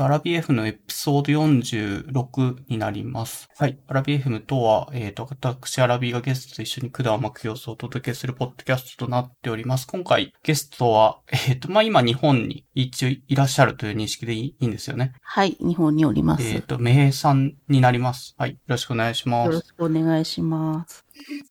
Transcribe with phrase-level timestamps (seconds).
[0.00, 3.48] と、アラビ FM のエピソード46になります。
[3.58, 3.78] はい。
[3.86, 9.86] アラビ FM とは、えっ、と、私、アラビがゲストと一緒に管を巻く様子をお届けするポッドキャストとなっております。
[9.86, 15.12] 今回、ゲストは、えっ、と、まあ、今、日本に一応いらっしゃるという認識でいいんですよね。
[15.22, 16.44] はい、日本におります。
[16.48, 18.34] えっ、と、めへいさんになります。
[18.38, 18.52] はい。
[18.52, 19.46] よろしくお願いします。
[19.48, 21.04] よろしくお願いします。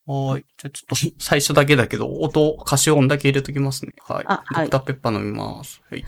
[0.06, 0.44] はーい。
[0.58, 3.92] じゃあちょっと、最初だけだけど、音、歌唱音だけ入れときますね。
[4.00, 4.24] はい。
[4.26, 5.80] あはいドクターペッパー飲みます。
[5.88, 6.04] はい。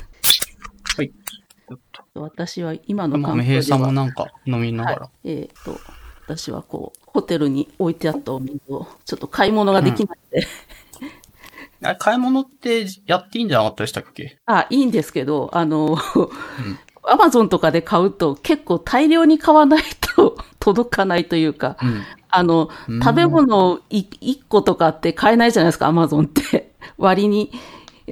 [0.97, 1.13] はい。
[2.15, 5.11] 私は今のまあ、環めへいさんも境では、なんか飲みながら。
[5.25, 5.79] えっ、と、
[6.27, 10.46] 私はこう、ホテルに置いてあったお水を、ちょっと買い物ができないので、
[11.85, 14.39] あれ買い物ってやっていいんじゃなかったでしたっけ？
[14.46, 15.96] あ、いいんですけど、あの、
[17.05, 19.83] アマゾンとかで買うと結構大量に買わない
[20.14, 22.03] と届かないというか、うん。
[22.29, 23.00] あの、うん。
[23.00, 26.72] 食べ物い1個とかって買えないじゃないですか、アマゾンって。
[26.99, 27.50] 割に、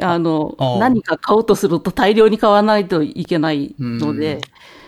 [0.00, 4.40] あの、何か買おうとすると大量に買わないといけないので、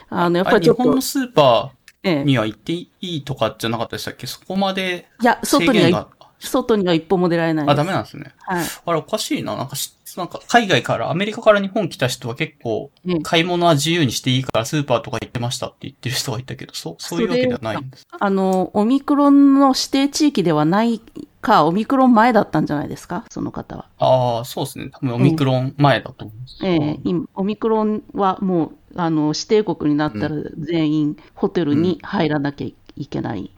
[0.09, 1.73] あの、やっぱりちょっと日本の、スーパ
[2.05, 2.15] ええ。
[2.23, 4.27] ーには行っていいとかじゃなかったでしたっけ？
[4.27, 6.09] そこまでいや、制外には、限が。
[6.46, 7.68] 外には一歩も出られない。
[7.68, 8.34] あ、ダメなんですね。
[8.38, 8.66] はい。
[8.86, 9.56] あれおかしいな。
[9.56, 18.06] なんかし、なんか海外から、アメリカから日本来た人は結構、ええ買い物は自由にしていいからスーパーとか行ってましたって言ってる人がいたけど、そう、そういうわけではないんです。
[18.10, 21.00] あの、オミクロンの指定地域ではない
[21.40, 23.86] か、オミクロン前だったんじゃないですか、その方は。
[23.98, 24.90] ああ、そうですね。
[24.92, 26.58] 多分オミクロン前だと思います。
[26.62, 32.81] ええ今オミクロンはもう、あの、指定国になったら全員ホテルに入らなきゃいけない。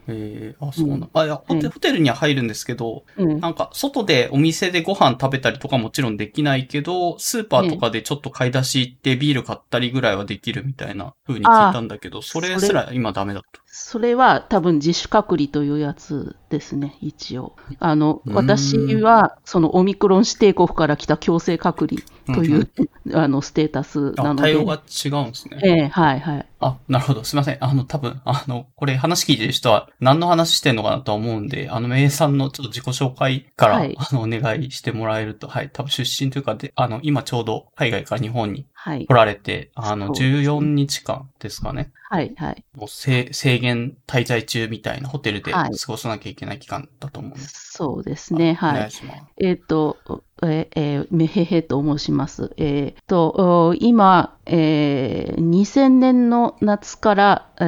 [0.08, 1.10] ええあ、そうな、うん。
[1.12, 1.68] あ、いや、ホテええ。
[1.68, 3.40] ホテルには入るんですけど、うん。
[3.40, 13.63] なんか、外でお店でご飯食べたりとかもちろんできないけど、スーパーとかでちょっと買い出し行ってビール買ったりぐらいはできるみたいな風に聞いたんだけど、それすら今ダメだと。
[13.76, 17.56] それは多分自主隔離というやつですね、一応。
[17.80, 22.02] あの、うん私はそのオミクロン指定国から来た強制隔離
[22.36, 22.70] という、
[23.14, 24.42] あの、ステータスなあ、ので。
[24.42, 25.58] 対応が違うんですね。
[25.64, 26.46] ええはいはい。
[26.60, 27.24] あ、なるほど。
[27.24, 27.58] すいません。
[27.60, 35.70] あの、多分、あの、これ話聞いてる人は何の話してんのかなとは思うんで、あの、名さんのちょっと自己紹介から、はいあの、お願いしてもらえると、はい。
[35.72, 39.12] 多分出身というかで、あの、今ちょうど海外から日本にはい来。
[39.12, 41.90] られて、あの、そうですね14日間ですかね。
[42.16, 42.64] はいはい。
[42.74, 47.58] もう制制限滞在中みたいなホテルで過はいごさなきゃいけない期間だと思うんです。
[47.72, 48.78] そうですね、おはい。
[48.78, 49.24] 願いします。
[49.38, 49.98] えっ、と、
[50.42, 52.52] えーえーめへへと申します。
[52.56, 57.64] えっ、と、お今、えー2000年の夏から、え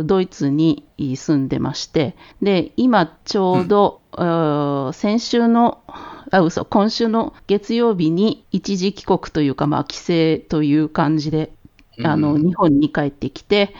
[0.00, 5.82] ードイツに住んでまして、で、今ちょうど、えー先週の、
[6.30, 9.96] あ、嘘、今週の月曜日に一時帰国というか、まあ、帰
[10.40, 11.52] 省という感じで、
[12.02, 13.74] あの、うん日本に帰ってきて、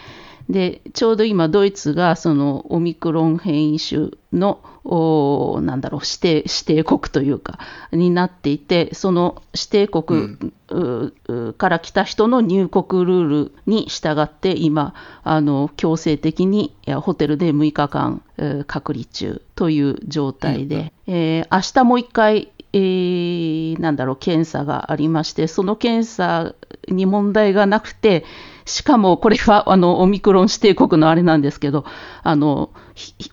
[0.49, 7.59] で、ちょうど今、ドイツがそのオミクロン変異種の、おなんだろう、指定、指定国というか、
[7.93, 10.37] になっていて、その指定国、
[10.69, 14.95] ううから来た人の入国ルールに従って、今、
[15.25, 26.55] あの、強制的にホテルで6日間、えー隔離中という状態で、えー明日もう一回、えーなんだろう、検査がありまして、その検査
[26.89, 28.25] に問題がなくて、
[28.65, 31.85] しかもこれはあのオミクロン指定国のあれなんですけど、
[32.23, 32.71] あの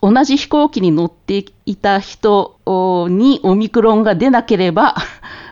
[0.02, 2.60] 同じ飛行機に乗っていた人
[3.10, 4.96] にオミクロンが出なければ、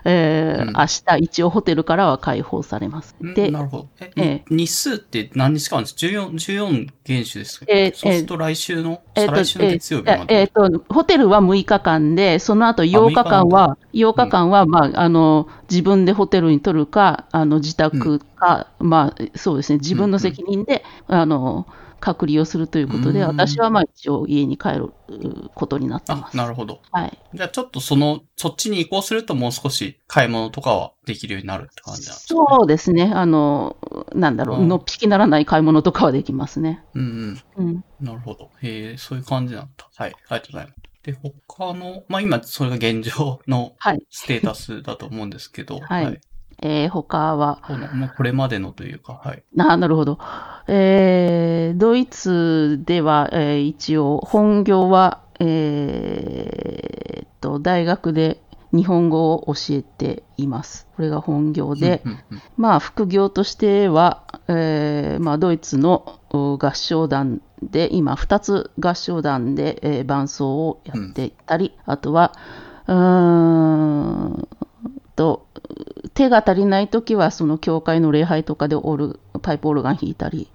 [0.04, 0.72] えーうん。
[0.74, 0.86] 明
[1.18, 3.14] 日一応ホテルからは解放されます。
[3.20, 3.88] うんでなるほど。
[4.00, 7.66] え、えに日数って何日間です ?14、14原種ですか？
[7.68, 10.34] えーそうすると来週の、えっと再来週の月曜日まで。
[10.36, 21.66] ええっと、ホテルは6日間で、その後8日間は、8日間は、まあ、あの、自分でホテルに取るか、あの、自宅か、まあ、そうですね、自分の責任で、あの、
[22.02, 26.36] 隔離をするということで、うん私はまあ一応家に帰るうことになってまあ、す。
[26.36, 26.80] なるほど。
[26.90, 27.18] はい。
[27.32, 32.44] じゃあちょっとその、そっちに移行するともう少し買い物とかはできるようになるって感じなんですか？
[32.58, 33.12] そうですね。
[33.14, 33.76] あの、
[34.14, 36.82] なんだろう、うんのっぴきならない買い物とかはできますね。
[36.94, 37.64] うんうん。
[37.66, 37.84] うん。
[38.00, 38.50] なるほど。
[38.60, 39.88] へえ、そういう感じなんだ。
[39.96, 40.78] はい、ありがとうございます。
[41.04, 41.18] で、
[41.48, 44.02] 他の、まあ今、それが現状のはい。
[44.10, 46.20] ステータスだと思うんですけど、はい
[46.62, 47.60] えー他は、
[48.16, 49.42] これまでのというか、はい。
[49.54, 50.18] ななるほど。
[50.68, 58.40] えードイツでは、えー一応、本業は、えーっと、大学で
[58.72, 60.86] 日本語を教えています。
[60.96, 72.32] これが本業で、うんうんうんまあ、副業としては、えーまあ、ドイツのお合唱団で、今、2つ合唱団で、えー伴奏をやっていたり、あとは、
[72.86, 74.48] うーん
[75.16, 75.46] と、
[76.14, 80.48] 手が足りないときは、その教会の礼拝とかでオルパイプオルガン弾いたり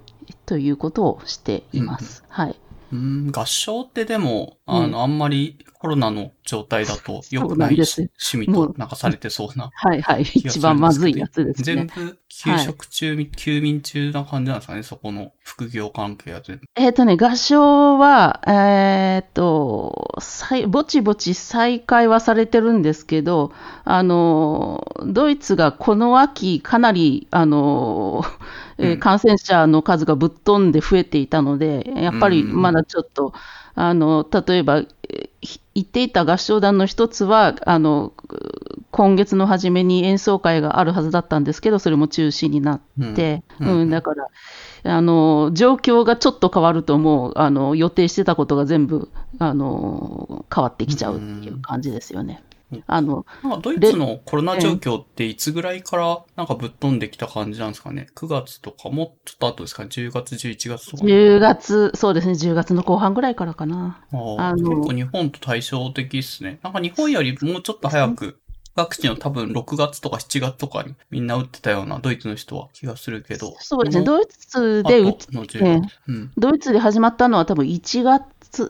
[0.45, 2.24] ということをしています。
[2.30, 2.56] はい。
[2.92, 9.69] うん、合唱ってでも、うんあの、あんまりコロナの状態だと良くないし、趣味となんかされてそうな。
[9.75, 10.24] はいはい。
[10.24, 11.63] 一番まずいやつですね。
[11.63, 16.63] 全部、休職中、休眠中な感じなんですかね、そこの副業関係は全部。
[16.75, 23.51] えっ、とね、合唱は、えっ、と、再ぼちぼち再開はされてるんですけど、
[23.84, 28.25] あの、ドイツがこの秋、かなり、あの、
[28.77, 29.00] えーうん。
[29.00, 33.33] 感染者の数がぶっ飛んで増えていたので、やっぱりまだちょっと、
[33.75, 34.88] あの、例えば、えー
[35.41, 38.12] ひ言っていた合唱団の一つは、あの、
[38.91, 42.81] 今月の初めに演奏会があるはずだったんですけど、それも中止になっ
[43.15, 43.69] て、うん。
[43.81, 44.27] うん、だから、
[44.83, 52.47] あの、状況がちょっと変わると、もう、あの、予定してたことが全部、あの、変わってきちゃうっていう感じですよね。
[52.72, 53.25] うんあの、
[53.62, 59.84] ドイツのコロナ状況っていつぐらいからなんかぶっ飛んできた感じなんですかね ?9 月とかもうちょっと後ですか？
[59.84, 61.04] ね ?10 月、11月とか。
[61.06, 64.02] 10月、そうですね、10月の後半ぐらいからかな。
[64.12, 66.60] あーあの結構日本と対照的ですね。
[66.62, 68.38] なんか日本よりもうちょっと早く、
[68.75, 73.56] ワクチンを多分6月とか7月とかにみんな打ってたようなドイツの人は気がするけど。
[73.60, 75.94] そうですね、ドイツでうち、後の10ええ月。
[76.08, 76.31] うん。
[76.38, 78.24] ドイツで始まったのは多分1月、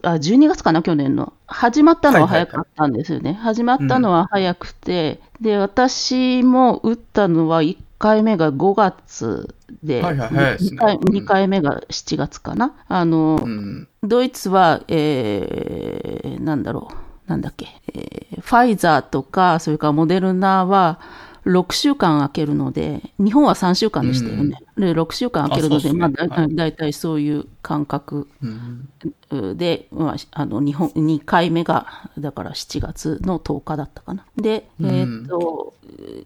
[0.04, 1.34] あ、12月かな、去年の。
[1.46, 3.34] 始まったのは早かったんですよね。
[3.34, 12.74] 始まったのは早くて、で、私も打ったのは1回目が5月で、はいはい早いですね2回うん二回目が7月かな。
[12.88, 13.88] あの、うん。
[14.04, 16.90] ドイツは、えー、なんだろ
[17.28, 21.00] う、なんだっけ、えーファイザーとか、それからモデルナは
[21.46, 24.60] 6週間空けるので、日本は3週間でしたよね。
[24.78, 29.58] で、6週間空けるので、あそうっすねまあ、だはいだいたいそういう感覚うん。
[29.58, 34.26] で、まあ、あの、日本、2回目が、だから7月の10日だったかな。
[34.38, 35.74] で、うんえーっと、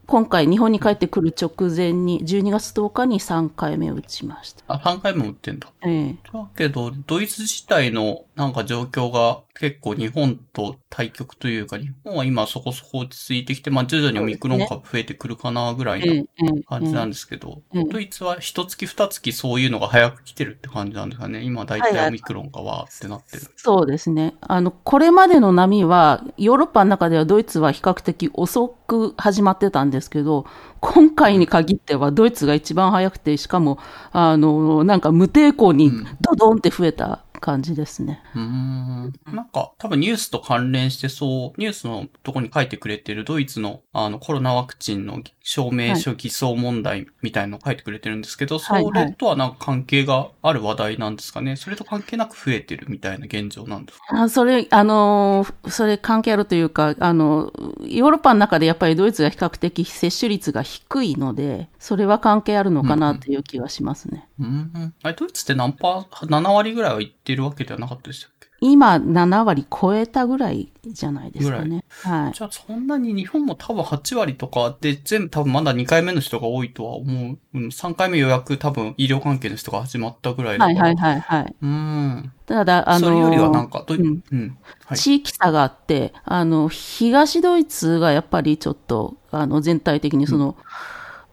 [0.05, 4.63] 今回日本に帰ってくる直前に、12月10日に3回目を打ちました。
[4.67, 5.71] あ、3回も打ってんだ。
[5.85, 16.25] ええだけど、ドイツ自体のなんか状況が結構日本と対極というか、日本は今そこそこ落ち着いてきて、まあ徐々にオミクロン株増えてくるかなぐらいのえええ
[16.57, 21.43] え感じなんですけど、ええドイツは一月二月そういうのが早く来てるって感じなんですかね。
[21.43, 23.43] 今大はいはい体オミクロンがわーってなってる。
[23.55, 24.35] そうですね。
[24.41, 30.45] あの、これまでの波は、ヨーロッパの中ではドイツは比較的遅く始まってたんですけど、
[30.79, 33.77] 今回に限ってはドイツが一番早くて、しかも、
[34.11, 35.91] あの、なんか無抵抗に
[36.21, 38.21] ドドンって増えた感じですね。
[38.35, 39.13] うーん。
[39.25, 51.55] なんか多分ニュースと関連してそう、ニュースのとこに書いてくれてるドイツのあのコロナワクチンの証明書偽装問題みたいなのを書いてくれてるんですけど、はいそれとはなんか関係がある話題なんですかね。
[51.55, 54.21] それと関係なく増えてるみたいな現状なんですか？
[54.21, 57.51] あそれ、あの、それ関係あるというか、あの、
[57.81, 64.29] ヨーロッパの中でやっぱりドイツが比較的接種率が低いので、それは関係あるのかなという気はしますね。
[64.39, 64.93] うーん。
[65.01, 68.47] あれ、ドイツって何パー、7割ぐらいは言ってるわけではなかったでしたっけ？
[68.63, 71.83] 今、7割超えたぐらいじゃないですかね。
[72.03, 72.33] はい。
[72.33, 77.37] じゃあそんなに日本も多分8割とかで全部多分まだ2回目の人が多いとは思う。
[77.55, 80.81] うん、3回目予約多分医療関係の人が始まったぐらいだから。
[80.83, 81.55] はいはいはいはい。
[81.59, 82.31] うーん。
[82.45, 84.57] ただ、あの、それよりはなんか、どううんうん。
[84.85, 84.97] はい。
[84.99, 90.55] 地域差があって、あの、東ドイツがやっぱりちょっと、あの、全体的にその、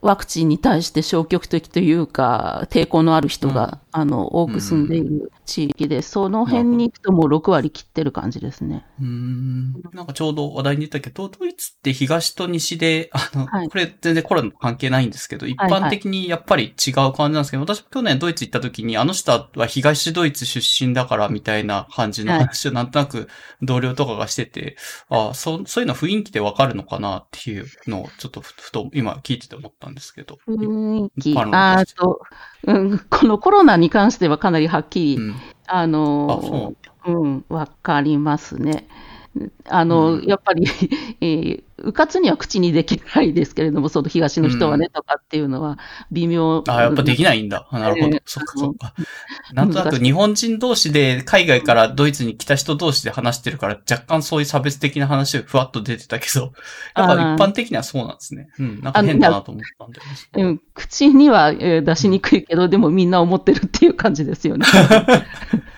[0.01, 8.87] ワクチンに対して消極的というか、抵抗のある人が、あの、多く住んでいる地域で、その辺に行くともう6割切ってる感じですね。
[9.01, 9.73] うーん。
[9.93, 23.29] なんかちょうど話題に出たけど、ドイツって東と西で、あの、はいこれ全然コロナと関係ないんですけど、一般的にやっぱり違う感じなんですけど、私も去年ドイツ行った時に、あの人は東ドイツ出身だからみたいな感じの話をなんとなく
[23.63, 24.77] 同僚とかがしてて、
[25.09, 30.39] ああ、そう、そういうの雰囲気でわかるのかなっていうのをちょっとふふと今聞いてて思ったんですけど。
[30.47, 31.85] 雰囲気、あ
[32.67, 35.45] うん、このコロナに関してはかなりはっきり、うん。
[35.67, 36.75] ああ、の。
[37.07, 38.89] うん、わかりますね。
[39.67, 40.67] あの、うんやっぱり、
[41.21, 45.79] えー、うかつには口にできないですけれども、その東の人はね、うんとかっていうのは
[46.13, 46.63] 微妙。
[46.69, 47.67] あ、やっぱできないんだ。
[47.71, 48.23] あなるほどええ。
[48.25, 48.95] そっかそっか。
[49.53, 56.53] なんとなく日本人同士で海外からドイツに来た人同士で話してるから若干そういう差別的な話がふわっと出てたけど、
[56.97, 58.49] やっぱ一般的にはそうなんですね。
[58.59, 58.81] うん。
[58.81, 60.45] なんか変だなと思ったんだよね。
[60.45, 64.67] うん、口には、えー出しにくいけど、でもみんな思ってるっていう感じですよね。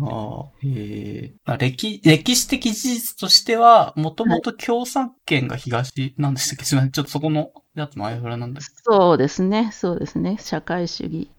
[0.00, 6.64] ああ、え歴、歴史的事実としては、もともと共産圏が東なんでしたっけ？
[6.64, 6.92] すみません。
[6.92, 10.36] ちょっとそこのだと前フラなんだそうですね、そうですね。
[10.38, 11.30] 社会主義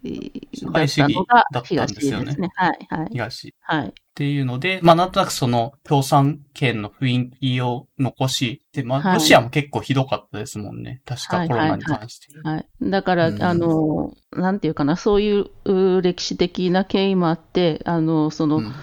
[0.54, 2.50] 社だった会主義のがだったんですよねすね。
[2.56, 3.08] はい、はい。
[3.12, 3.50] 東。
[3.50, 3.94] っはい。
[4.16, 11.02] ていうので、まあなんとなくその共産圏の雰囲気を残し、で、まあはいロシアも結構ひどかったですもんね。
[11.06, 12.28] 確かコロナに関して。
[12.44, 12.68] はい。
[12.82, 18.74] だから、うんあの、なんていうかな、そういうう歴史的な経緯もあって、あの、その、うん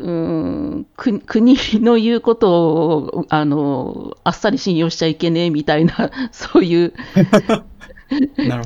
[0.00, 6.94] うーんく国の言うことをあのあっさり信用しちゃいけねえみたいな、 そういう。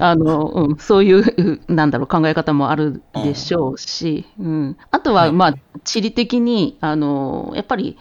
[0.01, 5.33] あの、うん、そういう、うなんだろう、考え方もあるでしょうし、うん、あとは、はい。
[5.33, 7.99] まあ、地理的に、あの、やっぱり、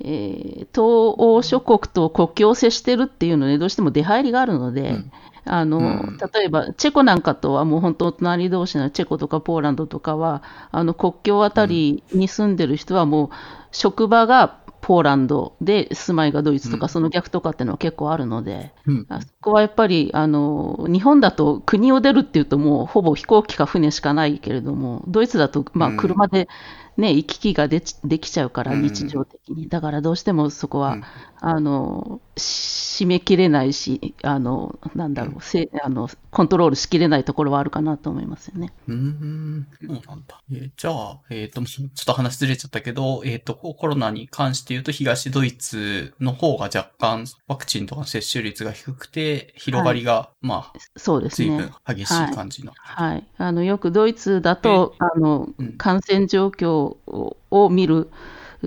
[0.00, 5.12] えー東欧諸国と国境を接してるっていうので、どうしても出入りがあるので、うん
[5.44, 6.16] あの、うん。
[6.32, 13.30] 例えば、チェコなんかとはもう本当、隣同士のチェコとかポーランドとかは、あの国境あたりに住んでる人はもう、
[13.72, 16.88] 職場がポーランドで住まいがドイツとか、うん。
[16.90, 19.06] その逆とかっていうのは結構あるので、うん。
[19.08, 25.96] あそこはやっぱりあの日本だと国を出るっていうともうほぼ飛行機か船しかないけれどもドイツだとまあうん。
[25.96, 26.48] 車で、
[26.96, 28.82] ね行き来ができちゃうからうん。
[28.82, 31.02] 日常的に、だからどうしてもそこは、うん
[31.44, 38.72] あの締め切れないしあのなんだろう、せあのコントロールしきれないところはあるかなと思いますよね。
[38.86, 40.40] うーん、そうなんだ。
[40.52, 51.72] えーじゃあ、えっ、と、ちょっと話ずれちゃったけど、えっ、と、コロナに関して言うと、東ドイツの方が若干ワクチンとかの接種率が低くて、広がりが、まあ、そうですね随分。
[51.96, 52.72] 激しい感じの。
[52.76, 58.10] はい、あのよくドイツだとあのうん感染状況をを見る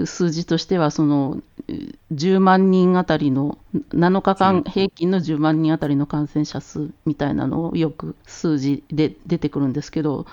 [0.05, 1.71] 数字としてはそのう
[2.13, 3.57] 10万人あたりの
[3.93, 10.25] 7日うん間平均の10万人あたりの感染者数みたいなのをよく数字で出てくるんですけど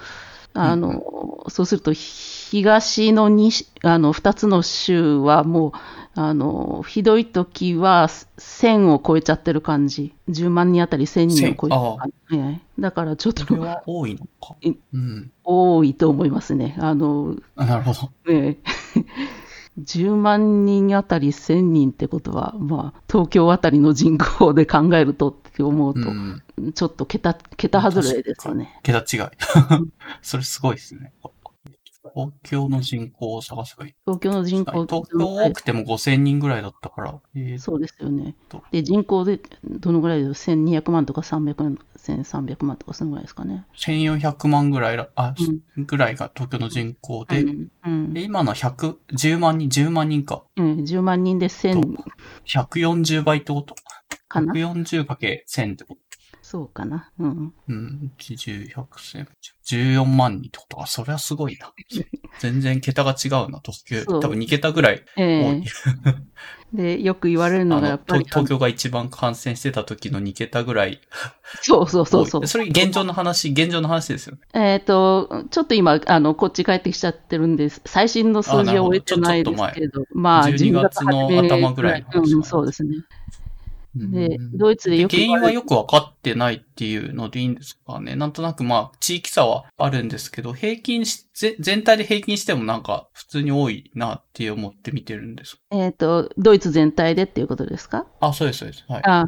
[0.54, 5.73] あの、そうすると東の 2, あの2つの州はもう
[6.14, 14.73] あのひどい時は1000を超えちゃってる感じ10万人あたり1000人を超えてる感じ、はいだからちょっとこれは多いのかえ。
[14.92, 15.31] うん。
[15.45, 16.75] 多いと思いますね。
[16.81, 18.33] あの、あなるほど。
[18.33, 18.57] ね
[19.81, 26.43] 10万人あたり1000人ってことは、まあ、東京あたりの人口で考えるとって思うと、うん。
[26.75, 28.79] ちょっと桁、桁外れですよね。
[28.83, 29.31] 桁違い。
[30.21, 31.12] それすごいですね。
[32.15, 33.95] 東京の人口を探せばいい。
[34.05, 37.21] 東京の人口東京多くても5000人ぐらいだったから。
[37.37, 38.63] えーそうですよねと。
[38.73, 43.67] で、人口でどのぐらいで ?1200 万とか300万、1300万とかそのぐらいですかね。
[43.77, 45.35] 1400万ぐらいら、あ、
[45.77, 50.45] うんぐらいが東京の人口で、うん、うんで今の100、10万人、10万人か。
[50.57, 51.81] うん、10万人で1000
[52.47, 53.75] 140倍ってこと？
[54.29, 56.01] かな ?140 かけ1000ってこと？
[56.53, 57.11] そうかな。
[57.19, 57.55] うん。
[57.67, 59.27] うん、10、100、1000、
[59.65, 60.77] 14万人ってこと？
[60.77, 60.87] か。
[60.87, 61.73] それはすごいな。
[62.41, 64.03] 全然桁が違うな、東京。
[64.03, 65.63] そう多分2桁ぐらい多えい。
[65.63, 65.63] え
[66.99, 71.01] で、よく言われるあののがやっぱり東、東京が一番感染してた時の2桁ぐらい
[71.63, 72.27] そうそうそう。
[72.27, 72.47] そう。
[72.47, 74.43] それ現状の話、現状の話ですよね。
[74.53, 77.81] えっ、と、ちょっと今、あの、こっち帰ってきちゃってるんです。
[77.87, 82.97] 最新の数字を終えてないですけど、まあ、12月の頭ぐらいの話うん、そうですね。
[83.95, 88.17] でうん、ドイツでよく原因はよくわかってないっていうのでいいんですかね。
[88.17, 95.59] なんとなくまあ、地域差はあるんですけど、平均し、ぜ全体で平均してもなんか普通に多いなって思って見てるんです。
[95.71, 98.07] えっ、と、ドイツ全体でっていうことですか？
[98.21, 98.85] あ、そうです、そうです。
[98.89, 99.03] はい。
[99.05, 99.27] あ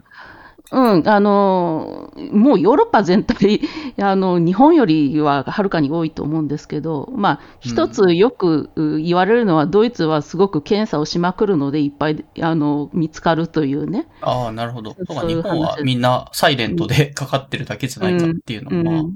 [0.72, 3.60] うん、あの、もうヨーロッパ全体、
[4.00, 14.08] あの、日本よりははるかに多いと思うんですけど、まあ、一つよくう言われるのは、ドイツはすごく検査をしまくるので、いっぱい、あの、見つかるというね。
[14.22, 14.92] ああ、なるほど。
[14.92, 19.08] そうか日本は話みんなサイレントでかかってるだけじゃないかっていうのも、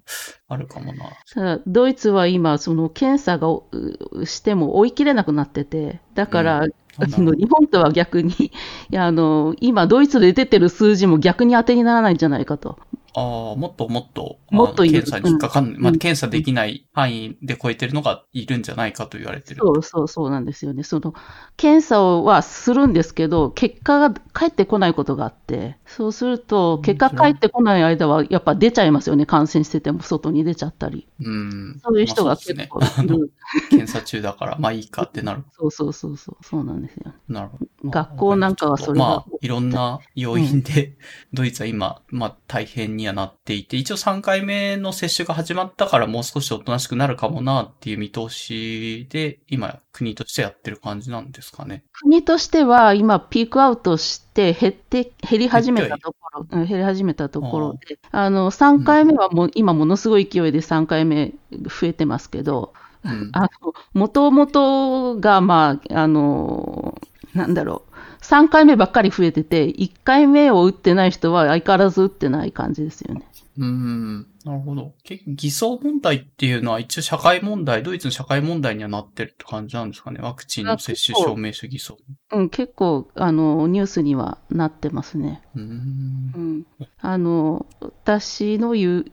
[0.49, 1.61] まあ、るかもな。
[1.67, 8.51] ドイツは今、その検査がうしても追い切れなくなってて、だから、うんあの日本とは逆にい
[8.91, 12.79] やあの、今、ドイツで出てる数字も逆に当てにならないんじゃないかと。
[13.15, 19.61] ああ、もっともっと、もっと検査に引っかかん、うんまあ、検査できない範囲で超えてるのがいるんじゃないかと言われてる。
[19.61, 20.83] そうそうそうなんですよね。
[20.83, 21.15] その
[21.57, 31.09] 検査はするんですけど、結果が返ってこないことがあって、そうすると、結果返ってこない間は、やっぱ出ちゃいますよね、感染してても外に出ちゃったり。
[31.21, 31.81] うん。
[31.83, 32.89] そういう人が結構ね。
[32.97, 33.33] あのいる。
[33.71, 35.45] 検査中だから、まあいいかってなる。
[35.57, 37.13] そうそうそうそう、そうなんですよ。
[37.29, 37.67] なるほど。
[37.83, 40.97] まあ学校なんかはそれがまあ、いろんな要因で、
[41.33, 51.85] ドイツは今、まあ大変にはなっていて、一応3回目の接種が始まったからもう少しおとなしくなるかもなっていう見通しで、今、国としてやってる感じなんですかね。
[51.93, 62.75] 国としては今、ピークアウトして減って、減り始めたところ、うん減り始めたところで、あの、3回目はもう、今ものすごい勢いで3回目増えてますけど、
[63.05, 63.31] うん。
[63.33, 63.49] あの、
[63.95, 67.01] もともとが、まあ、あの、
[67.35, 67.88] なんだろう、
[68.29, 73.23] 3回目ばっかり増えてて、1回目を打ってない人は相変わらず打ってない感じですよね。
[73.57, 74.27] うん。
[74.45, 74.93] なるほど。
[75.03, 80.21] 結構偽装問題っていうのは一応社会問題、ドイツの社会問題にはなってるって感じなんですかね。
[80.21, 81.97] ワクチンの接種証明書偽装。
[82.33, 85.43] うん、結構、あの、ニュースにはなってますね。
[85.57, 85.63] うん。
[85.63, 86.67] うん。
[87.01, 89.05] あの、私の言う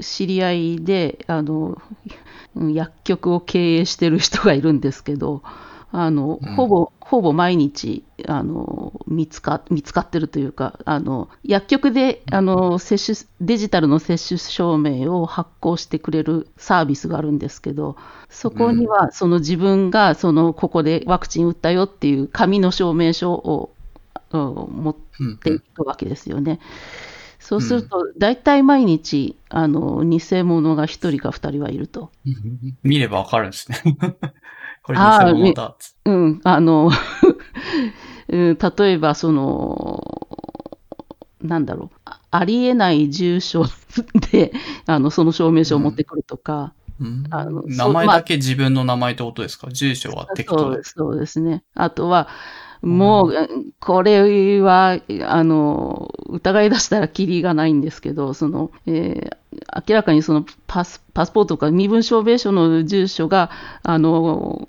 [0.00, 1.80] 知り合いで、あの、
[2.56, 5.42] うん薬局を経営してる人がいるんですけど、
[5.92, 17.96] あの、うんほぼ、ほぼ毎日、あの、見つか、見つかってるというか、あの、薬局で、あの、接種、デジタルの接種証明を発行してくれるサービスがあるんですけど、
[18.28, 23.70] そこには、その自分が、その、ここでワクチン打ったよっていう紙の証明書を、
[24.30, 26.58] うん持っうんていくわけですよね。
[27.38, 32.10] そうすると、大体毎日、あの、偽物が1人か2人はいると。
[32.26, 33.78] うん見ればわかるんですね。
[34.84, 36.10] これ偽物だっつって。
[36.10, 36.90] うん、あの、
[38.28, 40.02] うん例えば、その、
[41.42, 43.64] なんだろう、あありえない住所
[44.30, 44.52] で、
[44.86, 47.24] あの、その証明書を持ってくるとか、うん。
[47.30, 49.68] あの名前だけ自分の名前ってことですか？
[49.70, 51.64] 住所は適当そうですね。
[51.74, 52.28] あとは、
[52.84, 53.48] もう、
[53.80, 59.36] これは、あの、疑い出したらキリがないんですけど、その、えー
[59.88, 63.50] 明らかにそのパス、パスポートとか身分証明書の住所が、
[63.84, 64.66] あの、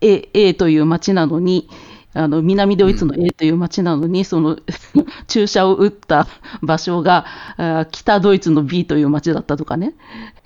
[0.00, 1.68] A, A という町なのに、
[2.16, 4.58] あの、南ドイツの A という町なのに、その、
[5.28, 6.26] 注射を打った
[6.62, 7.26] 場所が、
[7.58, 9.94] あ北ドイツの B という町だったとかね。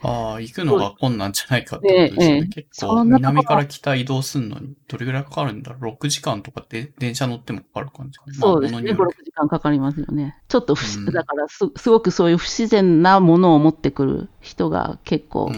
[0.03, 2.47] ああ、行くのが困難じゃないかってことですよね。
[2.49, 8.35] 結構、南から北移動するのに、どれぐらいかかるんだろう ?6 時間とかで電車乗ってもかかる感じかな。
[8.35, 8.81] そうですね。
[8.81, 10.37] 5、6まあ物による時間かかりますよね。
[10.49, 15.53] ちょっと不自、うんだからす、すごくそういう不自然なものを持ってくる人が結構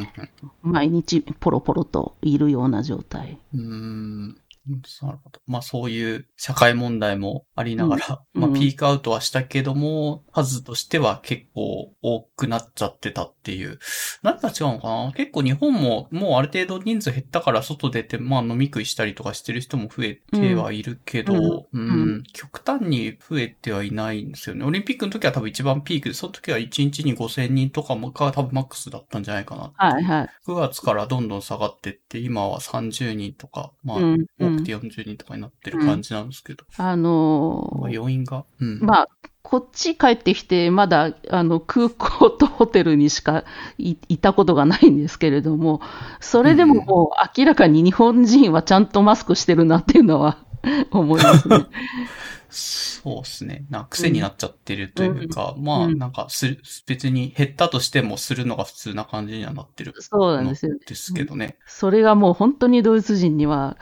[0.62, 3.38] 毎日ポロポロといるような状態。
[3.54, 4.36] うーん。
[4.68, 5.40] なるほど。
[5.46, 13.78] まあそういう社会問題もありながら、うんうんまあピークアウトはしたけども、数としては結構多くなっちゃってたっていう。
[14.22, 15.12] 何が違うのかな？
[15.16, 21.84] 結構日本ももうある程度人数減ったから外出て、まあ飲み食いしたりとかしてる人も増えてはいるけど、うん、う
[22.18, 24.64] ん極端に増えてはいないんですよね。
[24.64, 29.72] オリンピックの時は多分一番ピークで、その時は1日に5000人とかもが多分マックスだったんじゃないかな。
[29.76, 30.28] はいはい。
[30.46, 38.80] 9月からどんどん下がってって、今は30人とか、まあ、うん多くて40人とかになってる感じなんですけど、あのまあ、ー要因が、うん。
[38.80, 39.08] まあ、
[39.42, 43.44] こっち帰ってきて、まだあの空港とホテルにしか
[43.76, 45.80] いいたことがないんですけれども、
[46.20, 50.38] それでももう明らかに日本人はちゃんとマスクしてるなっていうのは
[50.90, 51.66] 思いますね。
[52.48, 53.64] そうですね。
[53.70, 60.76] な癖になっちゃってるというか、まあ、うんなんかする、別に減ったとしてもするのが普通な感じにはなってるそうなんですよ。
[60.86, 61.56] ですけどね。
[61.66, 63.78] それがもう本当にドイツ人には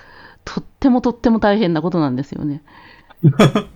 [0.55, 2.63] とってもとっても大変なことなんですよね。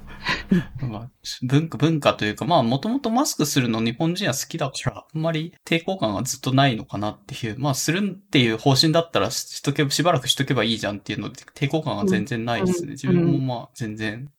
[0.80, 1.10] まあ、
[1.42, 12.88] 文化、文化というか、まあ、もともとマスクするの日本人は好きだから、あんまり抵抗感がずっとないのかなっていう、まあ、するっていう方針だったらししとけば、しばらくしとけばいいじゃんっていうので、抵抗感が全然ないですね。
[12.88, 14.30] うん自分もまあ、全然、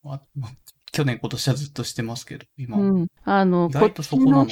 [0.95, 2.84] 去年今年はずっとしてますけど、今は。
[2.84, 4.45] うん、あの意こっかな。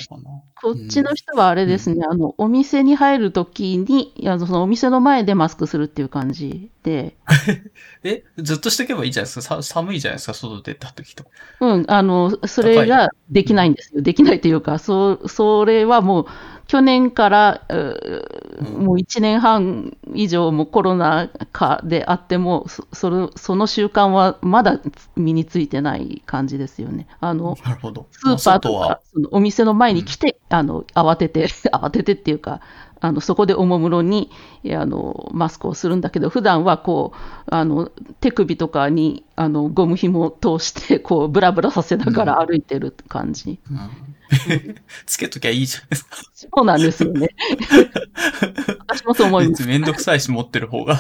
[0.62, 7.16] こっちの人はあれですね、あのお店に入るときにいや、そのお店の前でマスクするっていう感じで、
[8.04, 9.64] え、ずっとしとけばいいじゃないですか？
[9.64, 11.30] さ寒いじゃないですか、外出た時とか。
[11.62, 16.26] うん、あのそれができないんですよ、できないというか、そそれはもう
[16.68, 24.80] 去年から、ううんもう1年半以上もコロナ禍であっても、そそれその習慣はまだ
[25.16, 27.08] 身についてない感じですよね。
[27.20, 27.56] あの。
[27.56, 32.62] スーパーとはか、そのお店の前に来て、あの慌てて、 慌ててっていうか、
[33.02, 34.32] あのそこでおもむろに
[34.72, 37.20] あのマスクをするんだけど、普段はこう
[37.54, 43.60] あの手首とかにあのゴム紐を通して、こうブラブラさせながら歩いてる感じ。
[43.70, 44.13] うん
[45.06, 46.18] つけときゃいいじゃないですか。
[46.34, 47.30] そうなんですよね。
[48.88, 49.66] 私もそう思います。
[49.66, 51.00] めんどくさいし持ってる方が。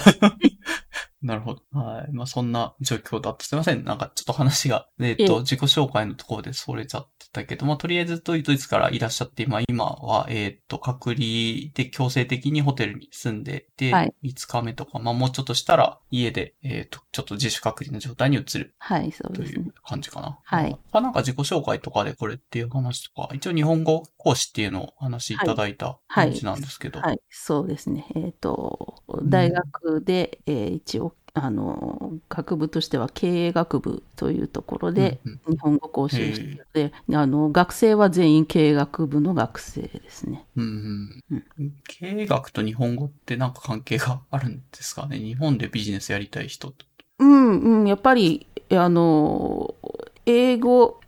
[1.21, 1.61] なるほど。
[1.71, 2.11] はい。
[2.11, 3.45] まあそんな状況だった。
[3.45, 3.83] すいません。
[3.83, 11.25] なんかちょっと話が、えっ、ええと、自己紹介のところでそれちゃってたけど、まあとりあえずドイツからいらっしゃって、まあ今は、えっ、と、隔離
[11.73, 19.73] で強制的にホテルに住んでて、はい5日目とか、まあもうちょっとしたら家で、えっ、と、ちょっと自主隔離の状態に移るはい、そうといですねう。
[19.83, 20.39] 感じかな。
[20.43, 20.77] はい。
[20.91, 27.01] あなんか自己紹介とかでこれっていう話とか、一応日本語講師っていうのをお話しいただいたはい感じなんですけど。
[27.01, 28.07] はい、そうですね。
[28.15, 40.45] えっ、と、大学で、えー一応、あの、学部としては経営学部というところで、うん日本語講師をしているので、あの、学生は全員経営学部の学生ですね。
[40.55, 41.73] うんうん。
[41.87, 45.17] 経営学と日本語ってなんか関係があるんですかね？
[45.17, 46.85] 日本でビジネスやりたい人と。
[47.19, 49.73] うん、うん、やっぱり、で、あの、
[50.27, 50.99] 英語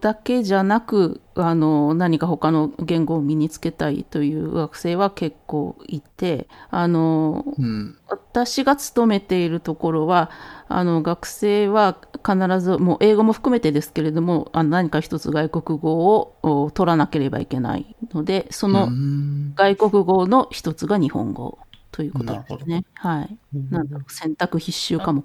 [0.00, 7.98] だけじゃなく、あの、何か他の言語を身につけたいという学生は結構いて、あの、うん。
[8.08, 10.30] 私が勤めているところは、
[10.68, 21.58] あの、学生は必ず、もう英語も含めてですけれども、あの何か一つ外国語をお取らなければいけないので、そのうん外国語の一つが日本語
[21.96, 22.84] ということなるほどですね。
[22.92, 23.38] はい。
[23.70, 25.24] なんだろう、選択必修科目。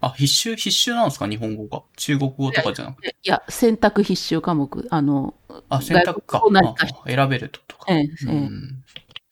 [0.00, 1.26] あ、必修、必修なんですか？
[1.26, 1.82] 日本語が？
[1.96, 3.16] 中国語とかじゃなくて？
[3.24, 4.86] いや、選択必修科目。
[4.92, 5.34] あの、
[5.68, 6.40] あ、選択か。
[7.08, 7.92] 選べるってことか。
[7.92, 8.48] ええ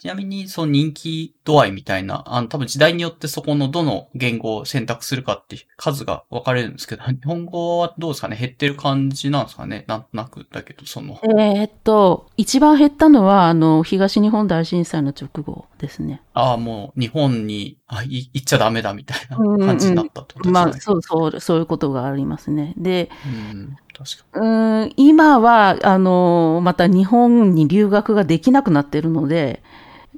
[0.01, 8.37] ちなみに、その人気度合いみたいな、あの、多分時代によってそこのどの言語を選択するかって数が分かれるんですけど、 日本語はどうですかね？
[8.37, 9.85] 減ってる感じなんですかね？
[9.89, 11.21] なんとなくだけど、その。
[11.23, 16.23] えーっと、一番減ったのは、あの、東日本大震災の直後ですね。
[16.33, 20.53] ああ、もう日本にあい行っちゃダメだみたいな感じになったってことですね。
[20.53, 22.73] まあ、そうそう、そういうことがありますね。
[22.79, 23.11] で、
[23.53, 29.63] うん、確かうーん今は、あの、また日本に留学ができなくなってるので、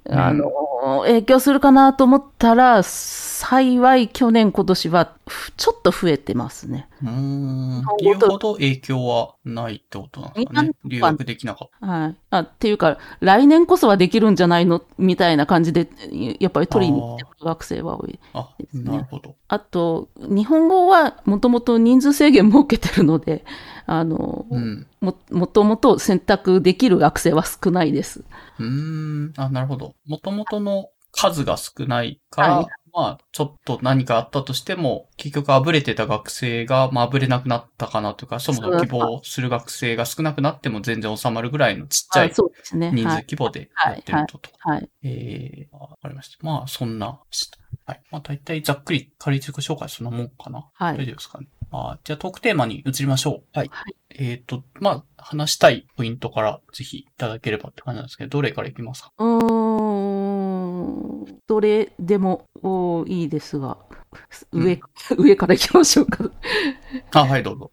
[0.05, 0.51] うんあの、
[1.03, 6.88] 影響するかなと思ったら、幸い去年今年はふちょっと増えてますね。
[7.01, 7.09] に。
[7.09, 7.85] うーん。
[8.03, 10.71] 言うほど影響はないってことなんですかね？
[10.85, 12.17] 留学できなかっはい。
[12.31, 14.83] あ、っていうか、来年こそはできるんじゃないの？
[14.99, 15.88] みたいな感じで、
[16.41, 18.19] やっぱり取りに行ってくる学生は多い。
[18.33, 18.41] た。
[18.41, 19.37] あ、ですねなるほど。
[19.47, 23.45] あと、日本語はもともと人数制限設けてるので、
[23.87, 24.87] あの、うん。
[25.01, 28.25] も、もともと選択できる学生は少ないです。
[28.59, 29.33] うーん。
[29.37, 29.95] あ、なるほど。
[30.07, 42.31] もともとの数が少ないから、はいまあ、ちょっと何かあったとしても、結局あぶれてた学生が、まあ、あぶれなくなったかなとか、そもそも希望する学生が少なくなっても全然収まるぐらいのちっちゃはい。
[42.31, 43.27] 人数はい。
[43.29, 44.38] 規模でやってると。
[44.38, 44.90] とはい。
[45.03, 46.47] えー、わかりました。
[46.47, 47.18] まあ、そんな、
[47.85, 48.03] はい。
[48.11, 50.68] まあ、大体ざっくり仮自己紹介そんなもんかな。
[50.75, 51.47] はい大丈夫ですかね。
[51.75, 53.59] あじゃあトークテーマに移りましょう。
[53.59, 53.68] はい。
[53.73, 59.11] はいえっ、と、まあ、話したいポイントからぜひいただければって感じなんですけど、どれからいきますか？
[59.18, 63.79] うーん、どれでもおいいですが、
[64.53, 64.79] 上、
[65.16, 66.31] 上から行きましょうか。
[67.12, 67.71] あ、はい、どうぞ。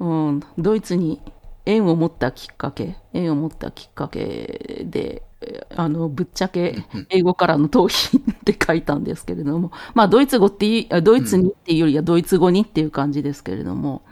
[0.00, 1.22] うん、ドイツに
[1.64, 5.33] 縁を持ったきっかけ、縁を持ったきっかけで、え
[5.76, 14.02] あの、ぶっちゃけうん英語からの逃避って書いたんですけれども、まあ、ドイツ語ってドイツにっていうよりはドイツ語にっていう感じですけれども、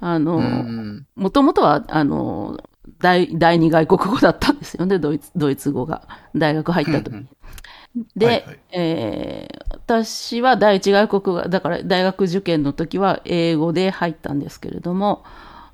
[0.00, 1.06] あの、うん。
[1.16, 2.58] もともとは、あの、
[3.00, 6.08] 第、第二外国語だったんですよね、ドイツ、ドイツ語が。
[6.34, 7.14] 大学入った時。
[7.14, 7.28] うん
[8.16, 15.24] で、はいはいえー私は第一外国語が、だから大学受験の時は英語で入ったんですけれども、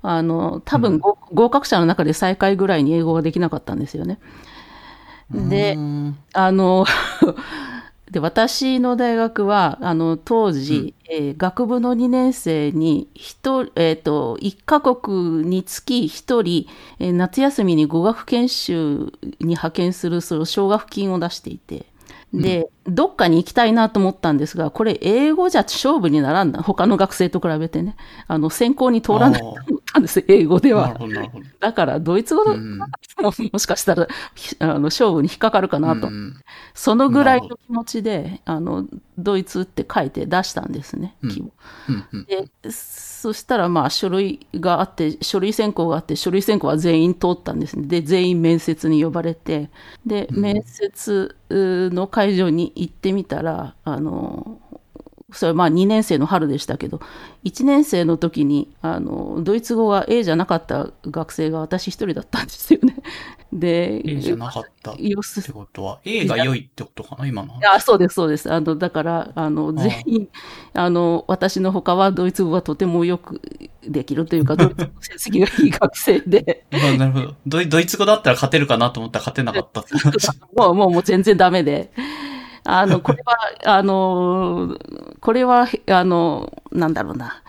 [0.01, 4.19] あの、多分合,、合格者の中で最下位ぐらいに英語ができなかったんですよね。
[5.29, 6.85] でうんあの、
[8.11, 16.67] で、私の大学は、あの、当時、えー学部の2年生に、一人、えっ、と、1カ国につき1人、
[16.99, 19.11] えー夏休みに語学研修
[19.41, 21.85] に派遣する、その奨学金を出していて、
[22.33, 26.63] で、どっかに行きたいなと思ったんですが、これ英語じゃ勝負にならんな。
[26.63, 27.95] 他の学生と比べてね。
[28.27, 30.89] あの、選考に通らないと思ったんです、英語では。
[30.89, 31.46] なるほど、なるほど。
[31.59, 32.77] だから、ドイツ語の、うん。
[32.77, 32.87] も
[33.51, 36.07] もしかしたら、ひあの、勝負に引っかかるかなと。
[36.07, 36.35] うん
[36.73, 42.25] そのぐらいの気持ちで、あの、ドイツって書いて出したんですね、うん。
[42.25, 47.87] で、そしたらまあ書類があって、書類選考があって、書類選考は全員通ったんですね。
[47.87, 49.71] で、全員面接に呼ばれて、
[50.05, 54.59] で、面接うの会場に行ってみたら、あの、
[55.33, 57.01] それはまあ2年生の春でしたけど、
[57.43, 62.95] 1年生の時に、あの、ドイツ語が A じゃなかった学生が私一人だったんですよね。
[63.51, 67.59] で、A じゃなかったってことは、A が良いってことかな、今の。
[67.73, 68.49] あそうです、そうです。
[68.51, 70.29] あの、だから、あの、全員、
[70.73, 73.41] あの、私の他はドイツ語がとてもよく
[73.85, 77.67] できるというか、 ドイツ語の成績がいい学生で、あなるほどドイ。
[77.67, 80.29] ドイツ語だったら勝てるかなと思ったら勝てなかったって 話。
[80.55, 81.91] もう、もう、もう全然ダメで。
[82.69, 83.37] あの、これは、
[83.77, 84.77] あの、
[85.21, 87.41] これは、あの、なんだろうな。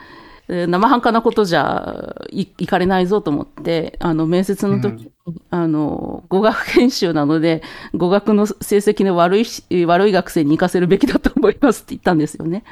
[0.51, 5.13] えー生半可なことじゃいいかれないぞと思って、あの、面接の時に、
[5.51, 7.63] あの、語学研修なので、
[7.95, 12.65] 語学の成績の悪いし、悪い学生に行かせるべきだと思いますって言ったんですよね。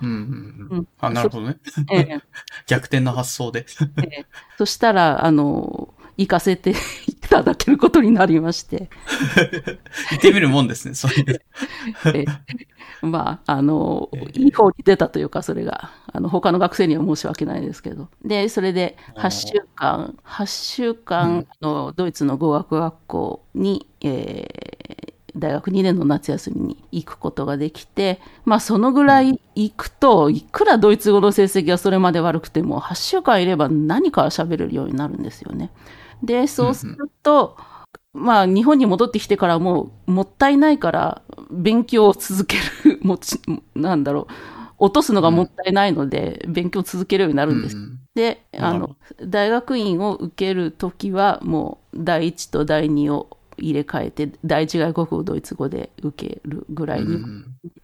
[0.00, 0.88] うんうんううんん。
[1.00, 1.56] あ、なるほどね。
[1.90, 2.20] ええ
[2.66, 3.66] 逆転の発想で。
[4.02, 4.26] ええ
[4.58, 6.74] そしたら、あの、行かせて
[7.24, 8.90] いただけることになりまして、
[10.10, 11.40] 言ってみるもんですね、そういう。
[12.14, 13.06] ええ。
[13.06, 18.08] まあ、あの、いい方に出たというか、それが、あの、他の学生には申し訳ないですけど。
[18.24, 35.70] で、それで8週間、8週間、あのドイツの語学学校に、えー大学2年の夏休みに行くことができて、まあそのぐらい行くと、いくらドイツ語の成績がそれまで悪くても、8週間いれば何か喋れるようになるんですよね。
[36.22, 37.56] で、そうすると、
[38.12, 43.40] まあ日本に戻ってきてからもうもったいないから勉強を続ける、もち、
[43.74, 44.32] なんだろう、
[44.78, 47.76] 落とすのがもったいないので、勉強を続けるようになるんです。
[47.76, 48.96] うんで、あの、
[49.26, 57.22] 大学院を受けるときは、もう、第一と第二を入れ替えて、第一外国語ドイツ語で受けるぐらいに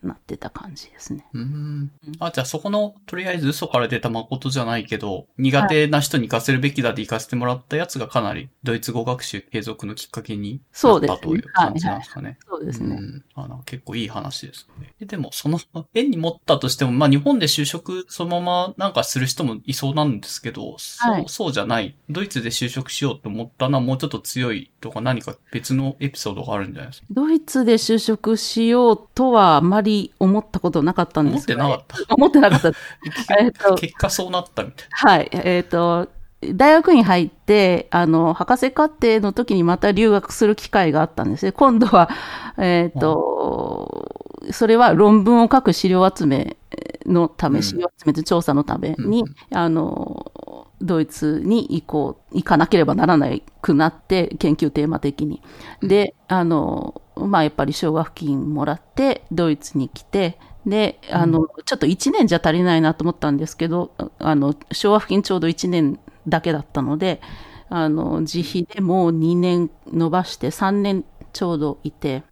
[0.02, 1.26] なってた感じですね。
[1.32, 1.90] うん。
[2.18, 12.38] あ、じゃあそこの、とりあえず嘘から出た誠じゃないけど、苦手な人に行かせるべきだって行かせてもらったやつがかなり、ドイツ語学習継続のきっかけになったという感じなんですかね。
[12.48, 12.96] そうですね。
[12.96, 14.94] うん、あの結構いい話ですね。
[15.06, 15.58] でも、その、
[15.94, 21.94] 縁に持ったとしても、まあ日本で就職そのままなんかする人もいそうなんですけど、そう、はいそうじゃない。
[22.08, 27.06] ドイツで就職しようと思ったのはもうちょっと強いとか何か別のエピソードがあるんじゃないですか？
[27.10, 32.14] ドイツで就職しようとはあまり思ったことなかったん思ってですけど、なかった？
[32.14, 32.68] 思ってなかった。
[33.40, 35.28] えっと結果そうなったみたいはい。
[35.32, 36.08] えっ、と、
[36.54, 41.52] 大学院入って、あの、博士課程の時にまた留学する機会があったんですね。
[41.52, 42.08] 今度は、
[42.56, 44.08] えっ、と、
[44.50, 46.56] それは論文を書く資料集め
[47.04, 50.29] のため、うん資料集めて調査のために、あの、
[50.80, 55.42] ドイツに行こう、行かなければならないくなって、研究テーマ的に。
[55.82, 67.20] で、あの、まあ、やっぱり奨学金もらって、ドイツに来て、で、あの、ちょっと1年じゃ足りないなと思ったんですけど、あの、奨学金ちょうど1年だけだったので、
[67.68, 72.22] あの、自費でもう2年伸ばして3年ちょうどいて、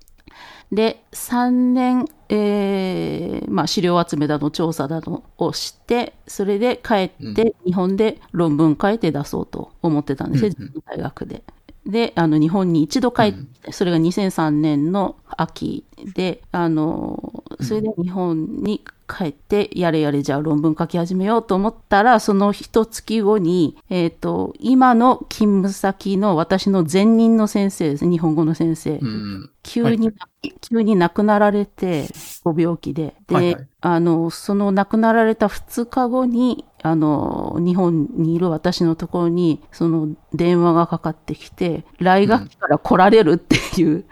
[0.72, 10.72] で、3年、えーまあ、資料集めだの、調査だのをして、それで帰って、日本で論文書いて出そうと思ってたんですね、うんうん。
[10.86, 11.42] 大学で。
[11.86, 28.98] で、あの、日本に一度帰って、それが2003年の秋で、あの、それで日本に帰って、やれやれじゃあ論文書き始めようと思ったら、その一月後に、えっ、と、今の勤務先の私の前任の先生ですね、日本語の先生。
[28.98, 29.50] うん。
[29.62, 30.12] 急に、
[30.60, 32.08] 急に亡くなられて、
[32.44, 33.14] ご病気で。
[33.26, 44.04] で、はいはいあの、その亡くなられた2日後に、あの、日本にいる私のところに、その電話がかかってきて、来学期から来られるっていう、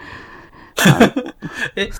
[1.77, 1.91] え、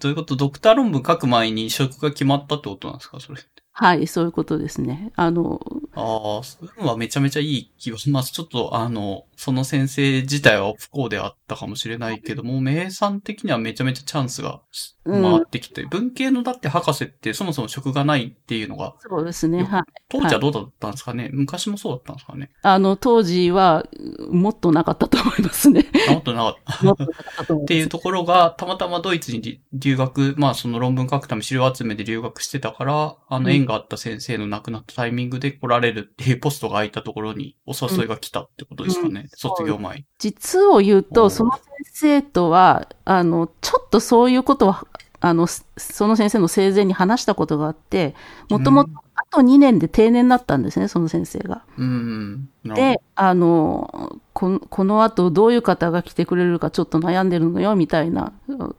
[0.00, 0.36] どういうこと？
[0.36, 3.18] ドクター論文書く前に職が決まったってことなんですか？
[3.20, 3.40] それ。
[3.72, 5.12] はい、そういうことですね。
[5.16, 5.60] あの、
[5.96, 8.32] ああ、そういうのはめちゃめちゃいい気がします。
[8.32, 14.60] ちょっと、あの、その先生自体は不幸であったかもしれないけども、名産的にはめちゃめちゃチャンスが
[15.04, 19.64] うん回ってきて、文系のだって博士ってそもそも職がないっていうのが、そうですね。
[19.64, 19.82] はい。
[20.08, 22.50] 当時はどうだったんですかね、昔もそうだったんですかね？
[22.62, 23.84] あの、当時は、
[24.30, 25.86] もっとなかったと思いますね。
[26.08, 26.84] あもっとなかった。
[26.84, 27.54] もっとなかった。
[27.54, 40.04] っていうところが、たまたまドイツに留留学、まあその論文書くため資料集めで留学してたから、あのうん縁があった先生の亡くなったタイミングで来られるっていうポストが空いたところにお誘いが来たってことですかね、うん卒業前に。
[40.18, 44.86] 実を言うと、その先生とは、あの、ちょっとそういうことは、
[45.20, 48.14] あの、すその先生の生前に話したことがあって、
[48.48, 51.62] もともとあと2年で定年になったんですね、その先生が。
[51.78, 52.48] うん。
[52.64, 58.32] で、あの、このこの後どういう方が来てくれるかちょっと悩んでるのよ、みたいな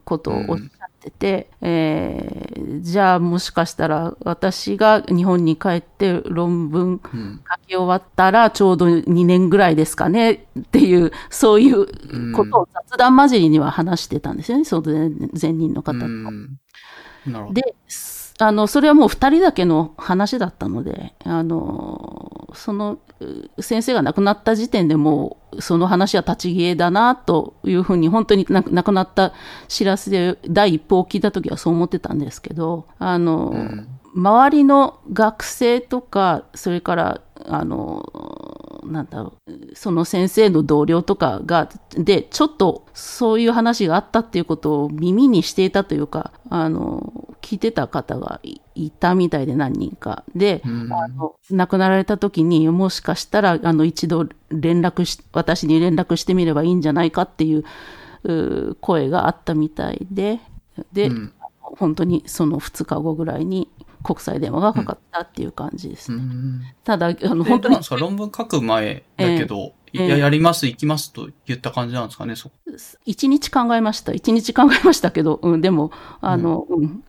[0.04, 7.40] ことをおっしゃってて、えーじゃあもしかしたら私が日本に帰って論文うん。
[7.50, 11.86] 書き終わったらちょうど2年ぐらいですかねっていう、そういう
[12.34, 16.06] ことを雑談交じりには話してたんですよね、その前前任の方と。
[16.06, 16.58] うん。
[17.52, 22.98] で、すあの、それはもう二人だけの話だったので、あの、その、
[23.56, 29.32] う先生が亡くなった時点でもう、その話は立ち消えだな、というふうに、本当にな亡くなった
[29.66, 33.88] 知らせで第一報を聞いたときはそう思ってたんですけど、あの、うん。
[34.14, 38.04] 周りの学生とか、それから、あの、
[38.88, 50.24] なんだろう、その先生の同僚とかが、で、ちょっとそういう話があったっていうことを耳にしていたというか、あの、聞いてた方がいいたみたいで何人か。
[50.34, 57.64] で、うんあの亡くなられた時にもしかしたら、あの、一度連絡し、私に連絡してみればいいんじゃないかっていう、
[58.24, 60.40] う声があったみたいで、
[60.92, 61.32] で、うん
[61.76, 63.68] 本当にその2日後ぐらいに
[64.02, 66.18] 国際電話がかかったっていう感じですね。
[66.18, 66.62] うん。
[66.84, 67.96] ただ、あの、本本当に当なんですか？
[67.96, 72.54] 論文書く前だけど、ええいや、やります、行きますと言った感じなんですかね、そこ。
[73.06, 74.12] 一日考えました。
[74.12, 77.02] 一日考えましたけど、うん、でも、あの、うん、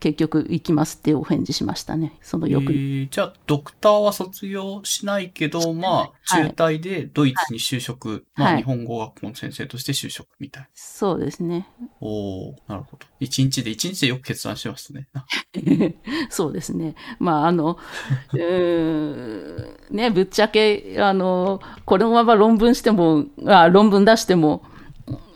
[0.00, 2.18] 結局行きますってお返事しましたね。
[2.22, 2.78] そのえ翌日。
[2.78, 10.68] ーじゃあ、ドクターは卒業しないけど、まあ、はい中退でドイツに就職、はいまあ、はい日本語学校の先生として就職みたいな。
[10.74, 11.68] そうですね。
[12.00, 13.06] おー、なるほど。
[13.20, 15.08] 一日で、一日でよく決断してますね。
[16.30, 16.94] そうですね。
[17.18, 17.78] まあ、あの、
[18.32, 24.62] うーんね、ぶっちゃけ、あの、このまま論文しても、あ論文出しても、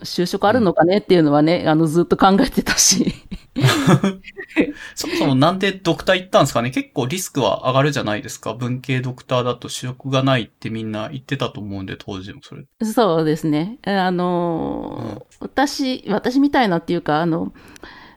[0.03, 3.13] 就職あるのかねっていうのはね、あの、ずっと考えてたし。
[4.95, 6.71] そもそもなんでドクター行ったんですかね？
[6.71, 8.53] 結構リスクは上がるじゃないですか。
[8.53, 12.63] 文系ドクターだと就職がないってみんな言ってたと思うんで、当時もそれ。
[12.83, 13.77] そうですね。
[13.83, 17.53] あの、私、私みたいなっていうか、あの、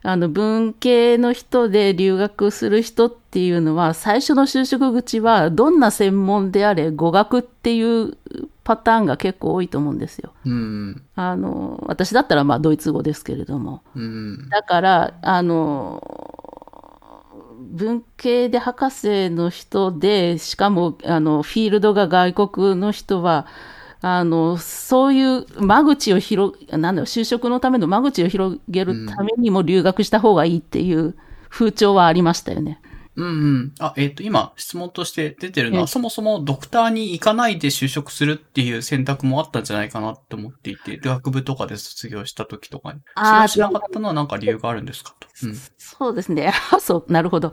[0.03, 8.16] あの文系の人で留学する人っていうのは、最初の就職口は、どんな専門であれ、語学っていう
[8.66, 10.33] パターンが結構多いと思うんですよ。
[10.44, 11.02] うん。
[11.14, 13.85] あの、私だったらまあドイツ語ですけれども。
[13.94, 14.48] うん。
[14.48, 16.02] だから、あの、
[17.61, 23.46] 文系で博士の人で、しかも、あの、フィールドが外国の人は、
[24.00, 31.14] あの、そういう間口を広、なんだろう、就職のための間口を広げるためにも留学した方がいいっていう
[31.48, 32.81] 風潮はありましたよね。
[32.90, 33.74] うんうん。
[33.81, 43.00] あ、えっ、と、今、質問として出てるのは、えそもそもドクターに行かないで就職するっていう選択もあったんじゃないかなって思っていて、学部とかで卒業した時とかに。
[43.00, 45.14] それあーをしなかったのはなんか理由があるんですか？
[45.18, 45.29] と。
[45.44, 45.57] うん。
[45.79, 46.52] そうですね。
[46.72, 47.52] あ そう、なるほど。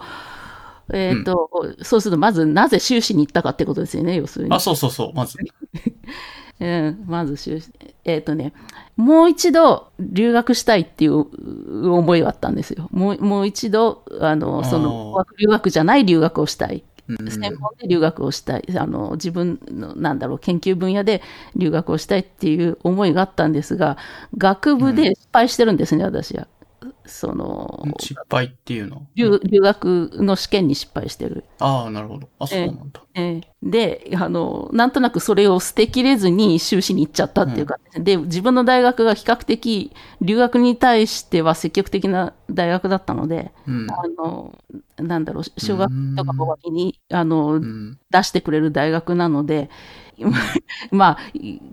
[0.91, 1.49] えっ、と、
[1.82, 4.60] そうすると、まず、なぜ修士に行ったかってことですよね、要するにあ、。
[4.60, 5.13] そうそうそう。
[5.13, 5.38] まず。
[6.63, 7.36] うん、まず
[8.06, 8.54] えっ、とね、
[8.95, 12.88] もう一度留学したいっていう思いはあったんですよ。
[12.91, 16.78] もうもう一度、あの、その、留学じゃない留学をしたい。
[16.78, 16.84] うん
[17.30, 18.63] 専門で留学をしたい。
[18.78, 21.21] あの、自分の、なんだろう、研究分野で
[21.56, 23.97] 留学をしたいっていう思いがあったんですが、
[24.38, 26.47] 学部で失敗してるんですね、私は。
[27.06, 29.06] その、失敗っていうの？
[29.16, 31.44] 留留学の試験に失敗してる。
[31.60, 32.30] ああ、なるほど。
[32.39, 33.02] あ、そうなんだ。
[33.16, 43.88] えーで、あの、なんとなくそれを捨てきれずに修士に行っちゃったっていうか、で、自分の大学が比較的留学に対しては積極的な大学だったので、うん。
[43.89, 44.54] あの、
[44.98, 47.98] なんだろう、奨学金とか語学金に、あの、うん。
[48.10, 49.70] 出してくれる大学なので、
[50.91, 51.19] まあ、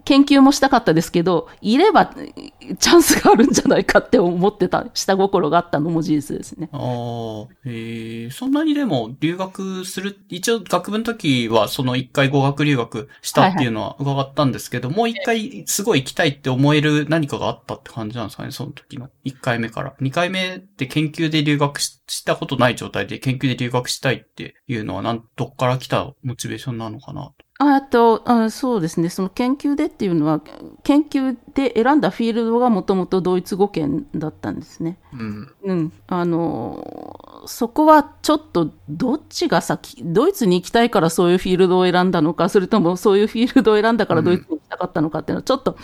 [0.05, 6.68] 研究もしたかったですけど、いればチャンスがあるんじゃないかって思ってた、下心があったのも事実ですね。
[6.72, 19.09] ああ、ええそんなにでも留学する、一応学部の時はその一回語学留学したっていうのは伺ったんですけど、もう一回すごい行きたいって思える何かがあったって感じなんですかね、その時の。
[19.24, 19.94] 一回目から。
[20.00, 30.40] 二回目って研究で留学ししたことない状態で研究で留学したいっていうのはなん、どっから来たモチベーションなのかなああとあ、そうですね、その研究でっていうのは、
[30.83, 34.96] 研究で選んだフィールドがもともとドイツ語圏だったんですね。
[35.12, 35.55] うん。
[35.64, 35.92] うん。
[36.07, 45.77] あの、そこはちょっとどっちが先、ドイツに行きたいからそういうフィールドを選んだのか、それともそういうフィールドを選んだからドイツに行きたかったのかっていうのは、ちょっと、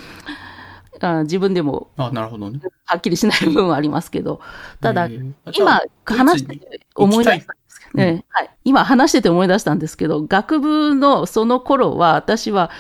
[1.01, 2.59] あ自分でもあなるほどね。
[2.87, 4.41] はっきりしない部分はありますけど、
[4.81, 5.09] ただ、
[5.53, 7.55] 今あ話してて思い出した
[7.95, 8.25] ね。
[8.29, 12.71] はい、今話してて思い出したんですけど、学部のその頃は私は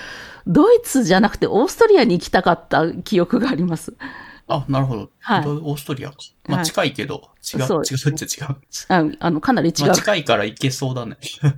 [0.46, 3.94] ドイツじゃなくてオーストリアに行きたかった記憶があります。
[4.48, 5.10] あ、なるほど。
[5.20, 6.16] はいどオーストリアか。
[6.46, 8.56] まあはい近いけど、違う、違うそうっちゃ違う。
[8.88, 9.94] ああのかなり違まあう。
[9.94, 11.16] 近いから行けそうだね。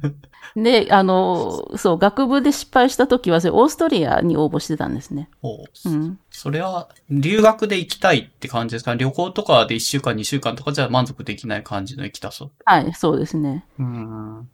[0.57, 5.29] で、あの、そう、学部で失敗した時は、それオーストリアに応募してたんですね。
[5.42, 6.18] おううん。
[6.31, 8.94] それは、留学で行きたいって感じですか？
[8.94, 12.51] 旅行とかで1週間、2週間とかじゃ満足できない感じの行きたそう。
[12.64, 13.66] はい、そうですね。
[13.79, 14.48] うん。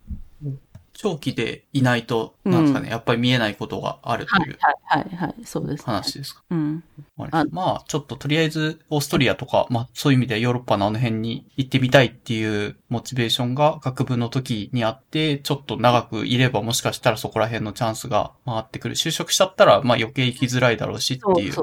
[0.94, 5.84] 長期でいないと、なんですかね、やっぱり見えないことがあるとはいいう、はい、はい、はい、そうです、ね。
[5.86, 6.42] 話ですか？
[6.50, 6.84] うん。
[7.16, 18.94] まああ、まあちょっととりあえず、オーストリアとか、まあ、そういう意味ではヨーロッパのあの辺に行ってみたいっていうモチベーションが学部の時にあって、ちょっと長くいればもしかしたらそこら辺のチャンスが回ってくる。
[18.94, 21.54] 就職しちゃったら、まあ余計行きづらいだろうしっていう。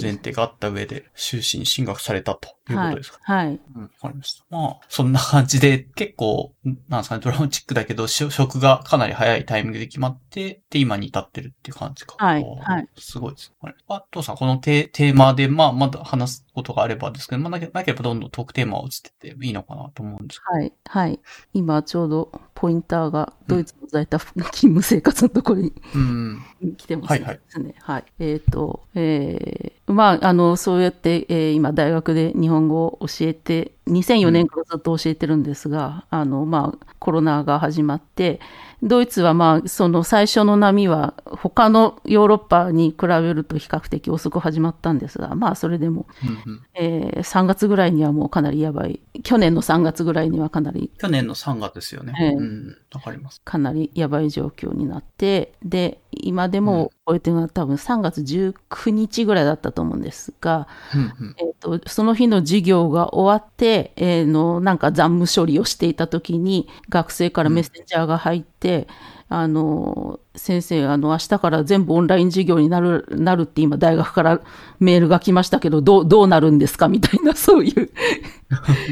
[0.00, 3.60] 前提があった上で、修士に進学されたというこはいとですか？、はい。
[3.74, 4.44] うん、わかりました。
[4.50, 6.54] まあ、そんな感じで、結構、
[6.88, 12.14] なんですかね、ドラマチックだけど、し職がかなり早いタイミングで決まって、で、今に至ってるっていう感じか。
[12.18, 13.52] はいはいすごいです。
[13.60, 20.72] あれあ、父さん、このテテーマで、まあ、まだ話すことがあればですけど、まあ、なければどんどんトークテーマを移ってっていいのかなと思うんですけはい。
[20.86, 21.20] はい。
[21.54, 26.00] 今ちょうどポインターがドイツの在宅勤務生活のところにど。
[26.00, 26.42] うん。
[26.76, 27.40] 来てますはいはい。
[27.80, 28.04] はい。
[28.18, 38.40] えっ、と、えーまあ、あの、そうやって、えー今大学で日本語を教えて2004年からずっと教えてるんですが、あの、まあ、コロナが始まって、
[38.82, 49.00] ドイツはまあ、その最初の波は他のヨーロッパに比べると比較的遅く始まったんですが、まあ、それでも、うんうんえー3月ぐらいにはもうかなりやばい。
[49.22, 52.14] 去年の3月ぐらいにはかなり去年の3月ですよね。
[52.20, 52.76] ええうん。
[52.92, 53.40] わかります。
[53.44, 61.36] かなりやばい状況になって、で、今でも覚えてるのは多分3月19日ぐらいだったと思うんですが、うんうん。
[61.36, 68.86] えっとその日の授業が終わって、えーのなんか残務処理をしていた時に学生からメッセンジャーが入って、
[69.34, 74.40] あの先生あの明日から全部オンライン授業になるなるって今大学から
[74.80, 76.88] メールが来ましたけどどうどうなるんですか？
[76.88, 77.90] みたいな そういう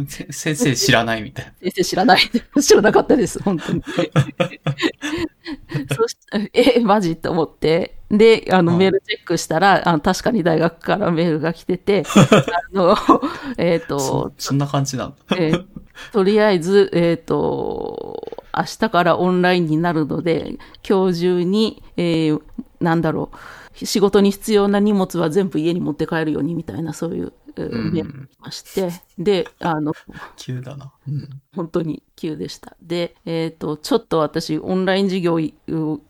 [0.06, 1.52] せ 先生知らないみたいな。
[1.62, 2.20] 先生知らない。
[2.62, 3.82] 知らなかったです、本当に。
[5.94, 6.16] そし
[6.52, 7.16] て、え、マジ？
[7.16, 7.98] と思って。
[8.10, 12.96] で、あの、うんメールチェックしたら、あの確かに大学からメールが来てて、あの、
[13.56, 15.36] えっ、そと、そんな感じなんだ。
[15.36, 15.64] えー
[16.12, 22.42] とりあえず、えっ、と、明日からオンラインになるので、今日中に、えー
[22.80, 23.30] なんだろ
[23.82, 29.92] う、仕事に必要な荷物は全部家に持って帰るようにみたいな、そういう、えーうんメールが来まして、で、あの、
[30.36, 30.92] 急だな。
[31.06, 31.28] うん。
[31.54, 32.76] 本当に急でした。
[32.80, 35.40] で、えっ、と、ちょっと私、オンライン授業を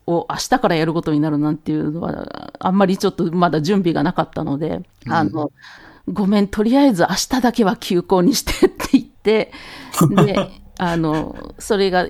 [0.07, 5.51] 明日からやることになるなんていうのは、あんまりちょっとまだ準備がなかったので、あの、
[6.07, 9.51] ごめん、とりあえず明日だけは休校にしてって言って、
[10.25, 10.51] で、
[10.83, 12.07] あの、それが、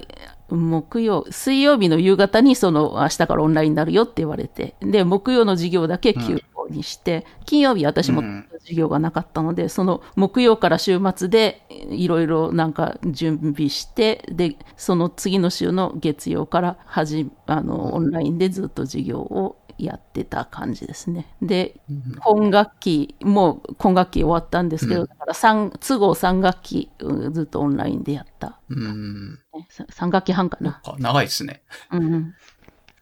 [0.49, 21.35] 木曜、水曜日の夕方にその明日からオンラインになるよって言われて、で、木曜の授業だけ休校にして、金曜日私もうん授業がなかったので、その木曜から週末でいろいろなんか準備して、で、その次の週の月曜からはじ、あの、オンラインでずっと授業をやってた感じですね。
[21.41, 21.81] で、
[22.23, 28.59] 今学期、もう今学期終わったんですけど、うんだから三都合3学期うんずっとオンラインでやった。
[28.69, 29.31] うん。
[29.53, 30.81] ねさ3学期半かな。
[30.85, 31.63] あ長いですね。
[31.91, 32.33] うんうん。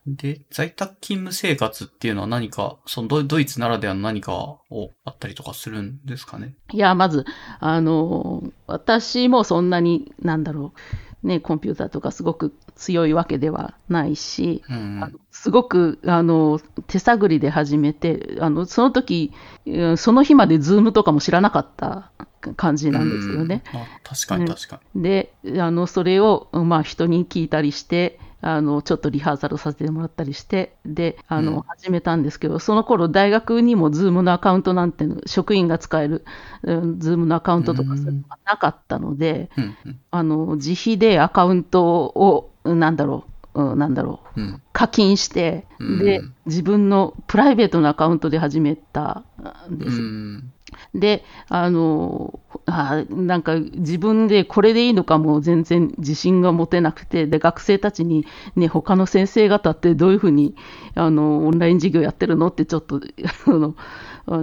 [0.08, 6.56] で、在宅勤務生活っていうのは何か、そのドドイツならではの何かをあったりとかするんですかね？
[6.72, 7.26] いや、まず、
[7.60, 10.74] あの、私もそんなに、なんだろ
[11.24, 19.32] う、ね、コンピューターとかすごく強いわけではないし、うんすごくあの手探りで始めて、あのその時
[19.66, 22.12] うんその日までズームとかも知らなかった
[22.56, 23.64] 感じなんですよね。
[23.74, 23.80] うん。
[23.82, 36.26] あ確かに確かで、あのそれを、まあ、人に聞いたりして、あのちょっとリハーサルさせてもらったりして、で、あの、うん始めたんですけど、その頃大学にもズームのアカウントなんて職員が使える、
[36.64, 39.64] うん、ズームのアカウントとかそういうのがなかったので、に。
[39.64, 40.00] うんうん。
[40.12, 44.62] あの自費でアカウントを、なんだろう、うんなんだろう、うん。
[44.74, 49.24] 課金して、うんで、自分のプライベートなアカウントで始めた
[49.70, 50.02] んでうす。
[50.02, 50.52] ん。
[50.96, 58.26] で、あの、あなんか自分でこれでいいのかも全然自信が持てなくて、で、学生たちに、
[58.56, 60.56] ね、他の先生方ってどういうふうに、
[60.96, 63.00] あの、オンライン授業やってるのってちょっと、
[63.48, 63.76] あの、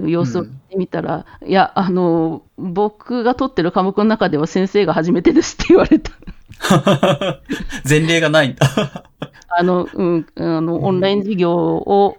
[0.09, 6.13] 様子を見てみたら、いや、あの、僕が取ってる科目の中では先生が初めてですって言われた。
[7.89, 8.67] 前例がないんだ。
[9.49, 12.19] あの、うん、あの、オンライン授業を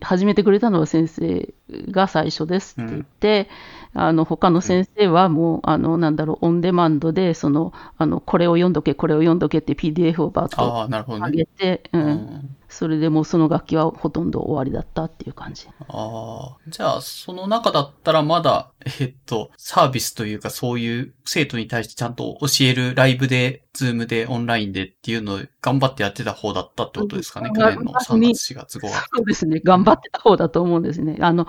[0.00, 1.54] 始めてくれたのは先生
[1.90, 3.48] が最初ですって言って、
[3.94, 11.30] あの、他の先生はもう、あの、なんだろう、オンデマンドで、その、あの、これを読んどけ、これを読んどけって PDF をバッと上ね。
[11.30, 12.56] げて、う、うんん。
[12.72, 15.68] それでもうその楽器はほとんど終わりだったっていう感じ。
[15.88, 16.56] ああ。
[16.68, 27.48] じゃあ、その中だったらまだ、えっと、サービスというかそういう生徒に対してちゃんと教えるライブで、ズームで、オンラインでっていうのを頑張ってやってた方だったってことですかね。
[27.48, 29.08] うん去年の3月、4月、5月。
[29.14, 31.16] そうですね、頑張ってた方だと思うんですね。
[31.20, 31.46] あの、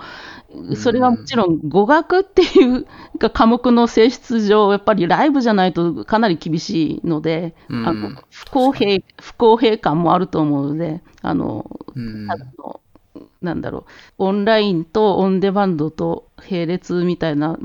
[0.74, 2.86] それはもちろん語学っていう
[3.18, 12.30] か科目の性質上、やっぱりライブじゃないとかなり厳しいので、うんあの不公平、不公平感もあると思うので、あの、うん。
[12.30, 12.80] あの
[13.44, 13.86] なんだろ
[14.18, 17.58] う、オンラインとオンデマンドと並列みたいな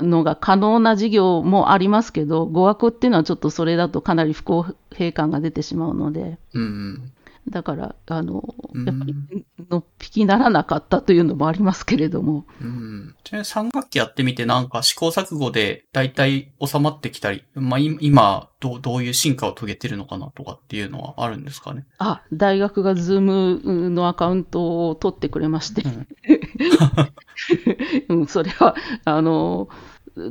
[0.00, 7.12] のが可能な事業もありますけど、語学っていうのはちょっとそれだとかなり不公平感が出てしまうので、うん。
[7.48, 8.42] だから、あの、
[8.72, 9.14] うんやっぱり、
[9.70, 13.14] のっぴきならなかったというのもありますけれども、うん。
[13.24, 21.84] ちなみに3学期やってみてなんか試行錯誤で大体収まってきたり、まあい今どう、どういう進化を遂げてるのかなとかっていうのはあるんですかね？
[21.98, 25.82] あ、大学がズームのアカウントを取ってくれまして、
[28.08, 28.74] うん、 それは、
[29.04, 29.68] あの、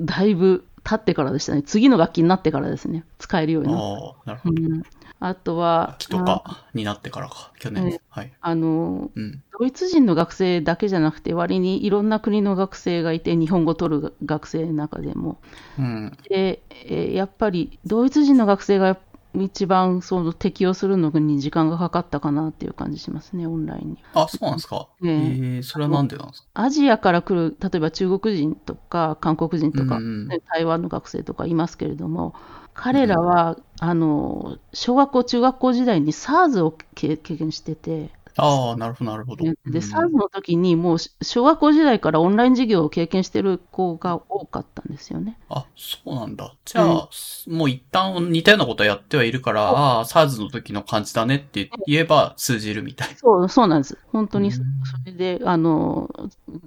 [0.02, 1.64] だいぶ経ってからでしたね。
[1.64, 3.88] 次の学期になってからですね、使えるようになった。
[3.88, 4.64] ああ、なるほど。
[4.64, 4.84] うん
[5.20, 7.86] あとは、秋とかになってからか、去年。
[7.86, 8.34] ねはい。
[8.42, 9.44] あの、うん。
[9.58, 15.40] ドイツ人の学生だけじゃなくて、割にいろんな国の学生がいて、日本語を取る学生の中でも。
[15.78, 16.18] うん。
[16.30, 18.98] で、えーやっぱりドイツ人の学生が
[19.34, 23.98] 一番その適応するのに時間がかかったかなっていう感じしますね、オンラインに。
[24.14, 24.88] あ、そうなんですか。
[25.04, 26.48] えねー、それはなんでなんですか？
[26.54, 32.34] アジアから来る、例えば中国人とか韓国人とか、うんうんね台湾の学生とかいますけれども、
[32.74, 39.44] 彼らは、あの小学校、中学校時代に SARS を経経験してて、ああ、なるほど、なるほど。
[39.44, 45.38] で、うん SARS の時にもう小学校時代からオンライン授業を経験してる子が多かったんですよね。
[45.50, 46.54] あ、そうなんだ。
[46.66, 47.10] じゃあ、
[47.48, 53.16] もう一旦似たようなことはやってはいるから、ああ、SARS の時の感じだねって言えば通じるみたい。
[53.16, 53.98] そう、そうなんです。
[54.12, 54.62] 本当にそ
[55.06, 56.10] れで、あの、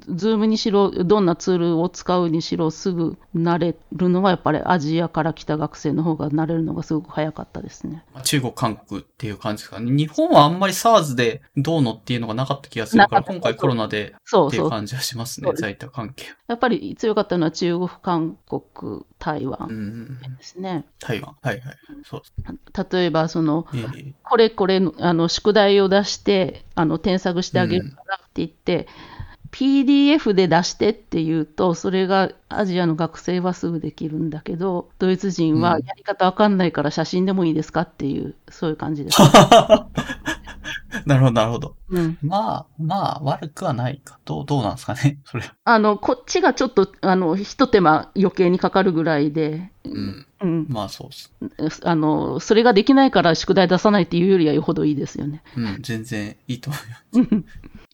[0.08, 8.04] ズームにしろ、どんなツールを使うにしろ、すぐ慣れるのは、やっぱりアジアから来た学生の方が慣れるのがすごく早かったですね。
[8.22, 9.90] 中国、韓国っていう感じですかね。
[9.90, 14.14] 日本はあんまり SARS でどうのっていうのがなかった気がするから、今回コロナで。
[14.14, 16.26] っていう感じはしますね在宅関係。
[16.46, 20.18] やっぱり強かったのは中国、韓国、台う湾ん。
[20.20, 20.86] ですね。
[21.00, 21.36] 台湾。
[21.42, 21.76] はいはい。
[22.04, 22.22] そう。
[22.92, 28.86] 例えば、その、ええこれこれのあの宿題を出してあの添削してあげるからって言って、
[29.50, 39.18] PDF で出してって言うとそれがアジアの学生はすぐできるんだけどドイツ人はうんやり方わかんないから写真でもいいですかっていうそういう感じです。
[41.06, 41.76] なるほど、なるほど。
[41.90, 44.18] うん、まあ、まあ、悪くはないか。
[44.24, 45.44] どう、どうなんですかね、それ。
[45.64, 50.26] あのこっちがちょっとあの一手間余計にかかるぐらいで、うん。
[50.40, 51.08] うん、まあ、そう
[51.62, 51.80] です。
[51.84, 55.42] あのそれができないから宿題出さないっていうよりはよほどいいですよね。
[55.56, 56.82] うん、全然いいと思い
[57.22, 57.44] ます。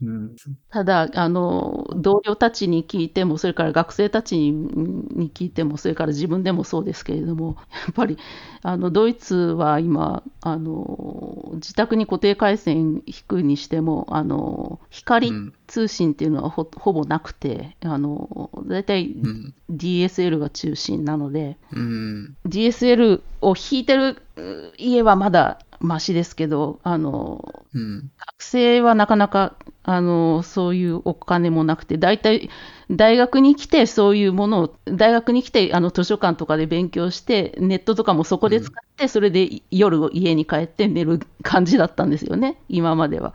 [0.02, 0.36] うん。
[0.70, 7.56] ただあの、同僚たちに聞いても、それから学生たちにに聞いても、それから自分でもそうですけれども、
[7.86, 8.18] やっぱり
[8.62, 15.54] あのドイツは今あの、自宅に固定回線引くにしても、あの光うん。
[15.74, 19.54] 通信っていうのはほほぼなくて、あの大体うん。
[19.72, 22.36] DSL が中心なので、うん。
[22.46, 28.12] DSL を引いてるう家はまだマシですけど、あのうん。
[28.16, 29.56] 学生はなかなか
[29.86, 32.48] あのそういうお金もなくて、大体
[32.90, 43.34] 大学に来てそういうものを、大学に来てあの図書館とかで勉強して、ネットとかもそこで使って、それで夜家に帰って寝る感じだったんですよね、今までは。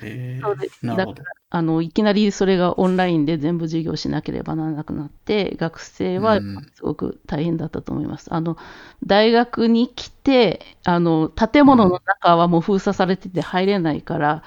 [0.00, 1.22] えそうでー、なるほど。
[1.52, 8.32] あのいきなりそれがオンラインで全部授業しなければならなくなって、学生はうんすごく大変だったと思います。
[8.32, 8.56] あの
[9.04, 14.42] 大学に来てあの、建物の中はもう封鎖されてて入れないから、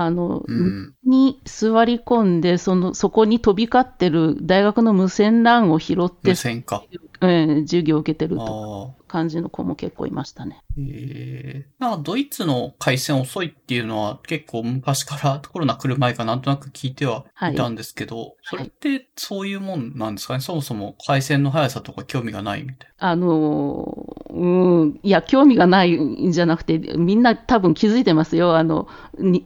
[0.00, 0.94] あのうん。
[1.04, 6.84] に座り込んでその、そこに飛び交ってる大学の無線 LAN を拾って無、線か。
[7.20, 9.02] えー授業を受けてるあとあ。
[9.08, 10.62] 感じの子も結構いましたね。
[10.78, 20.40] ええなんかドイツの回線遅いっていうのは結構昔からコロナ来る前かなんとなく聞いてはいたんですけど、それってそういうもんなんですかね？
[20.40, 28.56] そもそも回線の速さとか興味がないみたいあのーうん、いや、興味がないんじゃなくて、みんな多分気づいてますよ。
[28.56, 28.86] あの、
[29.18, 29.44] に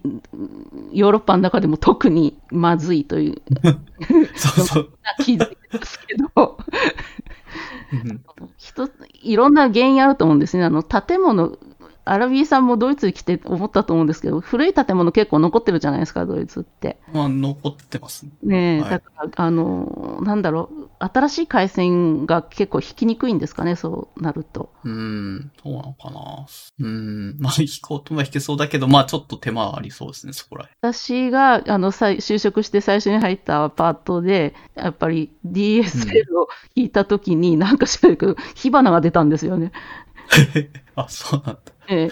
[0.93, 3.79] ヨーロッパの中でも特にまずいという、な。
[4.37, 4.91] そうそう。
[5.25, 6.59] 気づいてますけど、
[9.23, 10.65] いろんな原因あると思うんですね。
[10.65, 11.57] あの、建物、
[12.05, 16.99] アラビーさんもドイツに来て思ったと思うんですけど、古い建物結構残ってるじゃないですか、ドイツって。
[17.13, 18.33] まあ、残ってますね。
[18.43, 24.73] ねえ、はいだから、あの、なんだろう、新しい回線が結構引きにくいんですかね、そうなると。
[24.85, 26.47] うん、そうなのかな。
[26.81, 30.71] うん、 まあ、引こうとは引けそうだけど、まあ、ちょっと手間ありそうですね、そこらへん。
[30.81, 39.71] 私があの再就職して最初に入ったパートで、やっぱり DSL を引いたときに、なんか知らないけど、火花が出たんですよね。
[40.97, 41.61] あ、そうなんだ。
[41.89, 42.11] ええ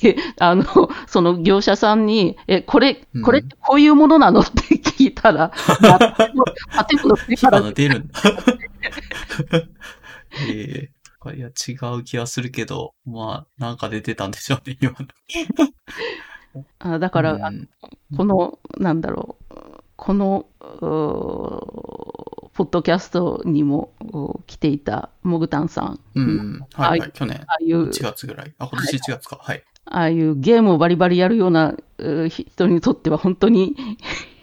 [0.00, 0.64] であの
[1.06, 4.40] その業者さんに、え、これうん、これってこういうものなの？
[4.40, 5.50] って聞いたら、
[6.88, 8.20] 建物の上火から花出るんだ。
[10.48, 10.96] ええ
[11.34, 14.98] いや、違う気はするけど、まあ、なんか出てたんでしょうね、今の。
[16.78, 17.68] あだから、あうん
[18.16, 19.54] この、なんだろう、
[19.96, 20.46] この、
[22.56, 26.66] ポッドキャストにもう来ていたモグタンさん、うん。
[26.72, 27.12] はい。
[27.12, 28.54] 去年ああいう、1月ぐらい。
[28.58, 29.38] あ、今年1月か。
[29.42, 29.62] はい。
[29.84, 31.74] ああいうゲームをバリバリやるような
[32.28, 33.76] 人にとっては本当に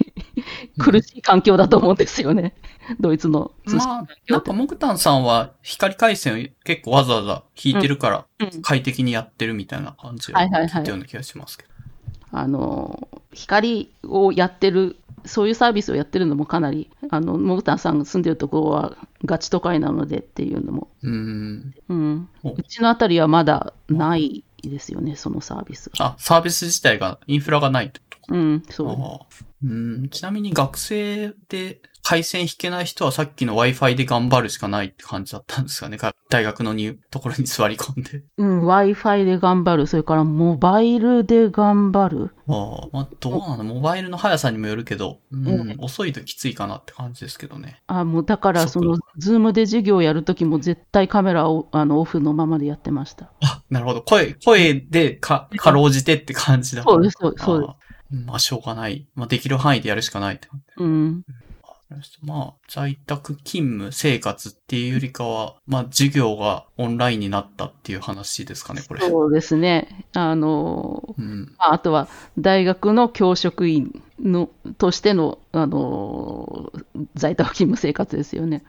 [0.77, 2.55] 苦しい環境だと思うんですよね。
[2.99, 11.72] ドイツの通信まあ、なんか、モグタンさんは光回線を結構わざわざ引いてるから、うん快適にやってるみたいな感じをはいはいはい聞いたような気がしますけど。
[12.33, 21.73] あの、光をやってる、そういうサービスをやってるのもかなり、あの、モグタンさんが住んでるところはガチ都会なのでっていうのも、うん。
[21.87, 26.05] うん、おうちのあたりはまだないですよね、そのサービスが。
[26.05, 29.27] あ、サービス自体が、インフラがないってことうん、そ
[29.61, 29.67] う。
[29.67, 35.97] うん、ちなみに学生で回線引けない人はさっきの Wi-Fi で頑張るしかないって感じだったんですかね。
[36.29, 38.23] 大学のにところに座り込んで。
[38.37, 39.87] うん、Wi-Fi で頑張る。
[39.87, 42.35] それからモバイルで頑張る。
[42.49, 47.81] ああ、まあ、どうなのモバイルの速さにもよるけど、うん、うん、遅いときついかなって感じですけどね。
[47.87, 53.31] あもうだから、その、ズームで授業やるときも絶対カメラをあのオフのままでやってました。
[53.41, 54.01] あ、なるほど。
[54.01, 57.47] 声、声でか、かろうじてって感じだそうです、そうです。
[58.25, 59.07] まあ、しょうがない。
[59.15, 60.47] まあ、できる範囲でやるしかないって。
[60.77, 61.23] うん。
[62.23, 69.01] まあ、在宅勤務生活っていうよりかは、まあ、授業がオンラインになったっていう話ですかね、これ。
[69.01, 70.05] そうですね。
[70.13, 72.07] あの、うん、あとは、
[72.39, 76.71] 大学の教職員の、としての、あの、
[77.15, 78.63] 在宅勤務生活ですよね。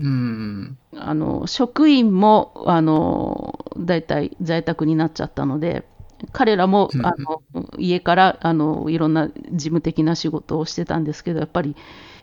[0.00, 0.78] うん。
[0.96, 5.84] あの、職員も、あの、大体在宅になっちゃったので、
[6.32, 7.42] 彼らも、あの、
[7.78, 11.76] 家から、あの、いろんな事務的な仕事をしてたんですけど、やっぱり、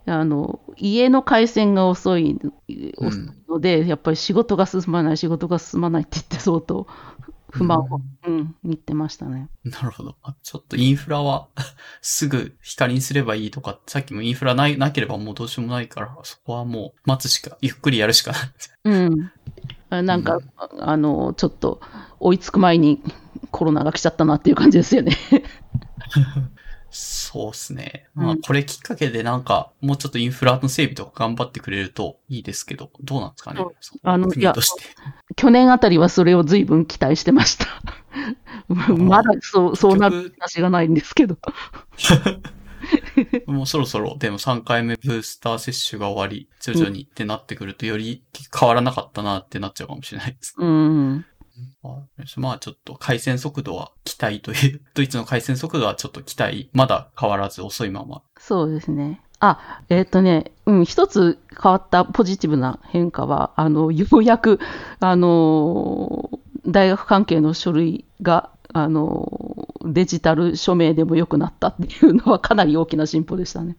[0.05, 2.39] あの家の回線が遅い
[3.47, 6.87] ので、うん、やっぱり仕事が進まない、仕事が進まないって言って、相当
[7.51, 9.49] 不満を、うん、うん、言ってましたね。
[9.63, 10.15] なるほど。
[10.43, 11.47] ちょっとインフラは
[12.01, 18.51] すぐ光にすればいいとか、さっきもインフラないなければもうどうしようもないから、そこはもう待つしか、ゆっくりやるしかない。
[18.85, 20.05] うん。
[20.05, 20.43] なんか、うん、
[20.77, 21.81] あの、ちょっと
[22.19, 23.01] 追いつく前に
[23.51, 25.15] コロナが来ちゃったなっていう感じですよね
[26.91, 28.07] そうですね。
[28.15, 33.61] まあ、これきっかけでなんか、もうちょっとインフラの整備とか頑張ってくれるといいですけど、どうなんですかね？
[34.03, 34.53] あの、いや、
[35.35, 37.65] 去年あたりはそれを随分期待してました。
[38.97, 41.37] まだそう、そうなる話がないんですけど。
[43.45, 48.23] もうそろそろ、でも3回目ブースター接種が終わり、徐々にってなってくると、より
[48.57, 50.55] 変わらなかったなってなっちゃうかもしれないです。
[50.57, 51.25] うん。
[52.37, 58.21] まあちょっと回線速度は期待という、 ドイツの回線速度はちょっと期待、まだ変わらず遅いまま。
[58.37, 59.21] そうですね。
[59.39, 64.59] あ、えっ、ー、とね、うん、一つ変わったポジティブな変化は、あの、ようやく、
[64.99, 66.29] あの、
[66.67, 73.77] 大学関係の書類が、あの、デジタル署名でも良くなったっていうのはかなり大きな進歩でしたね。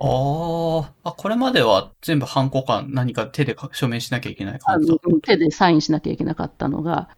[0.00, 5.10] ああ、これまでは全部ハンコか何か手で署名しなきゃいけない感じだった？
[5.20, 7.10] 手でサインしなきゃいけなかったのが、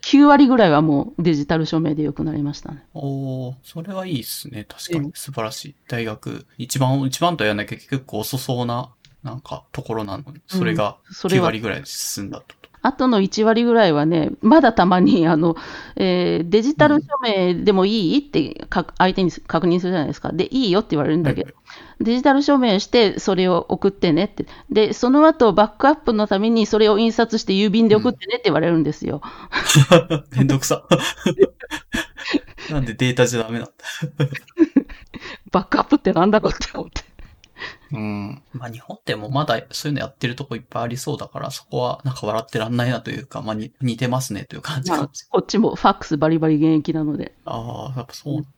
[0.00, 2.84] 9割ぐらいはもうデジタル署名で良くなりましたね。
[2.94, 4.64] おそれはいいですね。
[4.66, 5.74] 確かに素晴らしい。
[5.88, 12.56] 大学、一番、一番とやらなきゃ結構遅そうな、なんか、ところなのに、それが9割ぐらい進んだと。
[12.82, 15.56] あとの1割ぐらいはね、まだたまにあの、
[15.96, 18.66] えー、デジタル署名でもいいって
[18.98, 20.32] 相手に確認するじゃないですか。
[20.32, 21.52] で、いいよって言われるんだけど、
[22.00, 24.46] デジタル署名してそれを送ってねって。
[24.70, 29.20] で、その後バックアップのためにそれを印刷して郵便で送ってねって言われるんですよ。
[30.36, 30.84] めんどくさ。
[32.70, 33.72] なんでデータじゃダメなんだ。
[35.50, 37.02] バックアップってなんだろうって思って。
[37.92, 38.42] うん。
[38.52, 45.28] まあ日本ってもまだそういうのやってるとこいっぱいありそうだから、そこはなんか笑ってらんないなというか、まあ似てますねという感じかもしれない。
[45.30, 47.34] こっちもファックスバリバリ現役なので。
[47.44, 48.48] ああ、やっぱそうなんだ。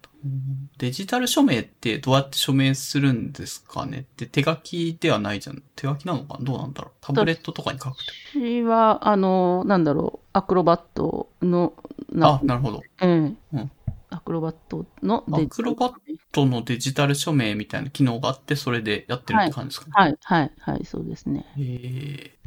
[0.76, 4.00] デジタル署名ってどうやって署名するんですかね？
[4.00, 5.62] って手書きではないじゃん。
[5.76, 6.44] 手書きなのかな？
[6.44, 6.92] どうなんだろう？
[7.00, 8.12] タブレットとかに書くと。
[8.34, 11.72] 私は、あの、なんだろう、アクロバットの、
[12.20, 12.82] あ、なるほど。
[13.00, 13.70] ええうん。
[14.10, 15.44] アクロバットのデジタル。
[15.46, 15.92] アクロバッ
[16.32, 19.86] トのデジタル署名みたいな機能があって、それでやってるって感じですか？
[19.86, 19.92] ね。
[19.94, 21.46] はい、はい、はい、はい、そうですね。
[21.56, 22.40] へえ。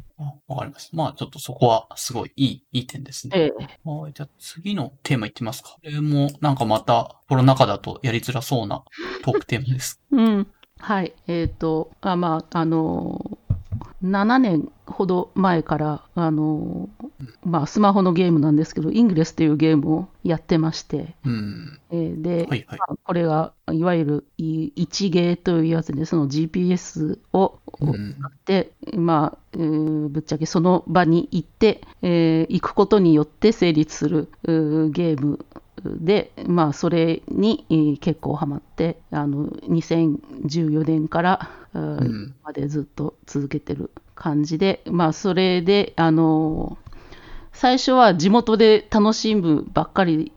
[0.46, 0.96] わかりました。
[0.96, 3.36] まあ、ちょっとそこはすごいいい、いい点ですね。
[3.36, 3.78] ええ。
[3.84, 5.70] はい、じゃあ次のテーマいってみますか。
[5.70, 8.84] これもなんかまたコロナ禍だとやりづらそうな
[9.24, 10.00] トークテーマです。
[10.12, 10.46] うん。
[10.78, 11.14] はい。
[11.26, 13.38] えっ、ー、と、あまあ、あの
[14.04, 16.90] 7年ほど前から、あの
[17.42, 35.46] まあ、スマホのゲームなんですけど、イングレスというゲームをやってまして、うん、えー、で、はいはい、まあ、これがいわゆる1ゲーというやつで、その GPS を使って、うん、まあ、えー、ぶっちゃけその場に行って、えー、行くことによって成立するゲーム
[35.84, 46.78] で、まあ、それに結構ハマって、あの2014年から、うん、までずっと続けてる感じで、まあ、それで、あの
[47.52, 50.32] 最初は地元で楽しむばっかり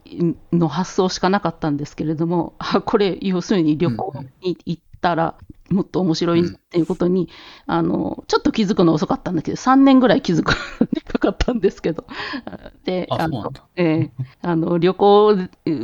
[0.53, 5.35] の発想しかなかったんですけれども、あこれ、要するに旅行に行ったら、
[5.69, 7.29] もっと面白いっていうことに、
[7.67, 10.51] うん、あの、ちょっと気づくの遅かったんだけど、3年ぐらい気づく
[10.93, 12.05] にかかったんですけど、
[12.85, 14.09] で、あの、えー、
[14.41, 15.37] あの旅行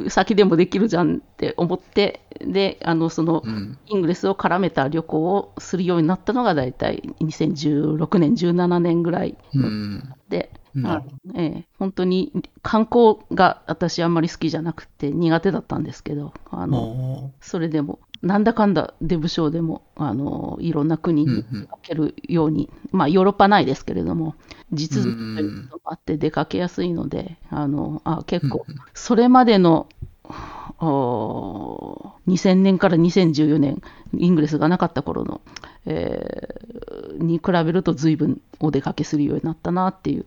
[0.10, 11.40] 先でもできるじゃんって思って、で、あの、その、うん、イングレスを絡めた旅行をするようになったのが、大体2016年、17年ぐらい、うん、で、なるほど。
[11.40, 12.32] ええ本当に
[12.62, 21.62] 観光が私あんまり好きじゃなくて苦手だったんですけど、あの、それでも、なんだかんだデブ賞でも、あの、いろんな国にうんうん。
[21.62, 24.36] 出かけるように、まあ、ヨーロッパないですけれども、
[24.72, 29.88] 実務ということもあって出かけやすいので、あの、あ結構うんうん、それまでの、
[30.80, 33.82] おー2000年から2014年、
[34.14, 35.42] イングレスがなかった頃の、
[35.86, 36.64] えー
[37.20, 40.26] に比べると随分お出かけするようになったなっていう、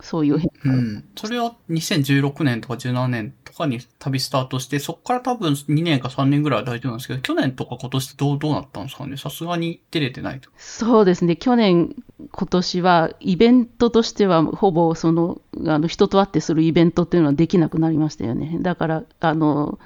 [0.00, 1.04] そういう変化うん。
[1.16, 9.16] それは2016年とか17年とかに旅スタートして、そこから多分2年か3年ぐらいは大丈夫なんですけど、去年とか今年どう、どうなったんですかね？
[9.16, 10.50] さすがに出れてないと。
[10.56, 11.94] そうですね、去年、
[12.30, 18.58] 今年はイベントとしては、ほぼそのあの人と会ってするイベントっていうのはできなくなりましたよね。
[18.60, 19.78] だから、あの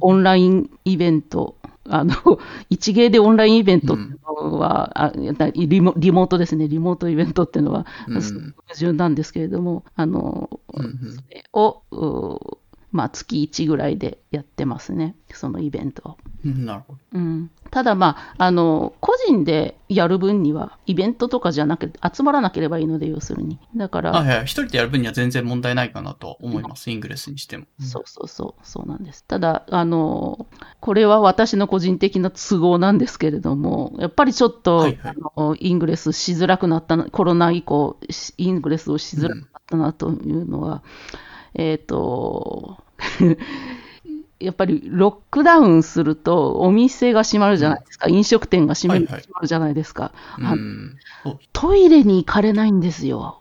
[0.00, 1.56] オンラインイベント、
[1.90, 2.14] あの
[2.70, 5.12] 一芸でオンラインイベントっていうのは、あ
[5.54, 8.20] リモリモートですね、リモートイベントっていうのは、うん。
[8.20, 11.12] 矛盾なんですけれども、あのうんうん。
[11.12, 12.58] それを、う
[12.90, 16.98] まあ、月1ぐらいでやってますね、そのイベントなるほど。
[17.12, 23.58] うん、ただ、まあ、あの個人でやる分には、イベントとかじゃなくて、集まらなければいいので、要するに。
[23.76, 26.90] だから、一人でやる分には全然問題ないかなと思います。
[26.90, 27.66] イングレスにしても。
[27.80, 29.24] そうそうそう、そうなんです。
[29.24, 30.46] ただ、あの、
[30.80, 40.82] これは私の個人的な都合なんですけれども、やっぱりちょっと、はいはいあのイングレスしづらくなったな、コロナ以降、しイングレスをしづらくなったなというのは、
[41.54, 42.78] えっ、と、
[44.40, 49.08] やっぱりロックダウンすると、お店が閉まるじゃないですか、飲食店が閉まる
[49.46, 50.96] じゃないですか、あうん。
[51.24, 53.40] そうトイレに行かれないんですよ。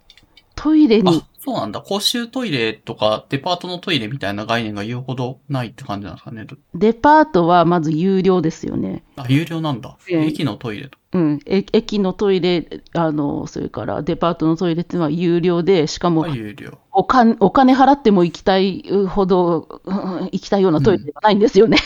[0.55, 1.79] トイレにあ、そうなんだ。
[1.79, 6.45] 公衆トイレとか、デパートのトイレみたいな概念が言うほどないって感じなんですかね。
[6.75, 9.05] デパートはまず有料ですよね。
[9.15, 9.95] あ、有料なんだ。
[10.09, 10.97] ええ駅のトイレと。
[11.13, 16.77] うん、え駅のトイレ、あの、それからデパートのトイレっていうのは有料で、しかもあ、有料。
[16.91, 19.95] お金お金払っても行きたいほど、う ん
[20.25, 21.77] 行きたいようなトイレではないんですよね。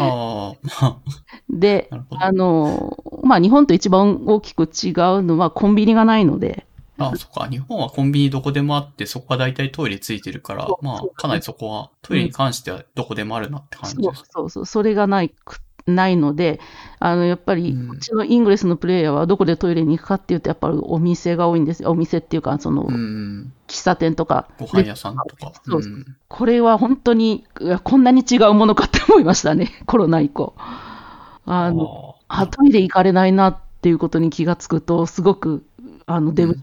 [0.00, 0.96] ああ、まあ、
[1.48, 1.88] で
[2.18, 6.66] あの、まあ、日本と一番大きく違うのはコンビニがないので、
[6.98, 7.48] あそっか。
[7.48, 14.24] 日本はコンビニどこでもあって、そこは大体トイレついてるからまあ、かなりそこは、トイレに関してはどこでもあるなって感じそうです。
[14.30, 16.60] そうそう、それがないくないので、
[16.98, 21.90] あのやっぱり、うちのイングレスのプレイヤーはどこでトイレに行くかっていうと、やっぱりお店が多いんですよ。
[21.90, 23.52] お店っていうか、その、うん。
[23.68, 24.48] 喫茶店とか。
[24.58, 25.52] ご飯屋さんとか。
[25.64, 27.44] そうそうんこれは本当に、
[27.84, 30.54] こんなに違うものかって思いましたね、 コロナ以降。
[30.58, 35.64] あの、ああトイレ行かれないなっていうことに気がつくと、すごく、
[36.06, 36.56] あの、出ぶ、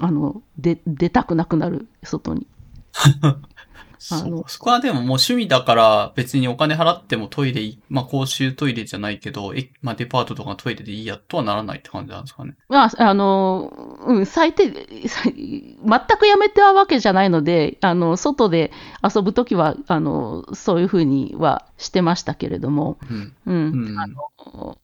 [0.00, 2.46] あの、で、出たくなくなる、外に。
[4.10, 12.54] あのそこはでももう趣味だから別にお金払ってもトイレい、まあ公衆トイレじゃないけど、えまあデパートとかトイレでいいやとはならないって感じなんですかね。
[12.68, 13.72] まあ、あの、
[14.06, 18.72] うん、最低、最全くやめたわけじゃないので、あの、外で
[19.02, 23.34] 遊ぶときは、あの、そういうふうにはしてましたけれども、うん。
[23.46, 23.96] うん、うん。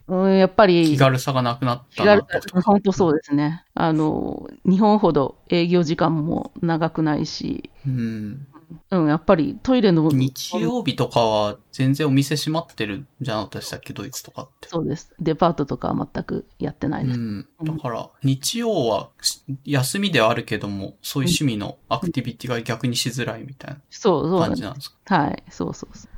[0.08, 2.62] うんやっぱり、気軽さがなくなった気な。
[2.62, 3.64] 本当そうですね。
[3.74, 8.46] あの、日本ほど営業時間も長くないし、うん。
[8.90, 14.68] うん、やっぱりトイレの、日曜日とかは全然お店閉まってるんじゃなかったでしたっけ、ドイツとかって。
[14.68, 15.14] そうです。
[15.20, 17.18] デパートとかは全くやってないです。
[17.18, 17.48] うん。
[17.64, 24.56] だから、日曜はし休みではあるけども、そういう趣味のアクティビティが逆にしづらいみたいそう、そうななんです。
[24.56, 25.18] 感じなんですか？
[25.18, 26.10] はい、そうそうそう。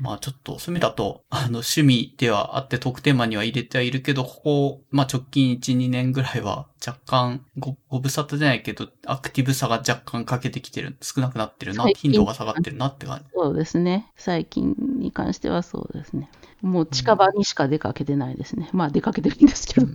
[0.00, 13.24] まあちょっと、そういう意味だと、あの、趣味ではあって特典マには入れてはいるけど、ここ、まあ直近1、2年ぐらいは若干ご、ご無沙汰じゃないけど、アクティブさが若干欠けてきてる、少なくなってるな、頻度が下がってるなって感じ。
[13.34, 14.12] そうですね。
[14.16, 16.30] 最近に関してはそうですね。
[16.64, 18.70] もう近場にしか出かけてないですね。
[18.72, 19.86] まあ出かけてるんですけど、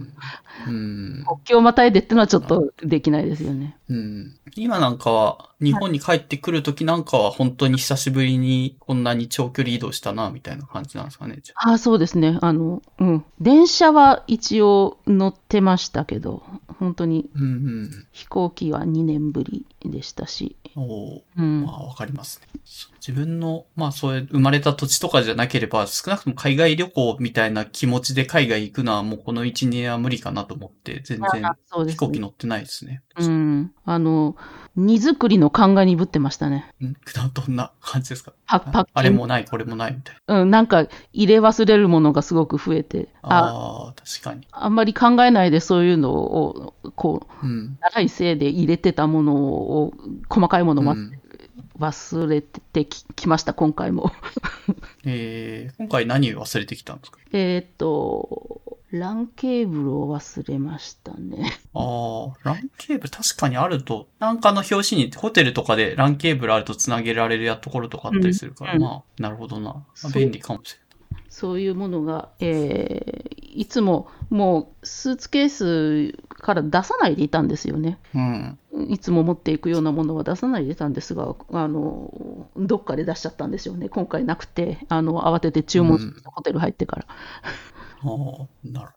[0.67, 1.26] うん。
[1.28, 3.76] 国境をまたいでってのはちょっとできないですよね。
[3.89, 4.36] うん。
[4.55, 12.38] 今なんかは、日本に帰ってくるときなんかは本当に久しぶりにこんなに長距離移動したな、みたいな感じなんですかね、あああ、そうですね。
[12.41, 13.26] あの、うん。
[13.41, 16.43] 電車は一応乗ってましたけど、
[16.80, 18.07] 本当にうんうん。
[18.11, 21.63] 飛行機は2年ぶりでしたし、おーうん。
[21.63, 22.59] まあ、わかりますね。
[23.10, 31.41] 自分の、まあ、そういう生まれた土地とかじゃなければ、少なくとも海外旅行みたいな気持ちで海外行くのはもうこの1、2年は無理かなと思って、全然。
[31.88, 33.01] 飛行機乗ってないですね。
[33.18, 33.72] うん。
[33.84, 34.36] あの、
[34.76, 36.70] 荷造りの勘が鈍ってましたね。
[36.82, 36.93] うん、
[37.34, 38.34] どんな感じですか？
[38.45, 40.41] パパッキンあれもない、これもないみたいな。
[40.41, 44.47] うん、なんか入れ忘れるものがすごく増えて、ああ確かに。
[44.51, 47.78] あんまり考えないでそういうのを、こう、うん。
[47.82, 49.93] 長いせいで入れてたものを、
[50.30, 51.20] 細かいものをうん
[51.80, 54.11] 忘れてききました、今回も。
[55.05, 57.19] えー、今回何忘れてきたんですか？
[57.32, 58.61] えーっと、
[58.91, 61.53] ランケーブルを忘れましたね。
[61.73, 69.73] ああ、ランケーブル確かにあると、なんかの表紙にホテルとかでランケーブルあると繋げられるやところとかあったりするから、うんまあ、なるほどな。
[69.73, 70.80] まあ、便利かもしれ
[71.30, 78.00] そういうものが、えーいつももうスーツケースから出さないでいたんですよね。
[78.14, 78.58] うん。
[78.89, 83.89] いつも持っていくようなものは出さないでいたんですが、あのどっかで出しちゃったんですよね。
[83.89, 87.06] 今回なくて、あの慌てて注文したホテル入ってから。
[87.08, 87.14] あ
[88.04, 88.91] あ、なる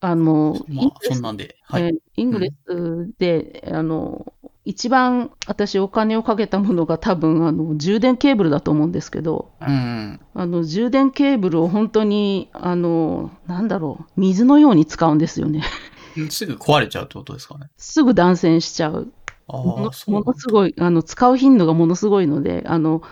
[0.00, 0.56] あの。
[0.68, 1.56] まあ、そんなんで。
[1.62, 4.33] はイングレスで、あの
[4.64, 10.20] 一番私お金をかけたものが多分あの充電ケーブルだと思うんですけど、うん。
[10.32, 15.64] あの充電ケーブルを本当にあのなんだろう水のように使うんですよね。
[16.30, 17.66] すぐ壊れちゃうってことですかね。
[17.76, 19.12] すぐ断線しちゃう。
[19.46, 23.02] あものものすごいあの使う頻度がものすごいのであの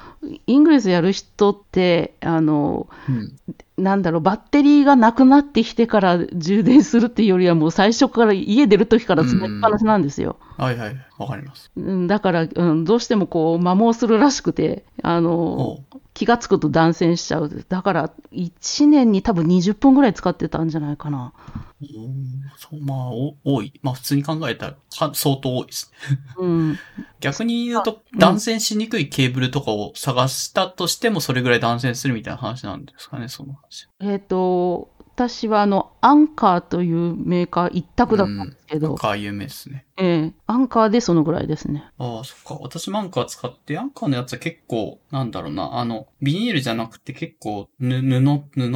[0.46, 3.36] イングレスやる人ってあのうん。
[3.78, 10.36] なんだろうバッテリーがなくなってきてから充電するっていうよりはもう最初から家出る時からつなぎっぱなしなんですよ。
[10.58, 10.96] はいはい。
[11.18, 11.70] わかります。
[11.76, 15.80] うんだから、うん、どうしてもこう摩耗するらしくてあの
[16.22, 21.32] 気がつくと断線しちゃうだから1年に多分20分ぐらい使ってたんじゃないかな。
[21.80, 23.72] うんそう、まあ、お多い。
[23.82, 26.18] まあ、普通に考えたら、か相当多いですね。
[26.38, 26.78] うん、
[27.18, 33.88] 逆に言うと、うん断線しにくいケーブルとかを探したとしても、それぐらい断線するみたいな話なんですかね、その話。
[34.00, 39.86] えっ、と私はあのアンカーというメーカー一択だったんですけど、か、有名ですね。
[39.98, 41.84] ええアンカーでそのぐらいですね。
[41.98, 42.54] ああ、そっか。
[42.62, 48.20] 私もアンカー使って、アンカーのやつは結構、なんだろうな、あの、ビニールじゃなくて結構、ぬ、布、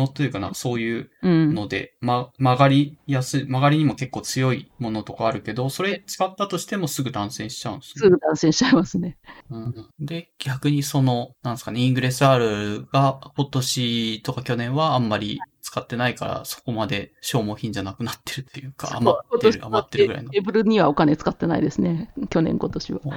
[0.04, 1.54] 布というかな、そういううん。
[1.54, 9.16] ので、ま、曲がりやすい、曲がりにも結構強いものとかあるけど、それ使ったとしてもすぐ断線しちゃうんですねすぐ断線しちゃいますね。
[9.50, 15.40] うんで、逆にその、なんですかね、イングレス R が今年とか去年はあんまり
[15.76, 20.30] 使ってないから、そこまで消耗品じゃなくなってるというか、余ってる、余ってるぐらいの。
[20.30, 22.10] テーブルにはお金使ってないですね。
[22.30, 23.00] 去年、今年は。
[23.04, 23.16] おー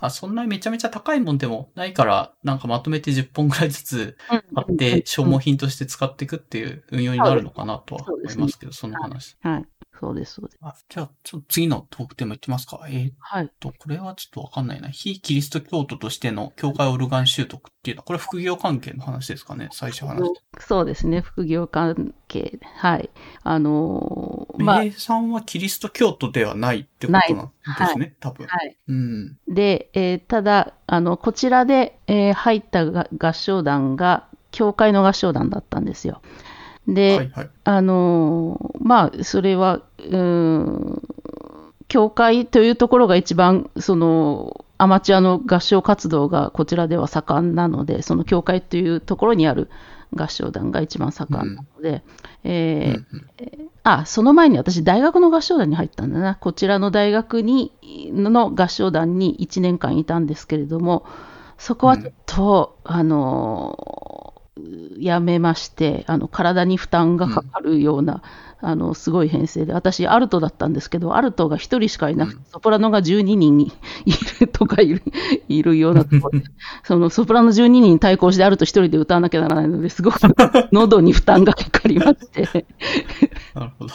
[0.00, 9.36] あ、そんなにめちゃめちゃ高いもんでもないから、なんかまとめて10本ぐらいずつ買って消耗品として使っていくっていう運用になるのかなとは思いますけど、その話。
[9.42, 9.64] はい。
[10.00, 10.58] そうです、そうです。
[10.60, 12.84] あじゃあ、ちょっと次のトークテーマいきますか。
[12.88, 13.50] えーっはい。
[13.60, 14.88] と、これはちょっとわかんないな。
[14.88, 20.28] 非キリスト教徒としての教会オルガン習得っていうのは、これは副業関係の話ですかね最初話。
[20.58, 21.20] そうですね。
[21.20, 22.58] 副業関係。
[22.76, 23.10] はい。
[23.42, 28.46] あのーまあ、名さんはキリスト教徒ではないってことなんですね、多分。
[28.46, 28.76] はい。
[28.88, 29.38] うん。
[29.48, 36.22] で、えーただ、あの、こちらで、えー入ったが合唱団が、教会の合唱団だったんですよ。
[36.88, 37.50] で、はいはい。
[37.64, 41.02] あのーまあ、それは、うーん、
[41.88, 49.70] 教会というところが一番、その、アマチュアの合唱活動がこちらでは盛んなので、その教会というところにある
[50.14, 52.02] 合唱団が一番盛んなので、
[52.42, 56.36] えーうんうんあ、その前に私、大学の合唱団に入ったんだな。
[56.36, 57.70] こちらの大学に
[58.10, 61.04] の合唱団に1年間いたんですけれども、
[61.58, 64.23] そこはちょっと、あの、
[64.98, 68.22] やめまして、あの、体に負担がかかるような、
[68.60, 73.60] あの、すごい編成で、私、アルトだったんですけど、アルトが1人しかいなくて、ソプラノが12人
[74.06, 75.02] いるとかいる、
[75.48, 76.46] いるようなところで、
[76.84, 80.18] そのソプラノ12人に対抗してアルト1人で歌わなきゃならないので、すごく
[80.72, 82.66] 喉に負担がかかりまして、
[83.54, 83.94] なるほど。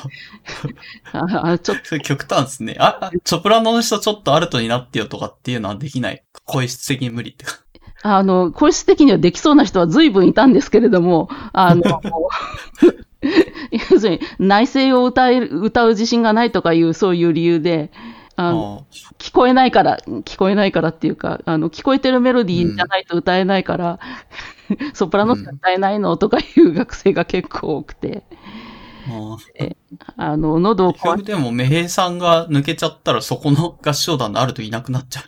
[1.13, 2.75] ああちょっと極端ですね。
[2.79, 6.21] あ、あソプラノの人ちょっとアルトになってよとかっていうのはできない。
[6.45, 7.59] 声質的に無理ってか。
[8.01, 11.81] あの、個室的にはできそうな人は随分いたんですけれども、あの、
[13.71, 17.91] 要するに内声を歌える、歌う自信がないとかいう、そういう理由で、
[18.35, 23.99] あのあ聞こえないから、聞こえないからっていうか、あの、聞こえてるメロディーじゃないと歌えないから、
[24.93, 26.15] ソプラノしか歌えないの？
[26.15, 28.23] とかいう学生が結構多くて、
[29.09, 29.37] あ
[30.17, 35.25] あの、喉を壊でも、メヘイさんが抜けちゃったらそこの合唱団のあるといなくなっちゃう。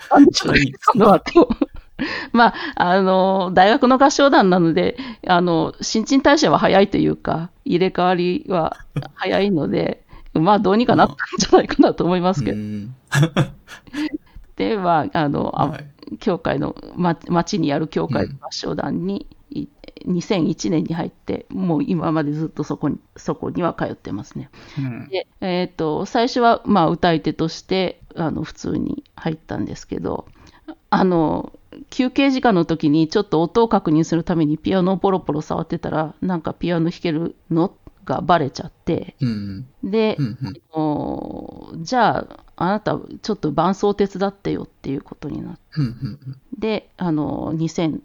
[0.00, 1.48] したんでしょうね、その後。
[2.32, 4.96] まあ、あの、大学の合唱団なので、
[5.26, 8.76] あの、新陳代謝は早いというか、入れ替わりは
[9.14, 12.58] 早いので、まあ、どうにかなったんじゃないかなと思いますけど。
[12.58, 12.94] うん
[14.56, 19.26] では、あの、あはい教会の、ま、町にある教会の合唱団に、い
[20.06, 24.50] 2001年に入って、もう今までずっとそこに、そこには通ってますね。
[24.78, 30.26] うんで、えっ、と、最初は、まあ、歌い手として、あの、普通に入ったんですけど、
[30.90, 31.52] あの、
[31.90, 37.74] 休憩時間の時にちょっと音を確認するためにピアノをポロポロ触ってたら、なんかピアノ弾けるの
[38.04, 39.66] がバレちゃって、うん。
[39.84, 40.26] でう、ん。
[40.26, 45.84] うんおじゃあ、あなたちょっと伴奏手伝ってよっていうことになって、うん。
[45.84, 46.18] うん。
[46.60, 48.02] で、あの、2000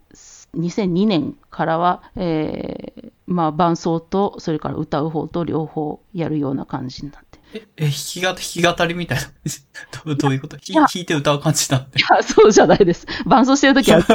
[0.56, 7.39] 2002年からは、えーまあ、伴奏と、それから歌う方と両方やるような感じになって。
[7.53, 9.24] え、え、弾きが、弾き語りみたいな。
[10.06, 10.58] どうどういうこと？
[10.58, 12.01] 弾いや弾いて歌う感じなんでい。
[12.10, 13.06] や、そうじゃないです。
[13.26, 14.14] 伴奏してるときは歌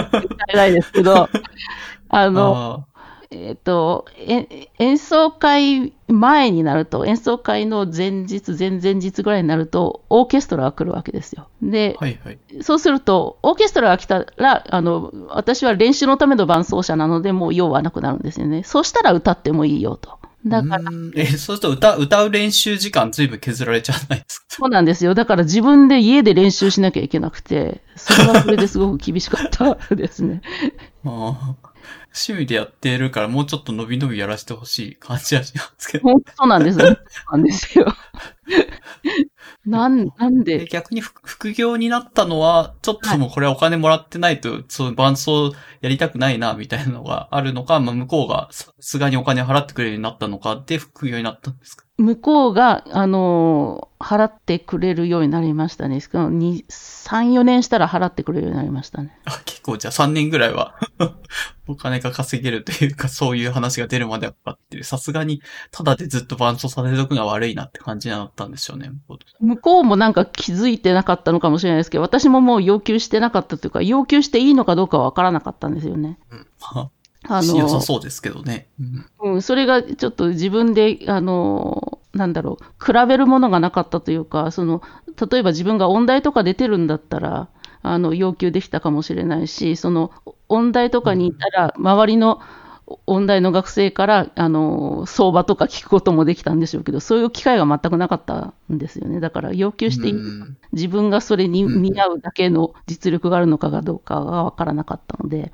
[0.53, 1.29] えないですけど、
[2.09, 2.90] あの、あ
[3.33, 11.47] えっ、と、え演奏会前になると、演奏会の前日、前々日ぐらいになると、オーケストラが来るわけですよ。
[11.63, 12.39] でー、はいはい。
[12.63, 18.65] そうすると、オーケストラが来たら、あの、私は練習のための伴奏者なので、もう用はなくなるんですよね。
[18.65, 20.19] そうしたら歌ってもいいよと。
[20.45, 24.47] だから、え、そうすると歌、歌う練習時間ずいぶん削られちゃわないですか？
[24.49, 25.15] そうなんですよ。
[25.15, 30.41] だから自分で家で練習しなきゃいけなくて、それはそれですごく厳しかったですね。
[31.05, 31.70] ああ
[32.13, 36.05] 趣味でやってるからもうちょっと伸び伸びやらせてほしい感じはしますけど。
[36.05, 36.87] 本当なんですよ。
[36.87, 36.97] そう
[37.33, 37.87] なんですよ。
[39.65, 40.59] なん、なんで？
[40.59, 51.85] で、逆に副副業になったのは、ちょっともうこれはお金もらってないと、その伴奏やりたくないな、みたいなのがあるのか、まあ向こうがさすがにお金払ってくれるようになったのかで副業になったんですか？
[52.03, 56.01] 向こうが、あのー払ってくれるようになりましたね。
[56.01, 59.21] しかも2、3、4年したら払ってくれるようになりましたね。
[59.27, 60.75] あ結構じゃあ3年ぐらいは
[61.69, 64.85] お金が稼げるというか、そういう話が出るまではかかってる。
[64.85, 68.91] さすがに、ただでずっと伴奏させておくのが悪いなって感じになったんでしょうね。
[69.41, 76.19] 向こうもなんか気づいてなかったのかもしれないですけど、私ももう要求してなかったというか、要求していいのかどうかはわからなかったんですよね。
[76.31, 76.47] うん。
[77.31, 78.69] まああ、良さの、そうですけどね。
[78.81, 84.83] うんうん、それがちょっと自分で、あの、なんだろう、比べるものがなかったというか、その、
[85.31, 87.49] 例えば自分が音大とか出てるんだったら、
[87.83, 90.11] あの、要求できたかもしれないし、その、
[90.49, 92.41] 音大とかにいたら、周りの
[93.07, 99.21] 音大の学生から、あの、相場とか聞くこともできたんでしょうけど、そういう機会が全くなかったんですよね。
[99.21, 100.13] だから要求して
[100.73, 105.53] 自分がそれにうん見合うだけの実力があるのかがどうかが分からなかったので、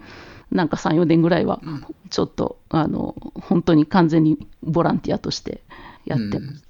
[0.50, 5.62] なんか3、4年ぐらいはうんちょっと、あの、本当に完全にボランティアとして
[6.04, 6.64] やってます。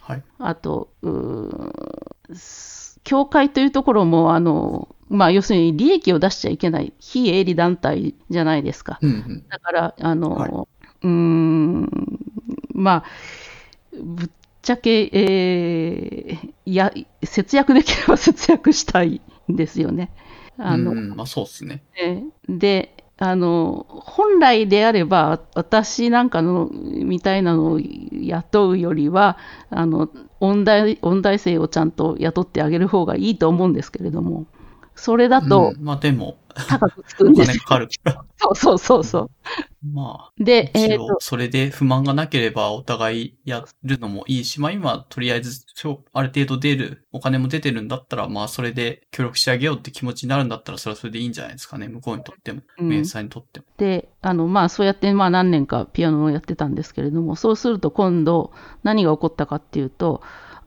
[0.00, 0.22] はい。
[0.38, 0.90] あと、
[3.04, 8.98] 教会というところも、あの、まあ、要するに利益を出しちゃいけない、非営利団体じゃないですか。
[9.00, 9.48] うんうん。
[9.48, 10.50] だから、あの、はい
[11.02, 11.88] うーん、
[12.74, 13.04] まあ、
[13.92, 14.30] ぶっ
[14.62, 19.20] ちゃけ、えーや、節約できれば節約したい
[19.50, 20.10] んですよね。
[20.58, 21.82] あの、うん、まあそうですね。
[22.00, 29.36] えーで、あの、本来であれば、私なんかの、みたいなのを雇うよりは、
[29.68, 30.08] あの、
[30.40, 34.46] 音大、音大生をちゃんと雇ってあげる方がいいと思うんですけれども、
[35.00, 36.36] それだとうんまあでも、
[36.68, 37.54] 高くつくおんですよ。
[37.54, 38.24] 金かかるから。
[38.36, 39.30] そうそうそうそ
[39.92, 40.44] まあ、う。
[40.44, 45.64] で、えっ、一と応、それで不満がなければお互いやるのもいいし、まあ今、とりあえず、
[46.12, 51.88] ある程度出る、お金も出てるんだったら、まあそれで協力してあげようって気持ちになるんだったら、それはそれでいいんじゃないですかね。
[51.88, 53.66] 向こうにとっても、うんメンサーにとっても。
[53.78, 60.22] で、あの、まあ、そうやって、まあ、何年かピアノをやってたんですけれども、そうすると今度、何が起こったかっていうと、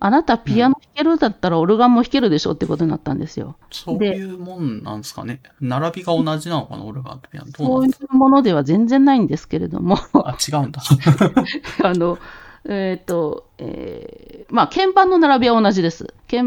[0.06, 3.56] あなたピアノ弾けるんだったらオルガンも弾けるでしょってことになったんですよ。
[3.72, 5.40] そういうもんなんですかね。
[5.62, 7.52] 並びが同じなのかな、オルガンとピアノ。
[7.52, 10.82] どそうういうものでは全然ないんですけれども、あ、違うんだ。
[11.86, 12.20] あの、
[12.66, 16.14] えっ、と、えーまあ、鍵盤の並びは同じです。
[16.30, 16.44] 鍵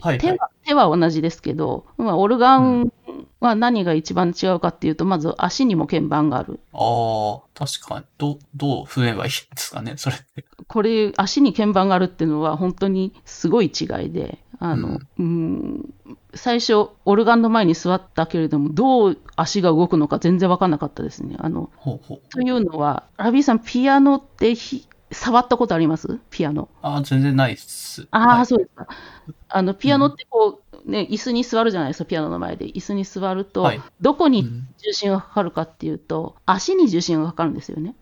[0.00, 2.92] はい手は手は同じですけど、まあ、オルガン
[3.40, 6.60] は何が一番違うかっていうと、まず足にも鍵盤がある。
[6.72, 8.06] ああ、確かに。
[8.18, 10.44] ど、どう踏めばいいんですかね、それって。
[10.66, 15.94] これ、足に鍵盤があるっていうのは本当にすごい違いで、あの、うん
[16.34, 21.36] 最初、オルガンの前に座ったけれども、どう足が動くのか全然分かんなかったですね。
[21.38, 22.20] あの、ほうほう。
[22.30, 26.20] というのは、ラビーさん、ピアノってひ触ったことあります？
[26.30, 26.68] ピアノ。
[26.82, 28.06] ああ、全然ないっす。
[28.10, 28.86] ああ、はいそうですか。
[29.48, 30.53] あの、ピアノってこう、
[30.84, 32.66] ね、椅子に座るじゃないですか、ピアノの前で。
[32.66, 37.96] 椅子に座ると、はいどこにうん重心がかかるかっていうと、足に重心がかかるんですよね。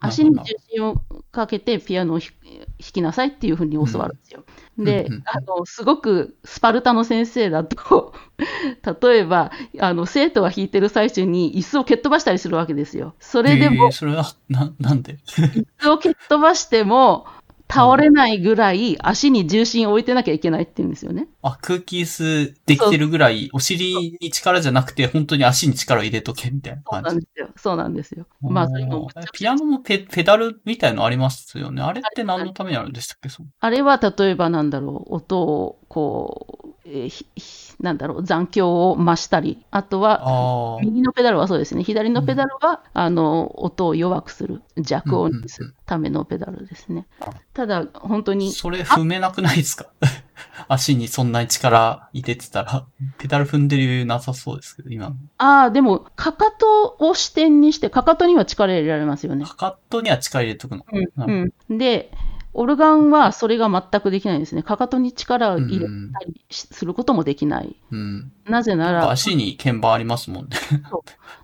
[0.00, 1.00] 足に重心を
[1.32, 4.44] かけてピアノを弾弾きなさいっていうふうに教わるんですよ。
[4.76, 8.12] でうんうんうん、あの、すごくスパルタの先生だと、
[9.00, 13.14] 例えば、あの、生徒が弾いてる最中に椅子を蹴っ飛ばしたりするわけですよ。
[13.20, 15.18] それでもえー、それは、な、なんで？
[15.26, 17.26] 椅子を蹴っ飛ばしても、
[17.68, 21.28] 倒れないぐらい足に重心を置いてなきゃいけないっていうんですよね。
[21.42, 27.16] あ、空気椅子できてるぐらい、お尻に力じゃなくて、本当に足に力を入れとけみたいなそうな感じ。
[27.16, 27.48] んですよ。
[27.56, 28.26] そうなんですよ。
[28.42, 31.82] まあ、それもピアノもペペダルみたいのありますよね。
[31.82, 33.28] あれって何のためにあるんでしたっけ？
[33.60, 40.78] あれは例えばなんだろう、音をこう、えーひひなんだろう、残響を増したり、あとは。
[40.82, 47.06] 右のペダルはそうですね、左のペダルは、あの音を弱くする、弱音にするためのペダルですね。
[47.52, 49.86] ただ、本当に、それ踏めなくないですか？
[50.68, 52.86] 足にそんなに力入れてたら、
[53.18, 55.16] ペダル踏んでる余裕なさそうですけど、今の。
[55.38, 59.44] ああ、でも、かかとを支点にして、かかとには力入れられますよね。
[59.46, 60.84] かかとには力入れとくの。
[61.16, 61.78] なるうん。
[61.78, 62.12] で、
[62.56, 64.62] オルガンはそれが全くできないんですね。
[64.62, 67.76] かかとに力を入れうんたりすることもできない。
[67.90, 68.32] うん。
[68.46, 70.50] なぜなら、足に鍵盤ありますもんね。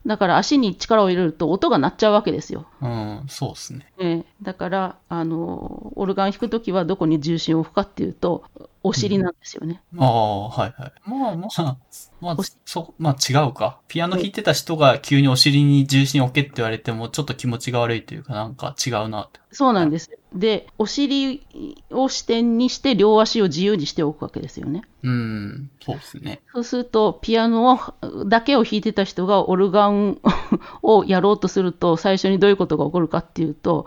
[0.07, 2.67] だから足に力を入れると音が鳴っちゃうわけですよ。
[2.81, 3.93] うん、そうですね。
[3.99, 8.45] ええだから、あの、オルガン弾くときはどこに重心を置くかっていうと、
[8.83, 9.83] お尻なんですよね。
[9.99, 10.93] ああ、はいはい。
[11.05, 11.77] まあまあ、
[12.21, 13.81] まあそ、まあ違うか。
[13.89, 19.41] ピアノ弾いてた人が急にお尻に重心置けって言われても、ちょっと気持ちが悪いというか、なんか違うなって。
[19.53, 20.11] そうなんです。
[20.35, 21.43] で、お尻
[21.91, 24.83] を支点にして両足を自由にしておくわけですよね。
[25.03, 26.41] うん、そうですね。
[26.53, 30.19] そうすると、ピアノをだけを弾いてた人がオルガン
[30.83, 33.87] をやろうとすると、最初にどういうことが起こるかっていうと、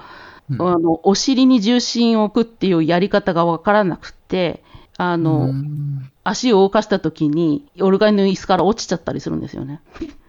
[0.50, 4.62] うんあのお尻に重心を置くっていうやり方がわからなくて、
[4.98, 9.82] あの、うん足を動かしたときに、オルガンの椅子から落ちちゃったりするんですよね。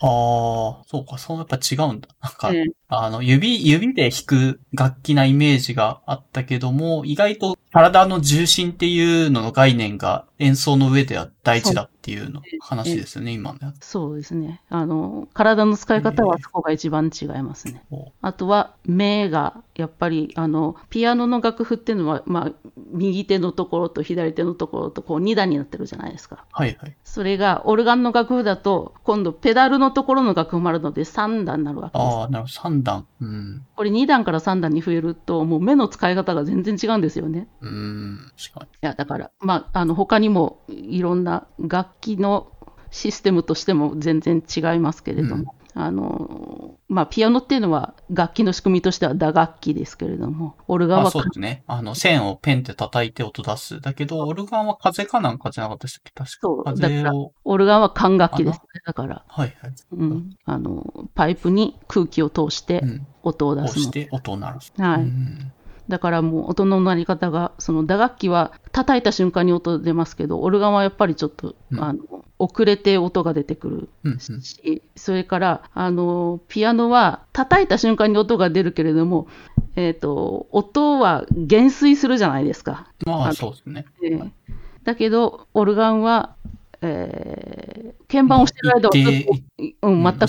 [0.07, 2.09] ああ、そうか、そうやっぱ違うんだ。
[2.21, 13.85] なんか、ええあの、指、指で弾く楽器なイメージがあったけども、意外と体の重心っていうのの概念が演奏の上では大事だっていうの話ですよね、今のやつ。
[13.87, 14.61] そうですね。
[14.69, 17.83] あの、体の使い方はそこが一番違いますね。
[18.21, 22.53] あとは目がやっぱりあのピアノの楽譜っていうのは、まあ、
[22.93, 26.45] 右手のところと左手のところとこう2段になってるじゃないですか。
[26.53, 26.97] はいはい。
[27.03, 32.07] それがオルガンの楽譜だと今度ペダルのところの楽譜もあるので3段になるわけです。
[32.07, 32.53] ああ、なるほど。
[32.53, 33.07] 三段。
[33.21, 33.67] うん。
[33.75, 37.49] これ2段から3段に増えるともう目の使い方が全然違うんですよね。
[37.63, 38.33] うーん。
[38.37, 38.67] 確かに。
[38.67, 42.53] いやだから、まあ、あの他にもいろんな楽器の
[42.91, 51.65] システムとしても全然違いますけれども、あのまあ、ピアノっていうのは楽器の仕組みとしては打楽器ですけれども、オルガンあ、はそうですね。
[51.67, 53.81] あの、線をペンって叩いて音出す。
[53.81, 56.13] だけど、オルガンは風かなんかじゃなかったでしたっけ？
[56.13, 56.75] 確そうか。
[56.75, 57.33] だから風を。
[57.45, 58.83] オルガンは管楽器ですね。
[58.87, 59.73] だから、はいはい。
[59.93, 63.07] うん、あのパイプに空気を通してうん。
[63.25, 64.73] 音を出すして音を鳴らす。
[64.79, 65.53] はいうん
[65.89, 74.19] だからもう音の鳴り方が、その打楽器は叩いた瞬間に音出ますけど、オルガンはやっぱりちょっと、うんあの遅れて音が出てくるうんうん。
[74.19, 79.29] し、それから、あの、ピアノは叩いた瞬間に音が出るけれども、
[79.77, 82.89] えっ、と、音は減衰するじゃないですか。
[83.07, 83.87] まあ、そうですね。
[84.03, 84.31] えー
[84.83, 86.37] だけど、オルガンは、
[86.83, 88.93] えー鍵盤をしてる間は
[89.83, 90.29] うん、全く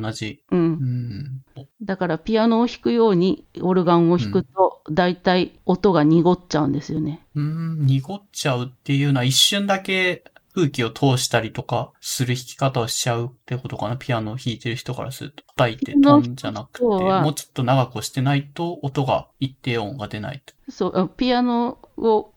[0.00, 0.42] 同じ。
[0.50, 0.56] う。
[0.56, 1.39] うんん。
[1.82, 7.20] だから、ピアノを弾くように、オルガンを弾くと、大体音が濁っちゃうんですよね。
[7.34, 13.96] うん、濁っちゃうっていうのは一瞬だけ空気を通したりとかする弾き方をしちゃうってことかな？
[13.96, 15.44] ピアノを弾いてる人からすると。
[15.56, 20.54] 叩いてトンじゃなくて、もうちょっと長く押してないと音が一定音が出ないと。
[20.72, 22.32] そう、あピアノを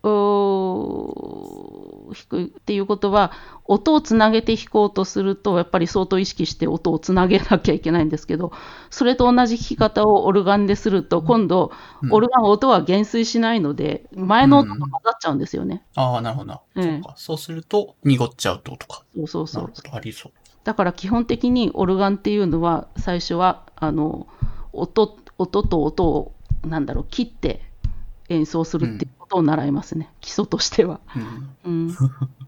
[2.06, 3.32] 弾くっていうことは、
[3.66, 8.52] 音をつなげて弾こうとすると、やっぱり相当意識して音をつなげなきゃいけないんですけど、
[8.90, 15.84] それと同じ弾き方をオルガンですると、今度、うんオルガンは音は減衰しないので、前の音と混ざっちゃうんですよね。
[15.96, 16.62] ああ、なるほどな。
[16.76, 17.14] ええそうか。
[17.16, 19.04] そうすると濁っちゃうってことか。
[19.16, 19.72] そうそうそう。
[19.92, 20.32] ありそう。
[20.64, 24.28] だから基本的にオルガンっていうのは、最初は、あの、
[24.72, 26.34] 音、音と音を、
[26.66, 27.62] なんだろう、切って
[28.34, 30.10] 演奏するっていうことを習いますね。
[30.22, 31.00] 基礎としては。
[31.66, 31.88] うん。
[31.88, 31.98] うん。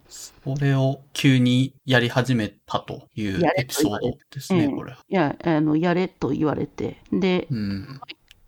[0.07, 4.93] それを急にやり始めたというエピソードですね、ええこれ。
[4.93, 7.01] いや、あの、やれと言われて。
[7.11, 7.99] で、うん。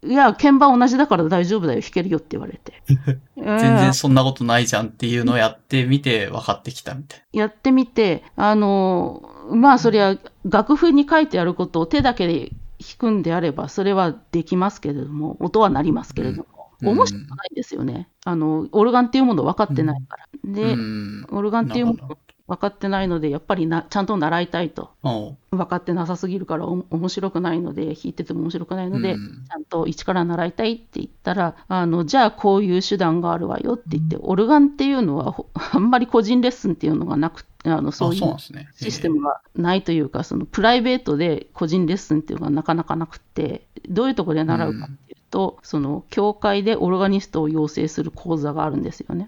[0.04, 2.74] いや、鍵盤同じだから大丈夫だよ、弾けるよって言われて。
[2.88, 3.22] 全
[3.60, 18.10] 全然そんなことないじゃんっていうのをやってみて分かってきたみたいやってみて、あの、まあ、そりゃ、楽譜に書いてあることを手だけで弾くんであれば、それはできますけれども、音は鳴りますけれども、うん面白くないですよね。
[18.26, 20.28] あの、オルガンっていうもの分かってないから。
[20.44, 20.54] な。
[20.56, 21.28] で、うん。
[21.32, 22.18] オルガンっていうもの
[22.48, 24.92] 分かってないので、やっぱりなちゃんと習いたいと。
[25.04, 38.40] 分かってなさすぎるからお面白くないので、弾いてても面白くないので、うんちゃんと一から習いたいって言ったら、あのじゃあこういう手段があるわよって言って、オルガンっていうのはほあんまり個人レッスンっていうのがなくあのそうあ、いう。
[38.76, 49.28] システムがないというか、そのプライベートで個人レッスンっていうのがなかなかなくて、どういうところで習うかっと、その教会でオルガニストを養成する講座があるんですよね。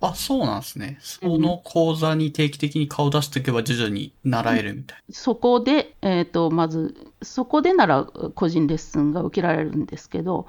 [0.00, 0.98] あ、そうなんですね。
[1.00, 10.46] その講座に定期的に顔出しておけば徐々に習えるみたいそこで、えー、とまず、そこでなら個人レッスンが受けられるんですけど、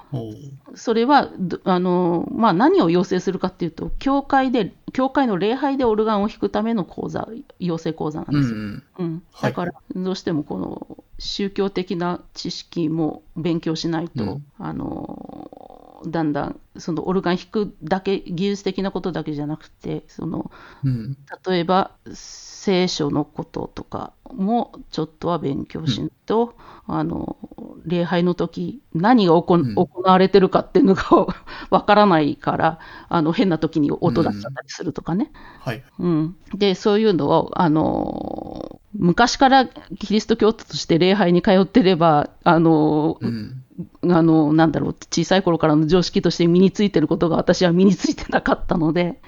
[0.76, 7.28] それはどあの、まあ、何を要請するかっていうと、教会で、教会の礼拝でオルガンを弾くための講座、
[7.60, 8.58] 養成講座なんですよ。
[8.58, 8.84] うん。
[9.00, 9.52] うん、はい。
[9.52, 14.46] だから、どうしてもこの宗教的な知識も勉強しないと、うん。
[14.60, 20.52] あのだんだんそのオルガン弾くだけ技術的なことだけじゃなくてその
[20.84, 21.18] うん。
[21.46, 26.56] 例えば聖書のこととかもちょっとは勉強しないと、
[26.86, 27.38] あの
[27.86, 29.58] 礼拝の時何が行,、
[30.04, 31.04] われてるかっていうのが
[31.72, 35.84] わからないからあの変な時に音出しちゃったりするとかね、はい。
[36.00, 43.64] うん、でそういうのをあの昔からキリスト教徒として礼拝に通ってればあの、うん。
[44.04, 49.22] あのなんだろう小さい頃からの常識として身についてることが私は身についてなかったので。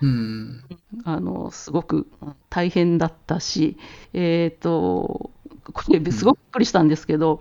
[0.00, 0.64] うん。
[1.04, 2.08] あのすごく
[2.50, 3.78] 大変だったし、
[4.12, 5.30] えー、と
[5.72, 7.38] これ、すごくびっくりしたんですけど、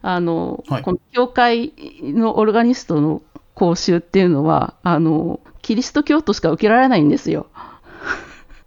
[0.00, 3.22] あのはいこの教会のオルガニストの
[3.54, 7.48] 講習っていうのはあの、キリスト教徒しか受けられないんですよ。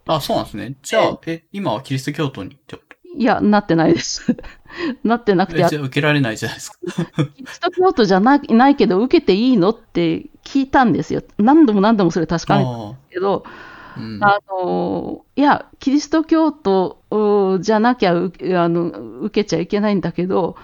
[0.06, 0.74] あ、そうなんですね。
[0.82, 2.54] じゃあ、え、今はキリスト教徒に？
[2.54, 4.36] ってこといや、なってないです。
[5.04, 6.78] なってなくて、えじゃあ受けられないじゃないですか。
[7.36, 11.22] キリスト教徒じゃなないけど、受けていいのって聞いたんですよ。
[11.38, 14.24] 何度も何度もそれ確かめたんですけど、あーうん。
[14.24, 18.86] あのいや、キリスト教徒おじゃなきゃうあの
[19.20, 20.56] 受けちゃいけないんだけど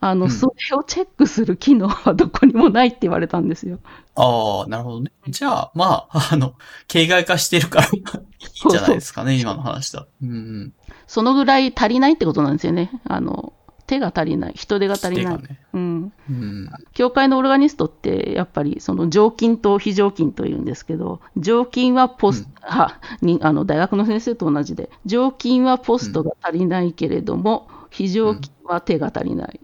[0.00, 3.78] あの、うんそれをチェックする機能はどこにもないって言われたんですよ。
[4.14, 5.10] ああ、なるほどね。
[5.28, 6.54] じゃあ、まあ、 あの、
[6.86, 10.08] 形骸化してるからいいんじゃないですかね、今の話だと。
[10.22, 10.72] うんうん。
[11.06, 12.90] そのぐらい足りないってことなんですよね。
[13.04, 13.52] あの
[13.88, 15.36] 手が足りない、人手が足りない。
[15.38, 15.58] ね。
[15.72, 16.70] うん、うん。
[16.92, 29.60] 教会のオルガニストって、やっぱりその常勤と非常勤というんですけど、常勤はポス、うんあにあの大学の先生と同じで、常勤はポストが足りないけれども、非常勤は手が足りない。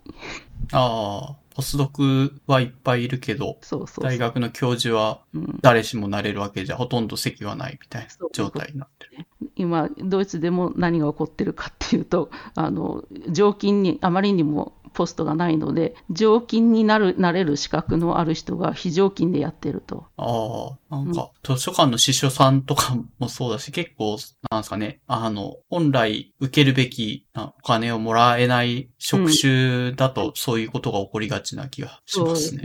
[0.72, 9.26] ああ、ポスドクはいっぱいいるけど、そうそう大学の教授はうん誰しもなれるわけじゃほとんど席はないみたいな状態になってる。
[9.56, 20.06] 今、ドイツでも何が起こってるかっていうと、あの常勤にあまりにもポストがないので、常勤になるなれる資格のある人が非常勤でやってると。
[20.16, 24.16] ああ、なんか、図書館の司書さんとかもそうだし、結構、
[24.50, 32.62] なんですかね、あの、本来受けるべきなお金をもらえない職種だと、そういうことが起こりがちな気がしますね。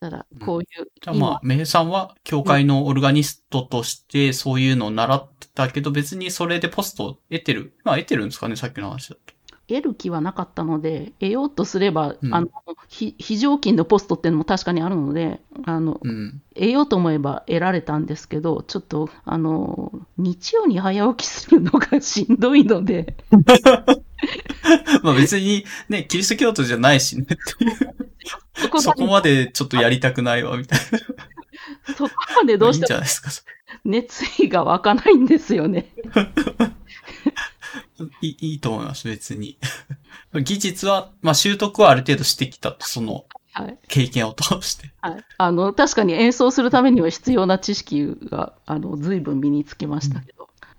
[0.00, 0.66] だから、こういう、
[1.02, 7.74] じゃあまあ、メヘさんは、教会のオルガニストとして、そういうのを習ってたけど、別にそれでポストを得てる。
[7.84, 9.33] まあ、得てるんですかね、さっきの話だと。
[9.68, 12.48] 得る気はなかったので、得ようとすれば、うんあの
[12.88, 16.42] 非非常勤のポストっていうのも確かにあるので、あのうん。
[16.54, 23.16] 得ようと思えば得られたんですけど、ちょっとあの日曜に早起きするのがしんどいので、
[25.02, 27.26] まあ別にね、キリスト教徒じゃないしね、
[28.80, 31.94] そこまでちょっとやりたくないわ、みたいな。
[31.94, 33.00] そこまでどうしても。
[33.84, 35.90] 熱意が湧かないんですよね。
[38.20, 39.58] いいいいと思います、別に。
[40.34, 44.92] 技術は、まあ習得はある程度してきたと、そのはい経験を通して。
[45.00, 50.33] はい、あの確かに演奏するためには必要な知識があの随分身につきましたけど。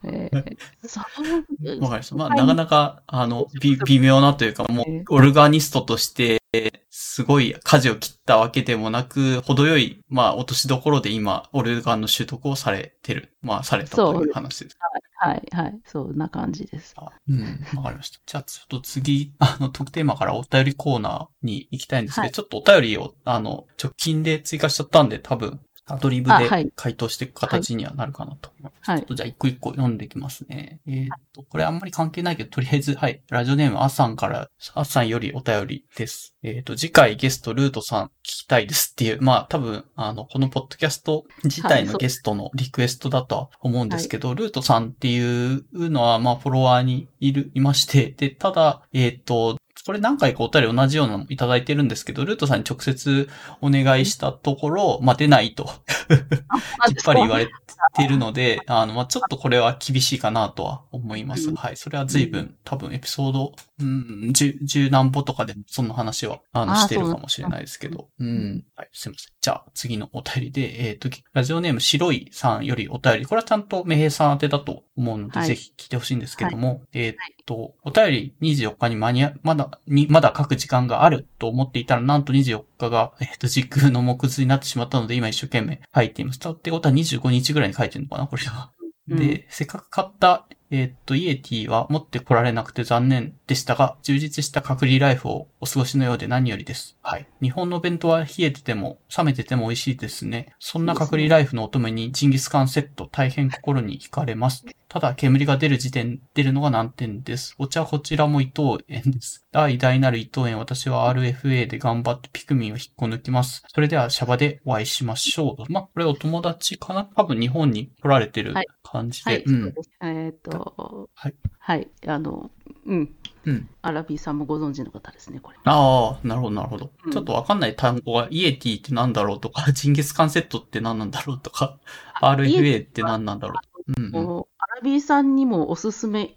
[0.06, 0.58] えー
[0.88, 2.16] そうわかりました。
[2.16, 6.42] まあ、なかなか、あの、び微妙なというか、もう、オルガニストとして、
[6.90, 13.34] すごい舵を切ったわけでもなく、程よい、まあ、落としどころで今、オルガンの習得をされてる。
[13.42, 14.78] まあ、されたという話です。
[15.18, 16.94] はい、はい、そんな感じです。
[17.28, 18.20] うん、わかりました。
[18.26, 28.92] じゃあ、ちょっと次、あの、特テーマからお便りコーナーに行きたいんですけど、はいちょっとお便りを、あの、直近で追加しちゃったんで、多分、アドリブで回答していく形にはなるかなと思います。
[28.92, 30.80] はいちょっとじゃあ一個一個読んでいきますね。
[30.88, 33.22] えーっと、これあんまり関係ないけど、とりあえず、はい。
[33.30, 36.36] ラジオネーム、あっさんから、あっさんよりお便りです。
[36.44, 53.30] えーっと、次回ゲスト、ルートさん聞きたいですっていう、まあ多分、あの、このポッドキャスト自体のゲストのリクエストだとは思うんですけど、ルートさんっていうのは、まあフォロワーにいる、いまして、で、ただ、えーっと、これ何回かお便り同じようなのいただいてるんですけど、ルートさんに直接
[53.62, 55.66] お願いしたところ、まあ出ないと。
[55.66, 57.48] きっぱり言われ
[57.96, 61.50] てるので、あの、まあ、ちょっとこれは厳しいかなとは思います。
[61.50, 61.78] うんはい。
[61.78, 68.10] それは随分、多分エピソード、うん、十、十何歩とかでもそんな話は、あの、してるかもしれないですけど。
[68.20, 68.66] うん。
[68.76, 69.34] はい、すいません。
[69.40, 77.16] じゃあ、次のお便りで、えっ、と、ラジオネーム白いさんよりお便り、これはちゃんとメヘさん宛てだと思うので、はいぜひ聞いてほしいんですけども、えっ、
[77.46, 86.40] と、お便り24日に間に合、まだ、に、まだ書く時間があると思っていたら、なんと24日が、えっ、と、時空の木図になってしまったので、今一生懸命書いています。
[86.40, 88.72] ってことは25日ぐらいに書いてるのかなこれは。
[88.80, 96.98] うんで、せっかく買った、えーっと、イエティは持ってこられなくて残念でしたが、充実した隔離ライフをお過ごしのようで何よりです。
[97.04, 97.28] はい。
[97.40, 100.56] 日本の弁当は冷えてても、冷めてても美味しいですね。
[100.60, 104.66] そんな隔離ライフのお供にジンギスカンセット、大変心に惹かれます。
[104.96, 107.54] ただ煙が出る時点、出るのが難点です。
[107.58, 109.46] お茶こちらも伊藤園です。
[109.52, 113.62] 第大なる伊藤園、私は RFA で頑張ってピクミンを引っこ抜きます。
[113.68, 115.70] それではシャバでお会いしましょう。
[115.70, 117.10] まあ、これお友達かな？
[117.14, 119.32] 多分日本に来られてるはい感じで。
[119.32, 119.64] はい、うん。
[119.64, 119.90] そうです。
[120.02, 121.36] えっ、と、はい。
[121.60, 122.50] はい、あの、
[122.86, 123.14] うん。
[123.44, 123.70] うん。
[123.82, 125.58] アラビーさんもご存知の方ですね、これ。
[125.66, 126.92] ああ、なるほど、なるほど。
[127.04, 131.78] うんちょっとわかんない単語が、イエティってなんだろうとか、ジンギスカンセットって何なんだろうとか、
[132.22, 133.76] RFA って何なんだろう。
[133.88, 136.36] うんうん、もうアラビーさんにもおすすめ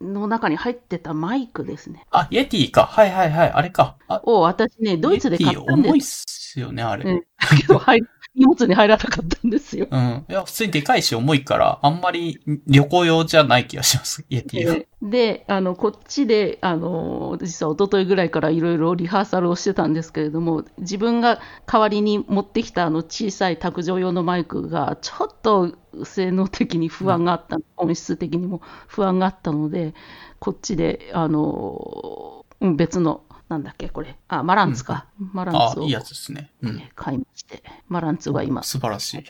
[0.00, 2.04] の中に入ってたマイクですね。
[2.10, 2.84] あ、イエティか。
[2.84, 3.50] はいはいはい。
[3.50, 3.96] あれか。
[4.08, 7.10] あ、を私ね、ドイツで買イエティったんで重いっすよね、あれ。
[7.10, 9.86] うんすけど、荷物に入らなかったんですよ。
[9.90, 10.24] うん。
[10.28, 14.24] いや、普通にでかいし重いから、あんまり旅行用じゃない気がします。
[14.28, 14.84] イエティは。
[15.02, 25.74] で、あの、こっちで、あの、実は一昨日ぐらいからいろいろリハーサルをしてたんですけれども、自分が代わりに持ってきたあの小さい卓上用のマイクが、ちょっと
[26.04, 29.94] 性能的に不安があった、音質的にも不安があったので、
[30.38, 34.16] こっちで、あの、うん別の、なんだっけ、これ。
[34.28, 35.06] あ、マランツか。
[35.18, 36.52] マランツ、をあいいやつですね。
[36.62, 36.82] うん。
[36.94, 39.24] 買いまして、マランツが今、素晴らしい。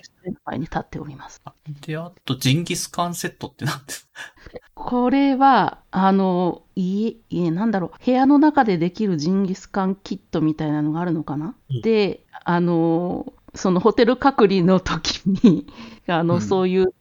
[0.44, 1.42] 前に立っております。
[1.82, 4.08] で、あと、ジンギスカンセットってなんです
[4.74, 15.66] これは、あの、家、家、なんだろう、部屋の中でできるジンギスカンキットみたいなのがあるのかな、うんで、あの、そのホテル隔離の時に、
[16.06, 16.40] あの、うん。
[16.40, 16.92] そういう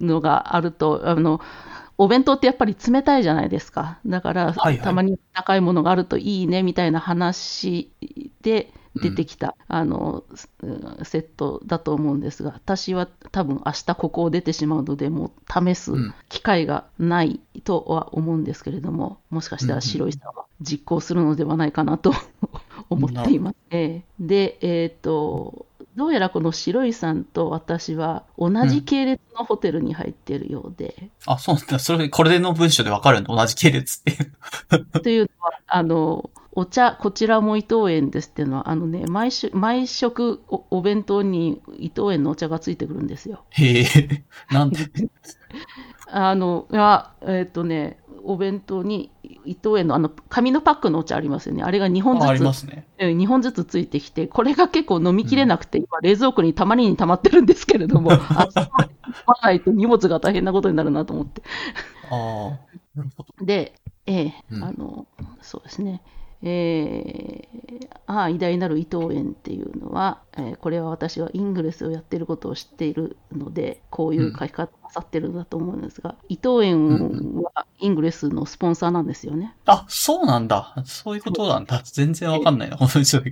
[0.00, 1.40] のがあると、あの、
[1.98, 3.98] お弁当ってやっぱり冷たいじゃないですか。
[4.04, 4.78] だから、はいはい。
[4.80, 7.90] たまに高いものがあるといいねみたいな話
[8.42, 10.24] で出てきた、あの
[10.62, 16.14] うんセットだと思うんですが、私は多分明日ここを出てしまうので、もう試すうん。
[16.28, 22.12] 機会がないとは思うんですけれども、もしかしたら白井さんは実行するのではないかなと
[22.90, 23.56] 思っています。
[23.70, 24.04] ええ。
[24.18, 25.65] で、えっ、と、
[25.96, 31.78] どうやらこの白井さんと私は同じ系列のホテルに入っているようで、あ、そうなんだ。
[31.78, 33.34] それ、これの文章でわかるの？
[33.34, 34.84] 同じ系列っていう。
[35.00, 43.44] というのは、あの、お茶、こちらも伊藤園ですっていうのは、あのね、毎食、毎食おお弁当に伊藤園のお茶がついてくるんですよ。
[43.50, 44.24] へえ。
[44.50, 44.78] なんで？
[46.08, 49.10] あの、が、えっ、とね、お弁当に
[49.44, 51.62] 伊藤園のあの紙のパックのお茶ありますよね。
[51.62, 52.86] あれが2本あありずつ、ますね。
[52.98, 58.68] え2本ずつついてきて、これが結構飲みきれなくて、今冷蔵庫にたまりに溜まってるんですけれども、 あ飲
[59.26, 61.42] まないと荷物が大変なことになるなと思って。
[62.10, 62.76] ああ。
[62.94, 63.44] なるほど。
[63.44, 63.74] で、
[64.06, 65.06] ええうんあの、
[65.40, 66.02] そうですね。
[66.48, 79.56] えー、ああ、偉大なる伊藤園っていうのは、えーこれは私はイングレスをやってることを知っているので、こういう書き方をなさってるんだと思うんですが、伊藤園はイングレスのスポンサーなんですよね。
[79.66, 80.74] あ、そうなんだ。
[80.84, 81.82] そういうことなんだ。
[81.84, 83.18] 全然わかんないな、この文章。
[83.18, 83.22] へ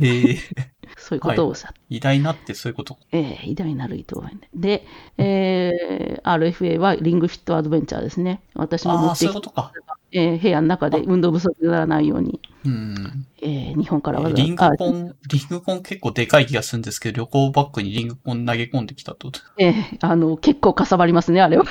[0.00, 0.38] え。
[0.98, 2.98] そういうことをおっしゃって、偉大なってそういうこと。
[3.12, 4.48] えー偉大なる伊藤園で。
[4.54, 4.86] で、
[5.18, 8.42] えー RFA はリングフィットアドベンチャーですね。
[8.54, 9.72] 私のああ、持ってきた、そういうことか。
[10.14, 13.26] えー部屋の中で運動不足にならないように、うん。
[13.42, 19.32] えー日本からわざリングわざコン、リングコン結構でかい気がするんですけど、旅行バッグにリングコン投げ込んできたと。
[19.58, 21.64] ええあの、結構かさばりますね、あれは。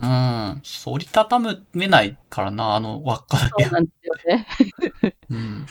[0.00, 0.62] うん。
[0.86, 3.72] 折りたためないからな、あの輪っかだけそう。
[3.72, 4.46] なんですよね。
[5.30, 5.66] うん。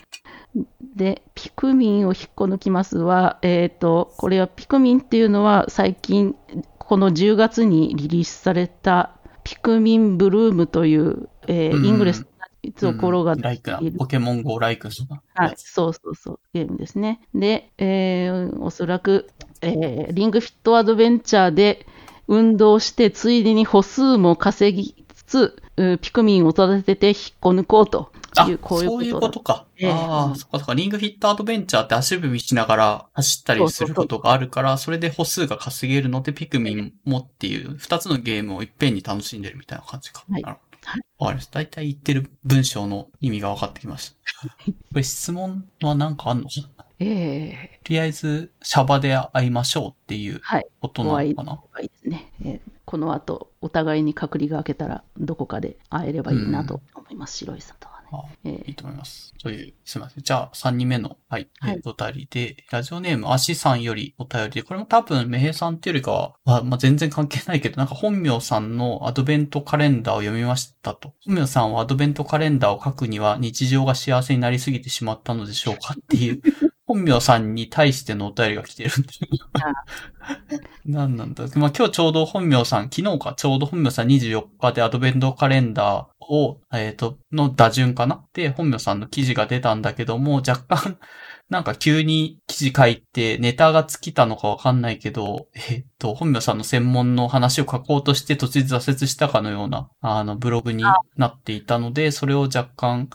[0.95, 6.35] で、ピクミンを引っこ抜きますは、えっ、と、これはピクミンっていうのは最近、
[6.80, 9.11] この10月にリリースされた
[9.44, 12.26] ピクミンブルームという、えーうんイングレス
[12.64, 13.80] のところがライクな。
[13.82, 15.53] いるポケモン GO ライクのはい。
[15.57, 17.22] そうそうそう、ゲームですね。
[17.34, 19.30] で、えーおそらく、
[19.61, 21.86] えーリングフィットアドベンチャーで
[22.28, 29.65] 運動して、ついでに歩数も稼ぎつつ、うピクミンを育てて引っこ抜こうとあいう、、こういうそういうこととか。
[29.78, 30.74] ええああ、そっかそっか。
[30.74, 40.24] リングフィットアドベンチャーって足踏みしながら走ったりすることがあるから、それで歩数が稼げるので、ピクミンもっていう、二つのゲームをいっぺんに楽しんでるみたいな感じか。
[40.30, 40.66] はいなるほど。
[40.90, 41.60] はいわかりました。
[41.60, 44.16] 大体言ってる文章の意味が分かってきました。
[44.72, 46.86] これ質問は何かあんのかな？
[47.00, 51.62] えとりあえず、シャバで会いましょうっていうはいことなのかな？
[51.80, 52.32] ー、いいですね。
[52.42, 57.97] えーこの後、お互いに隔離が明けたら、どこかで会えればいいなと思います、白井さんとはね。
[58.12, 59.34] あえいいと思います。
[59.42, 60.24] という、すみません。
[60.24, 71.14] じゃあ、3人目の、はい、はいえーお便りで、ラジオネーム、アシさんよりお便りで、これも多分、メヘさんっていうよりかは、まあ、まあ、全然関係ないけど、なんか本名さんのアドベントカレンダーを読みましたと。
[71.26, 76.42] 本名さんはアドベントカレンダーを書くには日常が幸せになりすぎてしまったのでしょうかっていう、
[76.88, 79.08] 本名さんに対してのお便りが来てるんで。
[80.86, 88.26] 何なんだまあ、今日ちょうど本名さん、昨日か、ちょうど本名さん24日でアドベントカレンダーを、えっ、と、の打順かな？
[88.34, 90.98] で、本名さんの記事が出たんだけども、若干、
[91.50, 100.84] なんか急に記事書いてネタが尽きたのかわかんないけど、えっと、本名さんの専門の話を書こうとして途中で挫折したかのような、あの、ブログに
[101.16, 103.10] なっていたので、それを若干、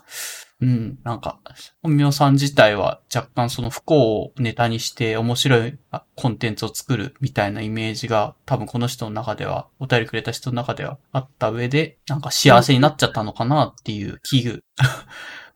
[0.63, 1.41] うん、なんか、
[1.83, 5.77] 本名さん自体は若干その不幸をネタにして面白い
[6.15, 14.63] コンテンツを作るみたいなイメージが多分この人の中では、お便りくれた人の中ではあった上で、なんか幸せになっちゃったのかなっていう危惧。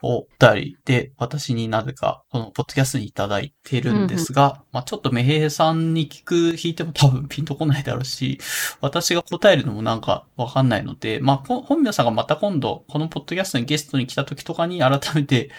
[0.06, 8.38] をたりで、私になぜか、このポッドキャストにいただいてるんですが、うんうん、まあちょっとメヘヘさんに聞く、弾いても多分ピンとこないだろうし、
[8.80, 15.50] 私が答えるのもなんかわかんないので、まあ本名さんがまた今度、このポッドキャストにゲストに来た時とかに改めて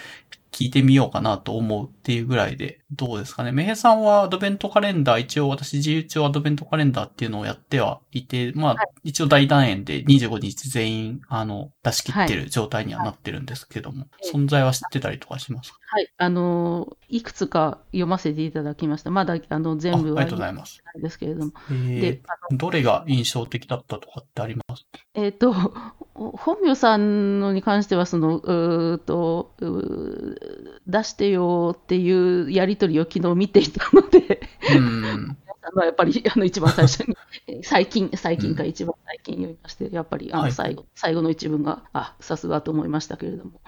[0.58, 3.52] 聞いてみようかなと思うっていうぐらいで、どうですかね？
[3.52, 15.78] メヘさんはアドベントカレンダー、一応私自由帳アドベントカレンダーっていうのをやってはいて、まあ、はい、一応大団円で25日全員、あの、出し切ってる状態にはなってるんですけども、はい、存在は知ってたりとかしますか？
[15.90, 16.10] はい。
[16.18, 19.10] あの、いくつか読ませていただきました。
[19.10, 20.22] まだ、あの、全部は。
[20.22, 20.84] ありがとうございます。
[21.02, 21.54] ですけれども。
[21.70, 24.86] えー、で、どれが印象的だったとかってあります？
[25.14, 25.54] えっ、と、
[26.14, 30.36] 本名さんのに関しては、その、うとう、
[30.88, 34.42] 出してよっていうやりとりを昨日見ていたので、
[34.76, 35.38] うん
[35.68, 37.16] あのやっぱりあの一番最初に、
[37.64, 43.60] 最近、最近か一番最近読みまして、やっぱりあの最後、はい、最後の一文が、あ、さすがと思いましたけれども。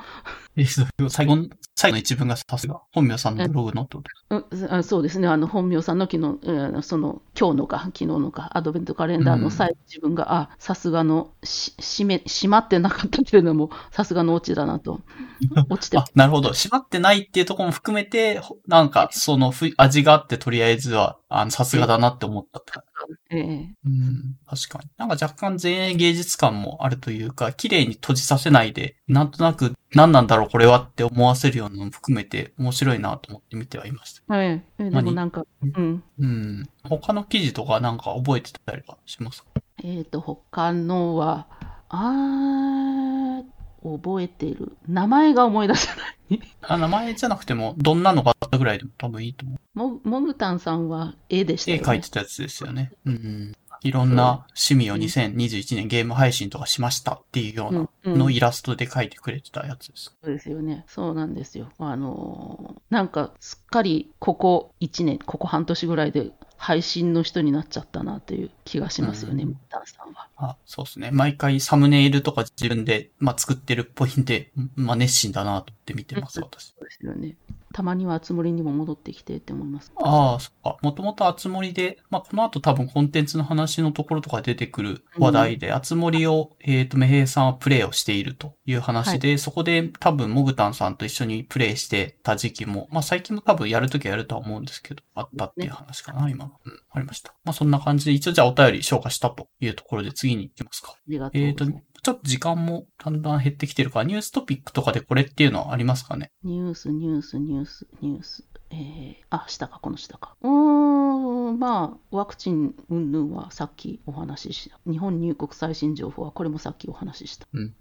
[0.65, 1.45] 最後の、
[1.75, 4.09] 最後の一文がさすが、本名さんのブログのってこと
[4.49, 15.01] ですか、うん、そうですね、あの本名さんの昨日、えー、その今日のか、昨日のか、アドベントカレンダーの最後の一文が、うん、あ、さすがのし、閉め、閉まってなかったけれども、さすがのオチだなと。
[15.69, 16.51] 落ちてあ、なるほど。
[16.51, 22.88] 閉まってないっていうところも含めて、なんか、その味があって、とりあえずは、あの、さすがだなって思ったって感じ。
[23.31, 24.89] ええうん、確かに。
[24.97, 34.33] なんか若干前衛芸術感もあるというか、綺麗に閉じさせないで、なんとなく何なんだろうこれはって思わせるようなのも含めて面白いなと思って見てはいました。
[34.33, 34.63] はい。
[34.79, 36.03] えでもなんか、うん。
[36.19, 36.69] うん。
[36.83, 39.49] 他の記事とかなんか覚えてたりはしますか？
[39.83, 41.47] えっ、と、他のは、
[41.89, 43.43] あー、
[43.83, 44.73] 覚えてる。
[44.87, 46.03] 名前が思い出せな
[46.35, 46.77] いあ。
[46.77, 49.77] 名前じゃなくても、どんなのがあったぐらいでも多分いいと思う。
[49.77, 51.83] も、もぐたんさんは絵でしたよね。
[51.83, 52.91] 絵描いてたやつですよね。
[53.05, 53.53] うん。
[53.81, 57.69] いろんな趣味を2021年ゲーム配信とかしましたっていうよ
[58.03, 60.15] うなのイラストで描いてくれてたやつです。
[60.21, 60.83] そうですよね。
[60.87, 61.71] そうなんですよ。
[61.79, 70.27] あのー、なんかすっかりここ1年、ここ半年ぐらいで配信の人になっちゃったなという気がしますよね、うん、ダンさんは。
[70.35, 71.09] あ、そうですね。
[71.09, 76.67] 毎回サムネイルとか自分で、まあ、作ってるっぽいんで、まあ、熱心だなと思って見てます、私。
[76.67, 77.37] そうですよね。
[77.73, 79.91] たまにはあつ森にも戻ってきてって思います。
[79.97, 80.77] ああ、そっか。
[80.81, 96.45] もともとあつ森で、まあ、この後多分コンテンツの話のところとか出てくる話題で、あつ森を、えっ、ー、と、メヘイさんはプレイをしているという話で、はい、そこで多分モグタンさんと一緒にプレイしてた時期も、まあ、最近も多分やるときはやるとは思うんですけど、あったっていう話かな、ね、今。
[96.45, 97.33] うん、ありました。
[97.43, 100.93] まあ、そんな感じで、一応じゃあお便り消化したというところで次に行きますか。
[100.95, 101.41] ありがとう。
[101.41, 101.65] えっ、ー、と、
[102.01, 106.31] ちょっと時間もだんだん減ってきてるから、ニューストピックとかでこれっていうのはありますかね？
[106.43, 108.45] ニュース、ニュース、ニュース、ニュース。
[108.71, 110.35] えー、あ、下か、この下か。
[110.41, 114.79] うーん、まあ、ワクチン云々はさっきお話しした。
[114.89, 117.47] 日本入国最新情報はこれもさっきお話しした。
[117.51, 117.73] うん、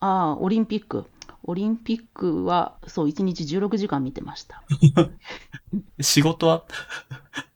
[0.00, 1.04] ああ、オリンピック。
[1.44, 4.64] オリンピックは、そう、1日16時間見てました。
[6.00, 6.64] 仕事は？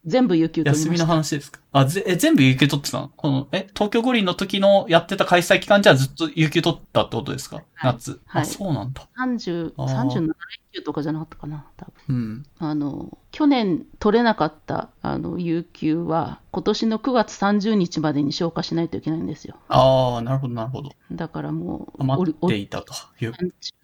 [0.05, 0.91] 全部有給取りました。
[0.91, 1.59] 休みの話ですか？
[1.71, 3.11] あ、ぜ、え、全部有給取ってたの？
[3.15, 8.19] この、え、東京五輪の時のやってた開催期間じゃずっと有給取ったってことですか、はい、夏。
[8.25, 8.41] はい。
[8.43, 9.07] あ、そうなんだ。
[9.17, 10.33] 30、37連
[10.73, 12.15] 休とかじゃなかったかな、多分。
[12.15, 12.45] うん。
[12.57, 19.55] あの、去年取れなかった、あの、有給は、今年の9月30日までに消化しないといけないんですよ。
[19.67, 20.91] ああ、なるほど、なるほど。
[21.11, 23.33] だからもう、待っていたという。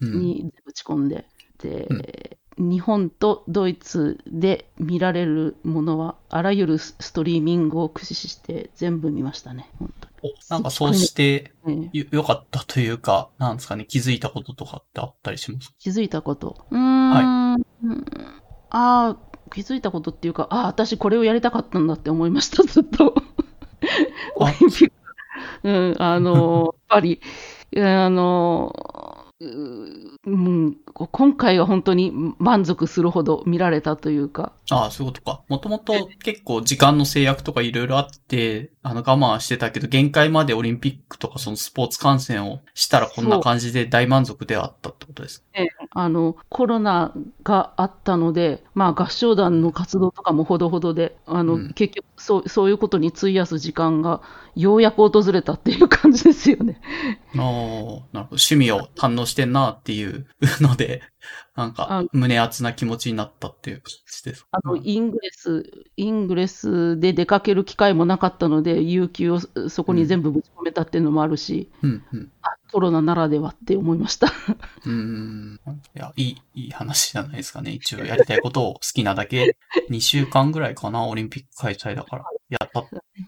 [0.00, 1.26] に打ち込んで、
[1.58, 2.02] で、うん
[2.58, 10.34] 日本とドイツで見られるものは、あらゆるストリーミングを駆使して全部見ましたね、本当に。
[10.48, 11.52] なんかそうして
[11.92, 15.74] よ、よかったというか、なんですかね、気づいたこととかってあったりします？
[15.78, 16.66] 気づいたこと。
[16.70, 17.10] うん。
[17.10, 17.62] はい。
[18.70, 19.16] ああ、
[19.52, 23.14] 気づいたことっていうか、ああ、私これをやりたかったんだって思いました、ずっと。
[24.36, 24.92] オリンピック。
[25.64, 27.20] うん、あの、やっぱり、
[27.76, 28.72] あの、
[29.38, 34.52] うん、今回は本当に満足するほど見られたというか。
[34.70, 35.42] ああ、そういうことか。
[35.48, 45.68] もともと結構時間の制約とかいろいろあって、あの我慢してたけど、限界までオリンピックとかそのスポーツ観戦をしたらこんな感じで大満足ではあったってことですね。
[45.90, 54.22] あの、コロナがあったので、まあ合唱団の活動とかもほどほどで、あの、うん、結局そうそういうことに費やす時間が
[54.54, 56.80] ようやく訪れたっていう感じですよね。
[57.36, 58.08] ああ、なるほど。
[58.30, 60.26] 趣味を堪能してんなっていう
[60.60, 61.02] ので、
[61.54, 64.46] なんかあ、胸熱な気持ちになったっていう感じです。
[64.50, 72.32] あの、うんイングレス、イングレスで出かける機会もなかったので、有給をそこに全部ぶち込めたっていうのもあるし、うん、うん。
[72.42, 74.26] あコロナならではって思いました。
[74.26, 75.60] うーん。
[75.94, 77.72] いや、いい、いい話じゃないですかね。
[77.72, 79.56] 一応やりたいことを好きなだけ、
[79.90, 82.24] 2週間ぐらいかな、オリンピック開催だから。
[82.48, 82.86] やった。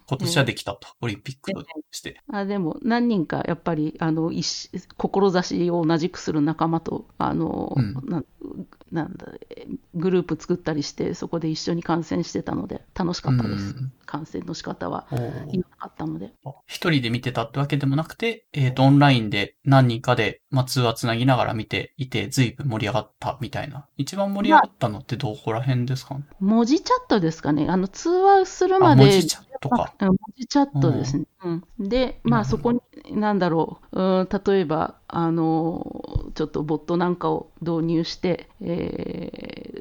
[0.09, 0.89] 今年はできたと。
[1.01, 2.21] オリンピックとして。
[2.33, 4.31] あでも、何人かやっぱり、あの、
[4.97, 13.77] 志を同じくする仲間と、あの、うんななんだ、えグループ作ったりして、そこで一緒に観戦してたので、楽しかったです。
[13.77, 15.07] うん観戦の仕方は。
[15.11, 16.33] おー良かったので。
[16.67, 23.87] 一人で見てたってわけでもなくて、えっ、と、オンラインで何人かで、まあ、通話つなぎながら見ていて、随分盛り上がったみたいな。
[23.99, 26.23] 一番盛り上がったのってどこら辺ですかね？
[26.41, 27.67] 文字チャットですかね。
[27.69, 29.21] あの、通話するあ、まで、
[29.61, 29.95] 文字チャットか。
[30.01, 31.25] うん文字チャットですね。
[31.45, 32.81] うん、で、まあ、そこに、
[33.11, 39.33] なんだろう、うん、例えば、あの、ちょっとボットなんかを導入して、え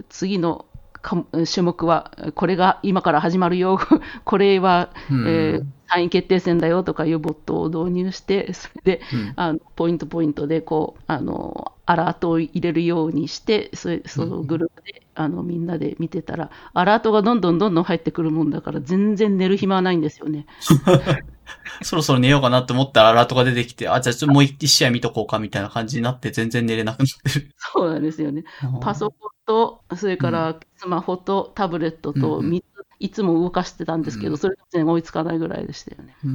[0.01, 3.79] ー次のか種目は、これが今から始まるよ、
[4.25, 5.27] これは、うん。
[5.27, 20.45] えー3位決定戦だよとかいうボットを導入して、それで、うんあのポイントポイントでこうあのアラートを入れるようにして、それそのグループで、あのみんなで見てたら、アラートがどんどんどんどん入ってくるもんだから、全然寝る暇はないんですよね。
[21.81, 27.55] そろそろ寝ようかなって思ったらアラートが出てきて、あ、じゃあちょっともう一試合見とこうかみたいな感じになって全然寝れなくなってる。
[27.57, 28.43] そうなんですよね。
[28.81, 36.15] パソコンと、それからスマホとタブレットとうんうん3つ、いつも動かしてたんですけど、うんそれが全然追いつかないぐらいでしたよね。
[36.23, 36.29] うー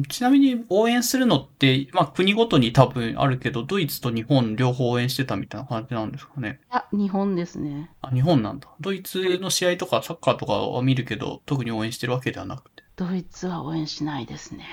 [0.00, 6.60] んちなみに応援するのって、まあ国ごとに多分あるけど、ドイツと日本両方応援してたみたいな感じなんですかね。
[6.70, 7.90] いや、日本ですね。
[8.00, 8.68] あ、日本なんだ。
[8.80, 12.84] ドイツの試合とかサッカーとかは見るけど、特に応援してるわけではなくて。
[12.96, 14.66] ドイツは応援しないですね。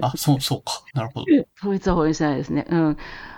[0.00, 0.82] あ、そう、そうか。
[0.94, 1.26] なるほど。
[1.62, 2.66] ドイツは応援しないですね。
[2.68, 2.96] うん。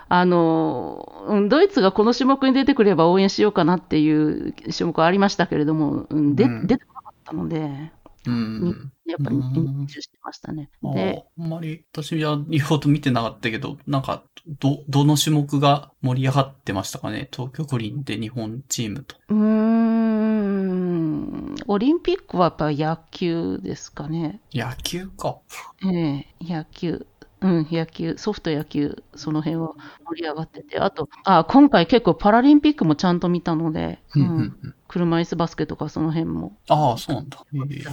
[0.09, 6.85] あの、うんドイツがこの種目に出てくれば応援しようかなっていう種目はありましたけれども、うん、でうん出て
[7.23, 7.91] ったので、
[8.25, 8.91] うん。
[9.05, 10.69] やっぱりうん練習してましたね。
[10.83, 14.23] あで、あんまり、私は言うほど見てなかったけど、なんか、
[14.59, 17.27] ど、どの種目が盛り上がってましたかね？
[17.33, 19.17] 東京五輪で日本チームと。
[19.27, 24.39] うーん、オリンピックはやっぱ野球ですかね。
[24.53, 25.39] 野球か。
[25.85, 27.05] ええ野球。
[27.43, 29.73] うん、野球、ソフト野球、その辺は
[30.07, 36.55] 盛り上がってて、あと、あ、今回結構パラリンピックもちゃんと見たので、うん車椅子バスケとかその辺も。
[36.69, 37.43] ああ、そうなんだ。
[37.71, 37.83] ええ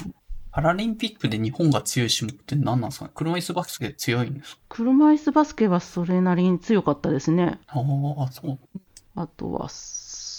[0.52, 3.12] パラリンピックで日本が強い種目って何なんですかね？
[3.14, 4.62] 車椅子バスケ強いんですか？
[4.68, 7.60] 車椅子バスケはそれなりに強かったですね。
[7.68, 8.58] ああ、そう。
[9.14, 9.68] あとは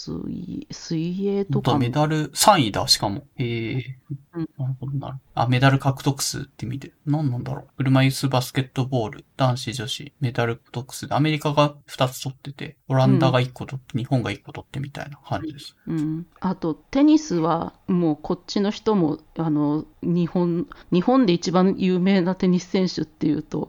[0.02, 3.26] 水、水泳とかもメダル3位だ、しかも。
[3.36, 3.98] ええ
[4.34, 5.18] うんなるほどなる。
[5.34, 6.92] あ、メダル獲得数って意味で。
[7.06, 7.66] 何なんだろう。
[7.76, 15.76] 車椅子バスケットボール、男子女子、メダル獲得数で、アメリカが2つ取ってて、オランダが1個取って、日本が1個取ってみたいな感じです。
[15.86, 23.68] うん、あとテニスはもうこっちの人もあの日本日本で一番有名なテニス選手っていうとうん。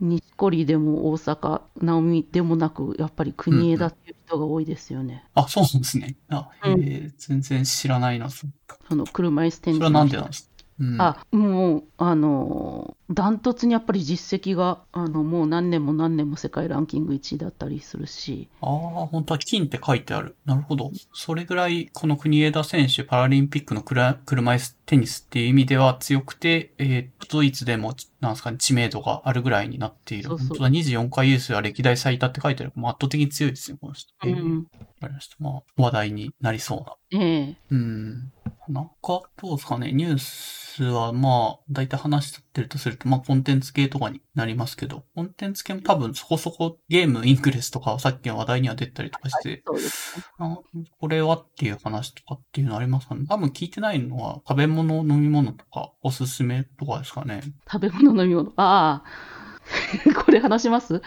[0.00, 6.16] 錦織でも大阪直美でもなくやっぱり国枝っていう人が多いですよね、あ、そうなんですね。
[6.28, 6.48] あ、
[6.78, 8.30] え全然知らないな。
[8.30, 8.46] そ
[8.88, 9.90] あの車椅子テニスの人。
[9.90, 10.53] それはなんでなんですか？
[10.80, 18.70] うん、あもうあのダントツにやっぱり実績があのもう何年も何年も世界ランキング1位だったりするしああ、
[19.06, 20.36] 本当は金って書いてある。
[20.44, 20.90] なるほど。
[21.12, 30.24] それぐらい、この国枝選手、パラリンピックのクラ車椅子テニスっていう意味では強くて、えー、ドイツでも、なんですかね、知名度があるぐらいになっている。
[30.24, 32.72] そうそう本当だ、24回優勝は歴代最多って書いてある。
[32.74, 34.12] もう圧倒的に強いですね、この人。
[34.24, 34.66] えーうん
[35.04, 35.36] わかりました。
[35.40, 36.76] まあ、話題になりそ
[37.10, 37.20] うな。
[37.20, 38.32] ええうん。
[38.68, 50.24] なんか、どうですかね、ニュースは、まあ、大体話してるとすると、まあ、コンテンツ系とかになりますけど、コンテンツ系も多分そこそこゲームインクレスとかはさっきの話題には出たりとかして、そうですね。
[50.38, 50.58] あ
[50.98, 53.26] これはっていう話とかっていうのありますかね。
[53.28, 57.42] 多分聞いてないのは食べ物、飲み物とかおすすめとかですかね。
[57.70, 58.52] 食べ物飲み物。
[58.56, 59.33] ああ
[60.24, 61.02] これ話します？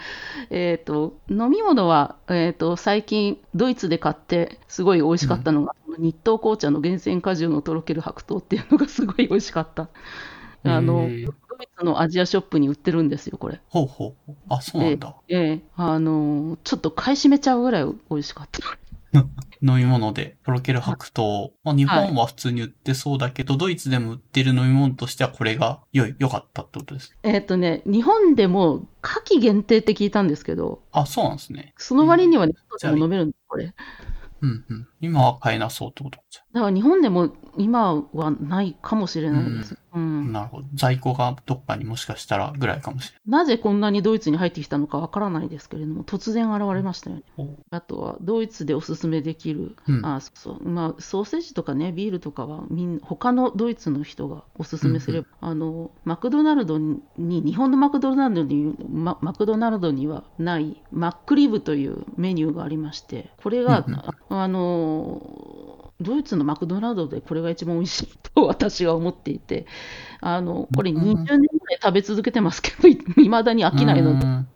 [0.50, 9.88] えっ、と飲み物は、えー、と最近ドイツで買ってすごい美味しかったのが、日東紅茶の厳選果汁のとろける白桃っていうのがすごい美味しかった。
[10.64, 13.60] あのドイツのアジアショップに売ってるんですよこれ。
[13.68, 14.32] ほうほう。
[14.48, 15.14] あ、そうなんだ。
[15.28, 18.60] ええあのちょっと買い占めちゃうぐらい美味しかった
[19.14, 21.52] 飲み物でとろける白桃。
[21.64, 27.16] まあ、日本は普通に売ってそうだけど、ドイツでも売ってる飲み物としてはこれが良い、良かったってことです。
[27.22, 31.74] えっ、とね日本でも夏季限定って聞いたんですけどあ、そうなんですね。
[31.76, 33.74] その割にはね、外でも飲めるんだこれ
[34.40, 34.88] うんうん。
[35.00, 36.42] 今は買えなそうってことじゃ。
[36.58, 39.78] だから日本でも今はないかもしれないです。
[39.94, 40.32] うん。
[40.32, 40.68] なるほど。
[40.74, 47.22] 在庫がどっかにもしかしたらぐらいかもしれなぜこんなにドイツに入ってきたのかわからないですけれども、突然現れましたよね。
[47.36, 47.48] ない。
[47.70, 65.57] あとは、ドイツでおすすめできる、うんあそうそう、まあ、ソーセージとかね、ビールとかはみん、他のドイツの人がおすすめすれば、あの、マクドナルドに、日本のマクドナルドに、ママクドナルドにはない、マックリブというメニューがありまして、これが、うんうんあの、
[66.00, 69.66] ドイツのマクドナルドでこれが一番美味しいと私は思っていて、
[70.20, 72.88] あの、これ20年ぐらい食べ続けてますけど、
[73.20, 74.48] いまだに飽きないので、うん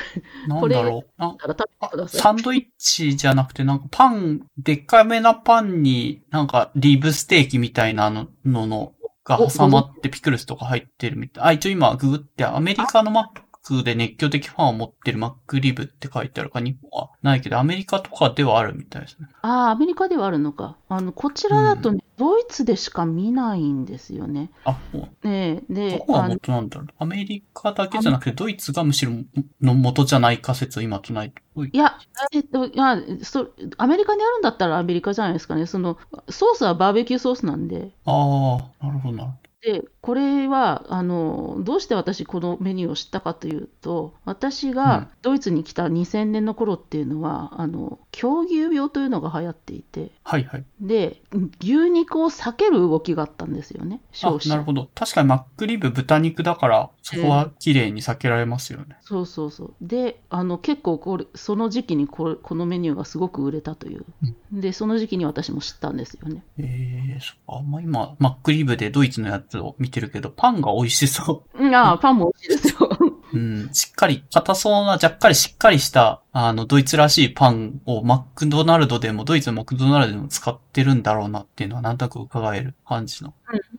[0.48, 2.08] なんだろう。
[2.08, 8.92] サンドイッチじゃなくて、なんかパン、でっかめなパンに、なんかリブステーキみたいなののの
[9.24, 11.44] が挟まってピクルスとか入ってるみたい。
[11.44, 13.26] あ、一応今ググってアメリカのマッ
[13.70, 19.28] クで熱狂的ファンを持ってるマックリブって書いてあるか、日本はないけど、アメリカとかではあるみたいですね。
[19.42, 20.76] ああ、アメリカではあるのか。
[20.88, 24.50] あの、こちらだとね、ドイツでしか見ないんですよね。
[24.64, 26.88] あ、もう、ねえ、どで、こが元なんだろう。
[26.98, 29.12] アメリカだけじゃなくて、ドイツがむしろ
[29.60, 31.70] の元じゃない仮説を今唱えてる。
[31.72, 31.96] いや、
[32.32, 35.66] えっと、いやそ、アメリカにあるんだったらアメリカじゃないですかね。
[35.66, 35.96] その、
[36.28, 50.64] ソースはバーベキューソースなんで、ああ、なるほどなで、これは、あの、どうして私このメニューを知ったかというと、私うんがドイツに来た2000年の頃っていうのは、あの、狂牛病というのが流行っていて、はいはい。
[50.80, 51.20] で、
[51.60, 54.88] 牛肉を避ける動きがあったんですよね、あなるほど。
[54.94, 58.96] 確かにマックリブ豚肉だから、そこは綺麗に避けられますよね。
[59.02, 59.74] そうそうそう。
[59.82, 64.04] で、あの結構これ、その時期にこれこのメニューがすごく売れたという。
[64.52, 66.42] で、その時期に私も知ったんですよね。
[66.58, 67.58] ええそっか。
[67.58, 72.98] あんま今、マックリブでドイツのやつを見てるけど、パンが美味しそうんああ、パンも美味しいですよ。
[73.32, 73.38] う。
[73.38, 73.70] うん。
[73.72, 83.34] しっかり、硬そうな、若干しっかりした、あの、ドイツらしいパンをマクドナルドでも、ドイツのマクドナルドでも使ってるんだろうなっていうのは、なんとなく伺える感じの。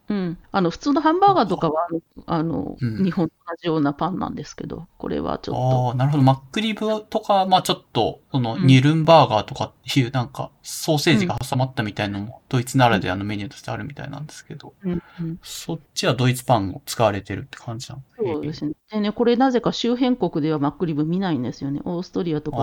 [0.09, 0.37] うん。
[0.51, 1.87] あの、普通のハンバーガーとかは、
[2.25, 5.87] あの、うん日本と同じようなパンなんですけど、これはちょっと。
[5.89, 6.23] ああ、なるほど。
[6.23, 18.73] マックリブとか、まあちょっと、その、うんニュルンバーガーとかっていう、なんか、ソーセージが挟まったみたいなのも、ドイツならではのメニューとしてあるみたいなんですけど、うんうんそっちはドイツパンを使われてるって感じなのそうですね。
[18.91, 21.81] でね、これなぜか周辺国ではマックリブ見ないんですよね。
[21.85, 22.57] オーストリアとか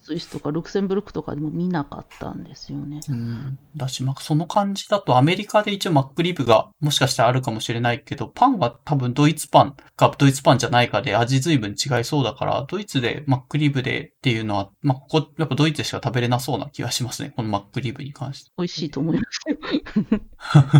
[0.00, 3.00] スイスとかルクセンブルクとかでも見なかったんですよね。
[3.08, 3.58] うん。
[3.76, 17.32] だし、まあ、その感じだとアメリカで一応マックリブがもしかしたらあるかもしれないけど、パンは多分ドイツパンかドイツパンじゃないかで味随分違いそうだから、ドイツでマックリブでっていうのは、まあ、ここ、やっぱドイツでしか食べれなそうな気がしますね。
[17.34, 18.50] このマックリブに関して。
[18.58, 19.58] 美味しいと思いますよ。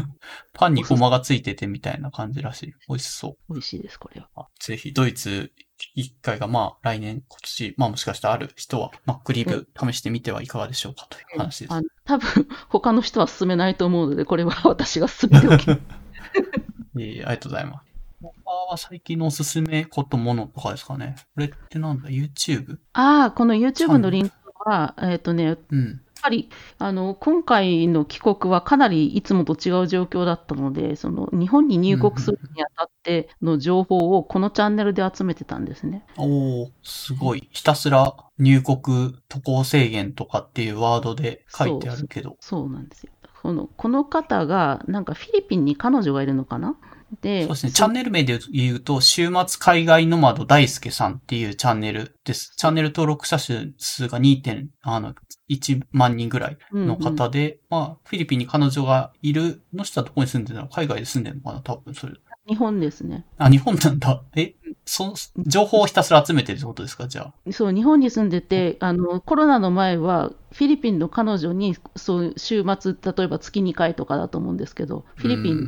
[0.54, 2.74] パンにゴマがついててみたいな感じらしい。
[2.88, 3.52] 美味しそう。
[3.52, 4.28] 美味しいです、これは。
[4.36, 5.52] あぜひ、ドイツ
[5.94, 11.72] 一回がまあ来年、今年、まあもしかしたらある人は、マックリブ試してみてはいかがでしょうかという話です。
[11.72, 15.80] あの多分 他の人は進めないと思うので、これは 私が進めておきます。
[16.96, 17.94] いえいえありがとうございます。
[18.22, 21.16] 他は最近のおすすめことものとかですかね。
[21.34, 22.78] これってなんだ ?YouTube?
[22.92, 24.34] ああ、この YouTube のリンク
[24.64, 26.03] は、えっ、とね、うん。
[26.24, 26.48] ぱり
[26.78, 36.04] あの今回の帰国はかなりいつもと違う状況だったので、その日本に入国するにあたっての情報をこのチャンネルで集めてたんですね。
[36.16, 37.48] おー、すごい。
[37.52, 42.36] ひたすら入国渡航制限とかっていうワードで書いてあるけど。
[42.40, 43.12] そうなんですよ。
[43.42, 46.76] このこの方が、なんかフィリピンに彼女がいるのかな？
[47.20, 47.72] で、そうですね。
[47.72, 52.54] チャンネル名で言うと、週末海外ノマド大輔さんっていうチャンネルです。
[52.56, 53.72] チャンネル登録者数
[54.08, 60.68] が2.1万人ぐらいの方で、まあ、フィリピンに彼女がいるの人はどこに住んでるの？
[60.68, 62.14] 海外で住んでるのかな多分それ。
[62.46, 63.24] 日本ですね。
[63.38, 64.22] あ、日本なんだ。
[64.36, 64.54] え
[64.84, 65.14] そ、
[65.46, 67.08] 情報をひたすら集めてるってことですか？
[67.08, 67.52] じゃあ。
[67.52, 75.66] そう、日本に住んでて、あの、コロナの前は、フィリピンの彼女に、そう、週末、例えば月2回とかだと思うんですけど、フィリピンに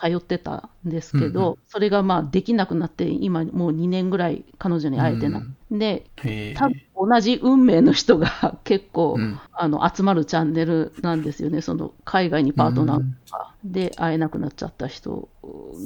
[0.00, 5.42] 通ってたんですけど、うんうんそれがまあできなくなって、今もう2年ぐらい彼女に会えてない。
[5.70, 6.80] で、へ多分
[7.10, 15.28] 同じ運命の人が 結構、うんあの集まるチャンネルなんですよね、その海外にパートナーとかで会えなくなっちゃった人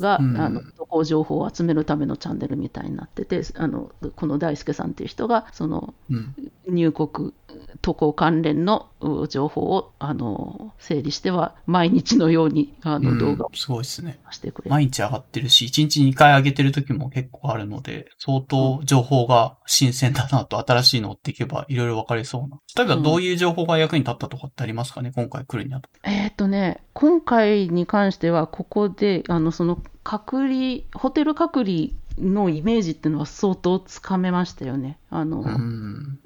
[0.01, 6.35] が、うんあの渡航情報を集めるためのチャンネルみたいになってて、あのこの大輔さんっていう人が、そのうん。
[6.69, 7.33] 入国、
[7.81, 14.19] 渡航関連のう情報をあの整理しては、毎日のようにあうんの動画をすごいですね。
[14.29, 14.71] 出してくれる。
[14.71, 22.59] 毎日上がってるし、1日2回上げてる時も結構あるので、相当情報が新鮮だなと新しいのを追っていけばいろいろ分かりそうな。
[22.77, 25.13] 例えばどういう情報が役に立ったとかってありますかね？
[25.15, 26.01] 今回来るにあたって。
[26.05, 31.89] えーっとね、今回に関しては、ここで、あの、その、隔離、ホテル隔離
[32.21, 34.99] のイメージっていうのは相当つかめましたよね。
[35.11, 36.21] あの、うん。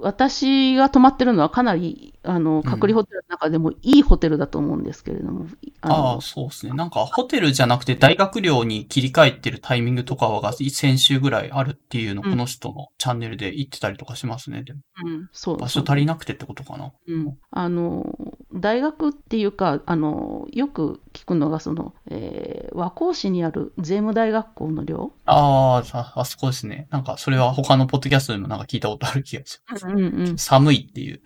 [0.00, 5.46] 私が泊まってるのはかなりあの隔離ホテルの中でもいいホテルだと思うんですけれども、
[5.80, 6.72] あのああ、そうですね。
[6.72, 14.64] なんか、ホテルじゃなくて大学寮に切り替えてるタイミングとかが先週ぐらいあるっていうの、うんこの人のチャンネルで言ってたりとかしますね。
[15.04, 16.92] うん、そう場所足りなくてってことかな。
[17.08, 18.06] うん、あの
[18.54, 26.88] 大学っていうかあのよく聞くのがその、えー和光市にある税務大学校の寮、ああ、ああそこですね。
[26.90, 29.86] なんか、それは他のポッドキャストでもなんか聞いたことある気がします。
[29.86, 31.20] うんうん寒いっていう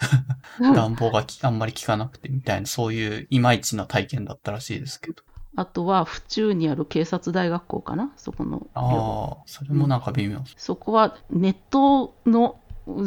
[0.60, 5.22] うん、 暖房がきあんまり効かなくてみたいな、そういういまいちな体験だったらしいですけど。
[5.56, 8.12] あとは府中にある警察大学校かな？
[8.16, 10.54] そこの寮ああ、それもなんか微妙です。
[10.58, 12.56] そこはネットの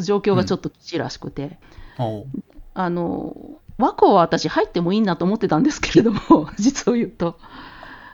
[0.00, 1.58] 状況がちょっときちらしくて、
[1.98, 2.26] おう
[2.74, 3.36] あの
[3.76, 6.20] 和光は私入ってもいいなと思ってたんですけれども
[6.58, 7.38] 実を言うと。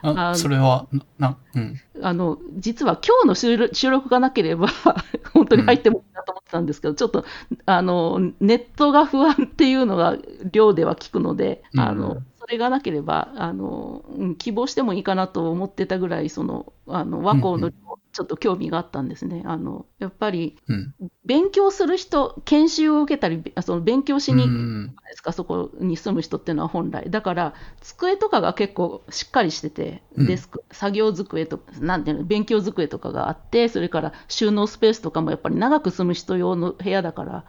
[0.01, 1.79] ああそれは、な、なうん。
[2.01, 4.67] あの実は今日の収録収録がなければ
[5.33, 7.25] 本当に入ってもいいなと思ってたんですけど、ちょっと
[7.65, 10.17] あのネットが不安っていうのが
[10.51, 17.75] 寮では聞くので、あうのそれがなければあの、うん希望してもいいかなと思ってたぐらいそのあの和光の寮
[18.15, 19.43] ちょっと興味があったんですね。
[19.45, 20.93] あのやっぱりうん。
[21.25, 27.09] 勉強する人研修を受けたりあその勉強しにうんですか、そこに住む人っていうのは本来。
[27.09, 37.45] だから、机とかが結構しっかりしてて、うんデスク、作業机とか、なんていうの、勉強机とかがあって、それから収納スペースとかもやっぱり長く住む人用の部屋だから、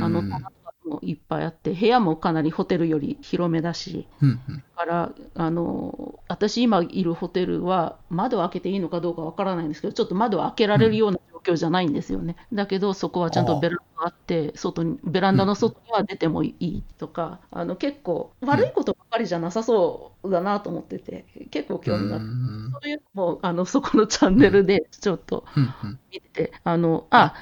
[0.00, 0.22] あの、
[0.84, 4.56] もいっぱいあって、部屋もかなりホテルより広めだし、うんうん。
[4.56, 12.36] だから、あの、私今いるホテルは窓を開けていいのかどうかわからないんですけど、ちょっと窓を開けられるような状況じゃないんですよね。
[12.52, 22.70] だけど、そこはちゃんとベランダがあって、外に、ベランダの外には出てもいいとか、あの、結構悪いことばかりじゃなさそうだなと思ってて、結構興味があって、うん。
[22.72, 26.00] そういうのも、あの、そこのチャンネルでちょっとうんうん。
[26.10, 27.34] 見てて、あの、あ、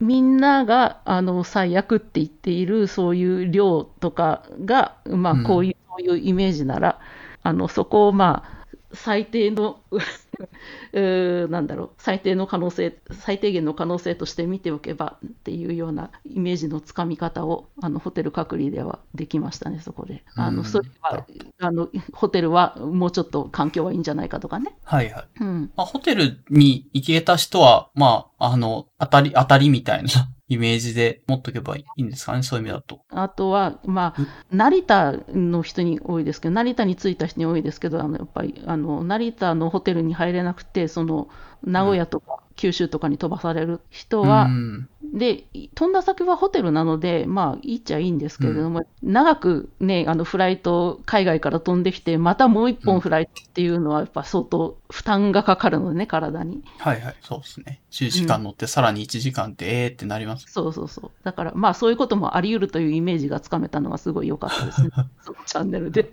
[0.00, 5.44] みんながあの最悪って言っているそういう量とかが、まあ、うん。
[5.44, 7.00] こういう、そういうイメージなら、
[7.42, 8.55] あのそこをまあ
[8.92, 9.80] 最低の
[11.48, 21.26] なんだろう最低の可能性最低限の可能性として見ておけばっていうようなイメージのつかみ方をあのホテル隔離ではできましたねそこであうんのそれは
[21.58, 24.96] あのホテルはもうちょっと環境はいいんじゃないかとかね、た。
[24.96, 25.24] はいはい。
[25.40, 30.08] うん、まあ、ホテルに行けた人は、まあ、あの、当たり、当たりみたいな
[30.48, 33.00] イメージで持っとけばいいんですかね、そういう意味だと。
[33.10, 41.28] あとは、まあ、成田の人に多いですけど、成田に着いた人に多いですけど、あのやっぱりあの成田のホテルに入れなくて、その
[41.64, 56.62] 名古屋とか九州とかに飛ばされる人は、うんで飛んだ先はホテルなので、まあ、いいっちゃいいんですけれども、長く、ね、あのフライト、海外から飛んできて、またもう一本フライトっていうのは、やっぱ相当負担がかかるのでね、体に。
[56.78, 57.16] はいはい。
[57.22, 57.80] そうですね。
[57.90, 60.46] 10時間乗ってさらに1時間って、えーってなります。
[60.48, 61.10] そうそうそう。
[61.24, 64.90] だから、まあ、そういうこともあり得るというイメージがつかめたのはすごい良かったですね。
[65.22, 66.12] そのチャンネルで。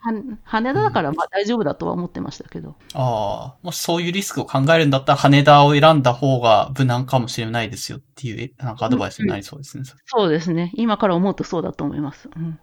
[0.00, 0.12] は
[0.44, 2.74] 羽田だから、まあ大丈夫だとは思ってましたけど。
[2.94, 9.84] ああ、もしそういうリスクを考えるんだったら羽田を選んだ方が無難かもしれないですよっていう、えなんかアドバイスになりそうですね。
[10.06, 10.70] そうですね。
[10.74, 12.30] 今から思うとそうだと思います。
[12.36, 12.58] うん、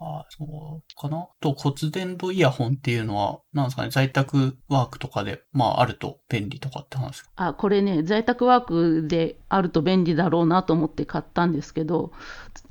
[0.00, 1.28] ああ、そうかな。
[1.40, 7.30] と骨伝導イヤホンっていうのは、なんですかね、在宅ワークとかで、まああると便利とかって話ですか？
[7.36, 12.10] あ、これね、在宅ワークであると便利だろうなと思って買ったんですけど、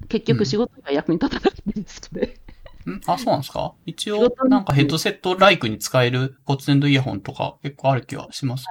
[0.09, 2.35] 結局仕事には役に立たないんですね。
[2.85, 2.99] ん？
[3.07, 3.73] あ、そうなんですか？
[3.85, 8.65] 一応なんかヘッドセットライクに使える骨伝導イヤホンとか結構ある気はします。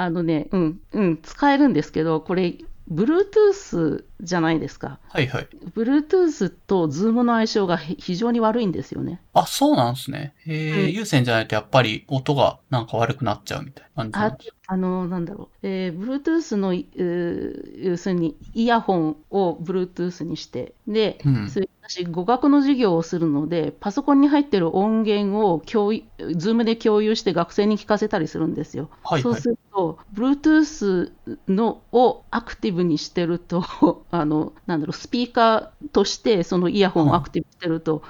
[0.00, 2.54] あのね、うん、うん、使えるんですけど、これ、
[2.90, 5.00] Bluetooth じゃないですか。
[5.08, 5.48] はいはい。
[5.74, 9.20] Bluetooth と Zoom の相性がへ非常に悪いんですよね。
[9.34, 10.34] あ、そうなんですね。
[10.46, 28.90] えーうん有線じゃないとやっぱり音がなんか悪くなっちゃうみたいな感じなんあですあの、なんだろう、えー、Bluetooth の、えー要するにイヤホンを Bluetooth にして、で、うんそれ私、語学の授業をするので、パソコンに入ってる音源を共有、Zoom で共有して学生に聞かせたりするんですよ。
[29.02, 31.10] はいはいそうすると、Bluetooth
[31.48, 33.64] のをアクティブにしてると、
[34.12, 38.02] あの、なんだろう、スピーカーとしてそのイヤホンをアクティブしてると、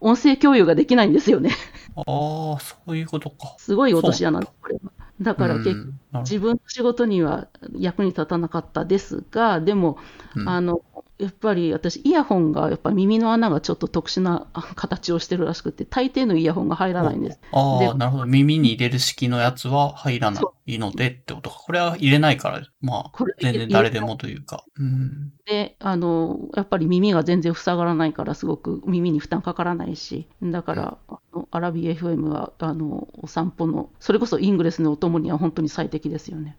[0.00, 1.50] 音声共有ができないんですよね。
[1.96, 3.56] ああ、そういうことか。
[3.58, 4.92] すごい落とし穴なんです、これは。
[5.20, 7.46] だから結うんなる自分の仕事には
[7.78, 9.98] 役に立たなかったですが、でも、
[10.36, 10.82] うんあの
[11.18, 17.40] やっぱり私、イヤホンが、やっぱ耳の穴がちょっと特殊なあ形をしてるらしくて、大抵のイヤホンが入らないんです。
[17.40, 18.26] でああ、なるほど。
[18.26, 21.56] 耳に入れる式のやつは入らないのでってことか。
[21.56, 24.64] これは入れないから、まあ全然誰でもというか。
[24.76, 25.32] うん。
[25.46, 36.56] で、あの、やっぱり耳が全然塞がらないから、すごく耳に負担かからないし、だから、あのアラビ FM は、あの、お散歩の、それこそイングレスのお供には本当に最適ですよね。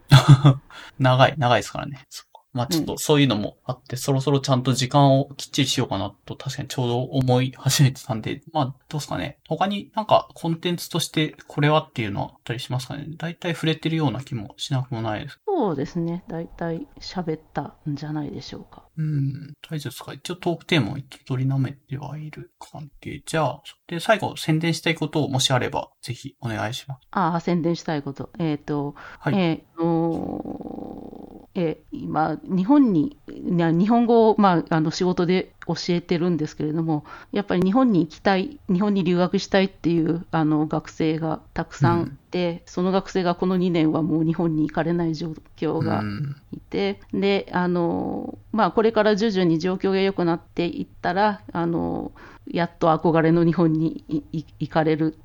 [0.98, 2.06] 長い、長いですからね。
[2.10, 2.23] そ
[2.56, 9.38] まあちょっとそういうのもあって、そろそろちゃんと時間をきっちりしようかなと確かにちょうど思い始めてたんで、まあどうですかね。
[9.49, 13.06] 他になんかコンテンツとしてこれはっていうのはあったりしますかね。
[13.18, 15.40] だいたい触れてるような気もしなくもないです。
[15.45, 16.23] そうですね。
[16.30, 18.85] 大体喋ったんじゃないでしょうか。
[18.98, 19.54] うん。
[19.70, 20.14] 大丈夫ですか？
[20.14, 23.22] 一応トークテーマを一通り舐めてはいる関係。
[23.26, 27.02] じゃあ、で、最後宣伝したいことをもしあれば、ぜひお願いします。
[27.12, 28.30] ああ、宣伝したいこと。
[28.40, 46.36] えっ、と、はいえーのーえー今、日本に、日本語を、まあ、あの仕事で教えてるんですけれども、やっぱり日本に行きたい、日本に留学したいっていうあの学生がたくさんいて、その学生がこの2年はもう日本に行かれない状況がうん。
[46.54, 52.12] いて、で、あの、まあ、これから徐々に状況が良くなっていったら、あの、
[52.48, 55.18] やっと憧れの日本に行かれる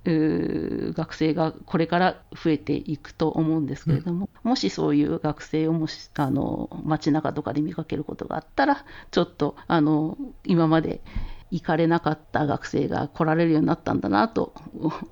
[0.97, 11.03] 学生がこれから増えていくと思うんですけれども、もしそういう学生をもしあの街中とかで見かけることがあったら、ちょっとあの今まで
[11.51, 14.55] 行かれなかった学生が来られるようになったんだなと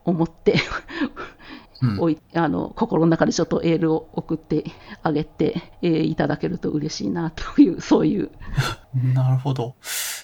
[0.04, 0.54] お思って、
[1.80, 4.64] うんあの心の中でちょっとエールを送って
[5.02, 8.30] あげて、えーいただけると嬉しいなという、そういう。
[9.14, 9.76] なるほど。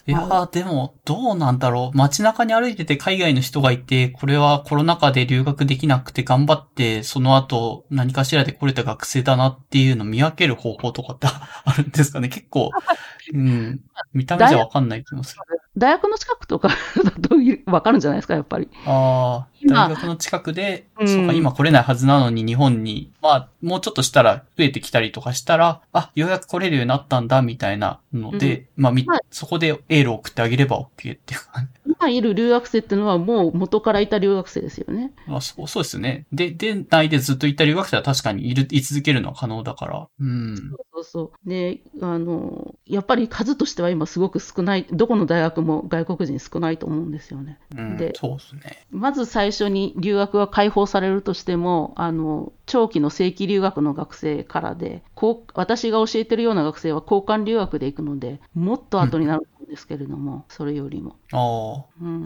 [0.07, 1.97] いやー、でも、どうなんだろう。
[1.97, 11.27] 街中に歩いてて海外の人がいて、これはコロナ禍で留学できなくて頑張って、その後何かしらで来れた学生だなっていうのを見分ける方法とかって
[11.65, 12.71] あるんですかね結構、
[13.33, 13.81] うん。
[14.13, 15.43] 見た目じゃわかんない気もする。
[15.77, 18.69] 大学の近くとかだと分かるんじゃないですか、やっぱり。
[18.85, 31.81] ああ、今大学の近くで、うんそうか、今来れないはずなのに日本に、まあ、もうちょっとしたら増えてきたりとかしたら、あ、ようやく来れるようになったんだ、みたいなので、まあ、みはいそこでエールを送ってあげれば OK っていう感じ。
[31.87, 35.13] 今いる留学生っていうのはもう元からいた留学生ですよね。
[35.27, 36.27] まあ、そう、そうですね。
[36.33, 40.09] で、で、内でずっといた留学生は確かにいる、居続けるのは可能だから。
[40.21, 40.57] うん。
[40.93, 41.49] そうそう。
[41.49, 47.59] で、あの、やっぱり数としては今すごく少ない、どこの大学も外国人少ないと思うんですよね。
[47.77, 48.87] うんで、そうですね。
[48.91, 61.17] まず最初に留学が解放されるとしても、あの、長期の正規留学の学生からで、こう私が教えてるような学生は交換留学で行くので、もっと後になるですけれども、それよりも。
[61.33, 61.85] ああ。
[62.03, 62.25] うん、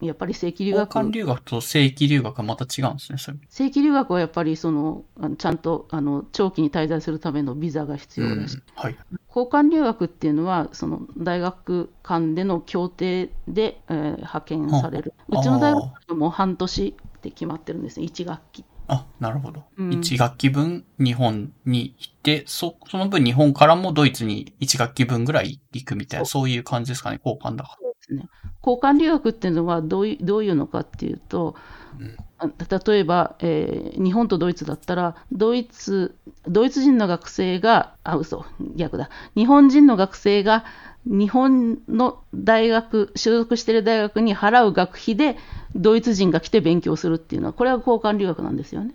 [0.00, 3.38] やっぱり正規留交学換留学と正規留学はまた違うんですね、それ。
[3.48, 5.04] 正規留学はやっぱりその
[5.38, 8.96] ちゃんとあの長期に滞在するためのビザが必要だし、はい。
[9.28, 15.14] 交換留学っていうのはその大学間での協定で、えー派遣される。
[15.32, 18.64] あうちの大学はもう半年って決まってるんですね、1学期。
[18.92, 19.62] あ、なるほど。
[19.78, 28.28] うん1学期分日本に行って、そ、その分日本からもドイツに1学期分ぐらい行くみたいな、そういう感じですかね、交換だかですね。
[28.66, 31.54] 交換留学っていうのはどういうどういうのかっていうと、
[31.98, 32.48] うんあ
[32.86, 38.46] 例えば、えー日本とドイツだったら、ドイツ、ドイツ人の学生が、あ、嘘、
[38.76, 39.10] 逆だ。
[39.36, 40.64] 日本人の学生が、
[41.06, 45.36] 日本の大学、所属している大学に払う学費で、
[45.74, 48.94] ドイツ人が来て勉強するっていうのは、これは交換留学なんですよね。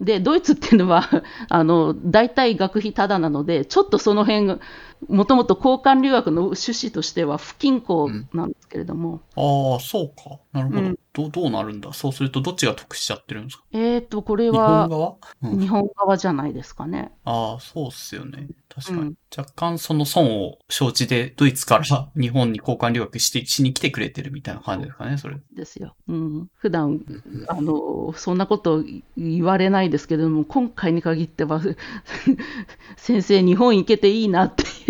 [0.00, 1.08] で、ドイツっていうのは、
[1.48, 4.58] あの、大体学費タダなので、ちょっとその辺が、
[5.08, 10.38] もともと交換留学の趣旨としては不均衡なんですけれども、ああ、そうか。
[10.52, 10.80] なるほど。
[10.80, 11.92] うんどう、どうなるんだ？
[11.92, 13.64] そうするとどっちが得しちゃってるんですか？
[13.72, 17.10] えーと、これ日本は側、うん、日本側じゃないですかね。
[17.24, 18.46] ああ、そうっすよね。
[18.68, 19.00] 確かに。
[19.00, 21.84] うん若干その損を承知でドイツから
[22.20, 25.36] 日本に交換留学して、しに来てくれてるみたいな感じですかね、それ。
[25.54, 25.94] ですよ。
[26.08, 26.48] うん。
[26.56, 27.00] 普段、
[27.46, 28.82] あの、そんなこと
[29.16, 31.60] 言われないですけれども、今回に限っては、
[32.98, 34.64] 先生、日本行けていいなって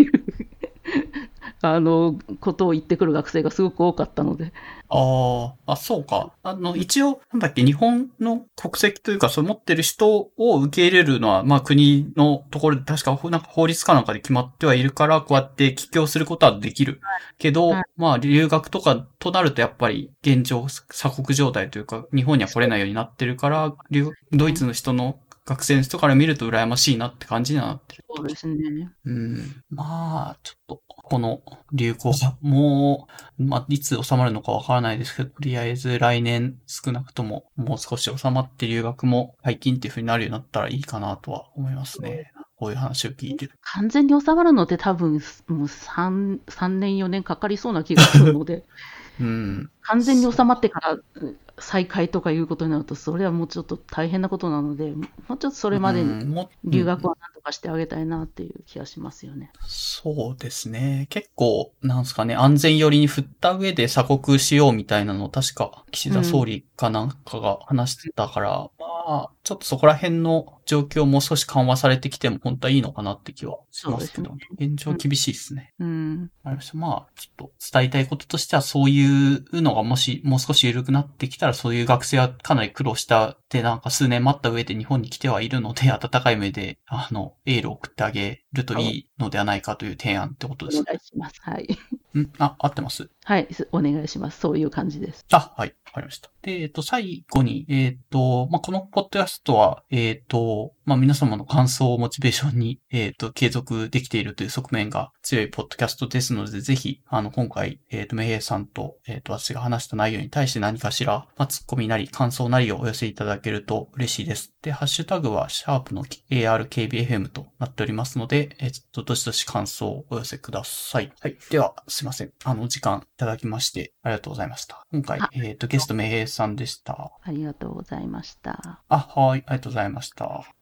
[1.61, 4.51] あの、ことを言ってくる学生がすごく多かったので。
[4.89, 6.33] ああ、あ、そうか。
[6.43, 16.99] あの、一応、なんだっけ、日本の国籍というか、そう持ってる人を受け入れるのは、まあ国のところで確か、なんか法律かなんかで決まってはいるから、こうやって帰郷することはできる。
[17.37, 28.03] けど、はいまあ留学とかとなるとやっぱり現状、鎖国状態というか、日本には来れないようになってるから、留ドイツの人の学生の人から見ると羨ましいなって感じにはなってる。
[28.15, 28.91] そうですね。
[29.05, 29.63] うん。
[29.69, 31.41] まあ、ちょっと、この
[31.73, 33.07] 流行が、も
[33.39, 42.31] う、まあ、いつ収まるのかわからないですけど、とりあえず来年少なくとももう少し収まって留学も解禁っていう風になるようになったらいいかなとは思いますね。
[42.55, 43.53] こういう話を聞いてる。
[43.61, 48.63] 完全に収まるのって多分、もう3、3年、4年かかりそうな気がするので、
[49.19, 49.71] うん。
[49.81, 59.51] 完全に収まってからうん再開とかいうことになると、それはもうちょっと大変なことなので、もうちょっとそれまでに留学はなんとかしてあげたいなっていう気がしますよね。
[59.67, 61.07] そうですね。
[61.09, 75.73] 結構、なんすかね、安全寄りに振った上で鎖国しようみたいなのを確か岸田総理かなんかが話してたから、まあ、ちょっとそこら辺の状況もう少し緩和されてきても本当はいいのかなって気はしますけど、そう現状厳しいですね。
[75.79, 76.21] うん。
[76.21, 76.77] わかりました。
[76.77, 90.85] まあ、ちょっと伝えたいこととしては、そういうのがもし、もう少し緩くなってきたら、そういう学生はかなり苦労したって、なんか数年待った上で日本に来てはいるので、温かい目で、あの、エールを送ってあげるといいのではないかという提案ってことおですね。
[90.87, 91.35] 願いします。
[91.41, 91.77] はい。
[92.19, 92.29] ん？
[92.39, 93.09] あ、合ってます？
[93.23, 94.39] はい、すお願いします。
[94.39, 95.25] そういう感じです。
[95.31, 95.75] あ、はい。
[95.85, 96.29] わかりました。
[96.41, 114.53] で、えっと、最後に、えっと、まあ、このポッドキャストは、えっと、まあ、皆様の感想をモチベーションに、えっと、継続できているという側面が強いポッドキャストですので、ぜひ、あの、今回、えっと、メイヘイさんと、えっと、私が話した内容に対して何かしら、まあ、ツッコミなり、感想なりをお寄せいただけると嬉しいです。
[114.63, 121.11] で、ハッシュタグは、シャープの ARKBFM となっておりますので、えっと、どしどし感想をお寄せください。
[121.19, 121.37] はい。
[121.49, 122.31] では、すいません。
[122.45, 124.85] あの、お時間いただきまして、ありがとうございました。
[124.89, 127.11] 今回あ、えっと、ゲスト、メイヘイさんでした。
[127.21, 128.81] ありがとうございました。
[128.87, 130.45] あ、はい、ありがとうございました。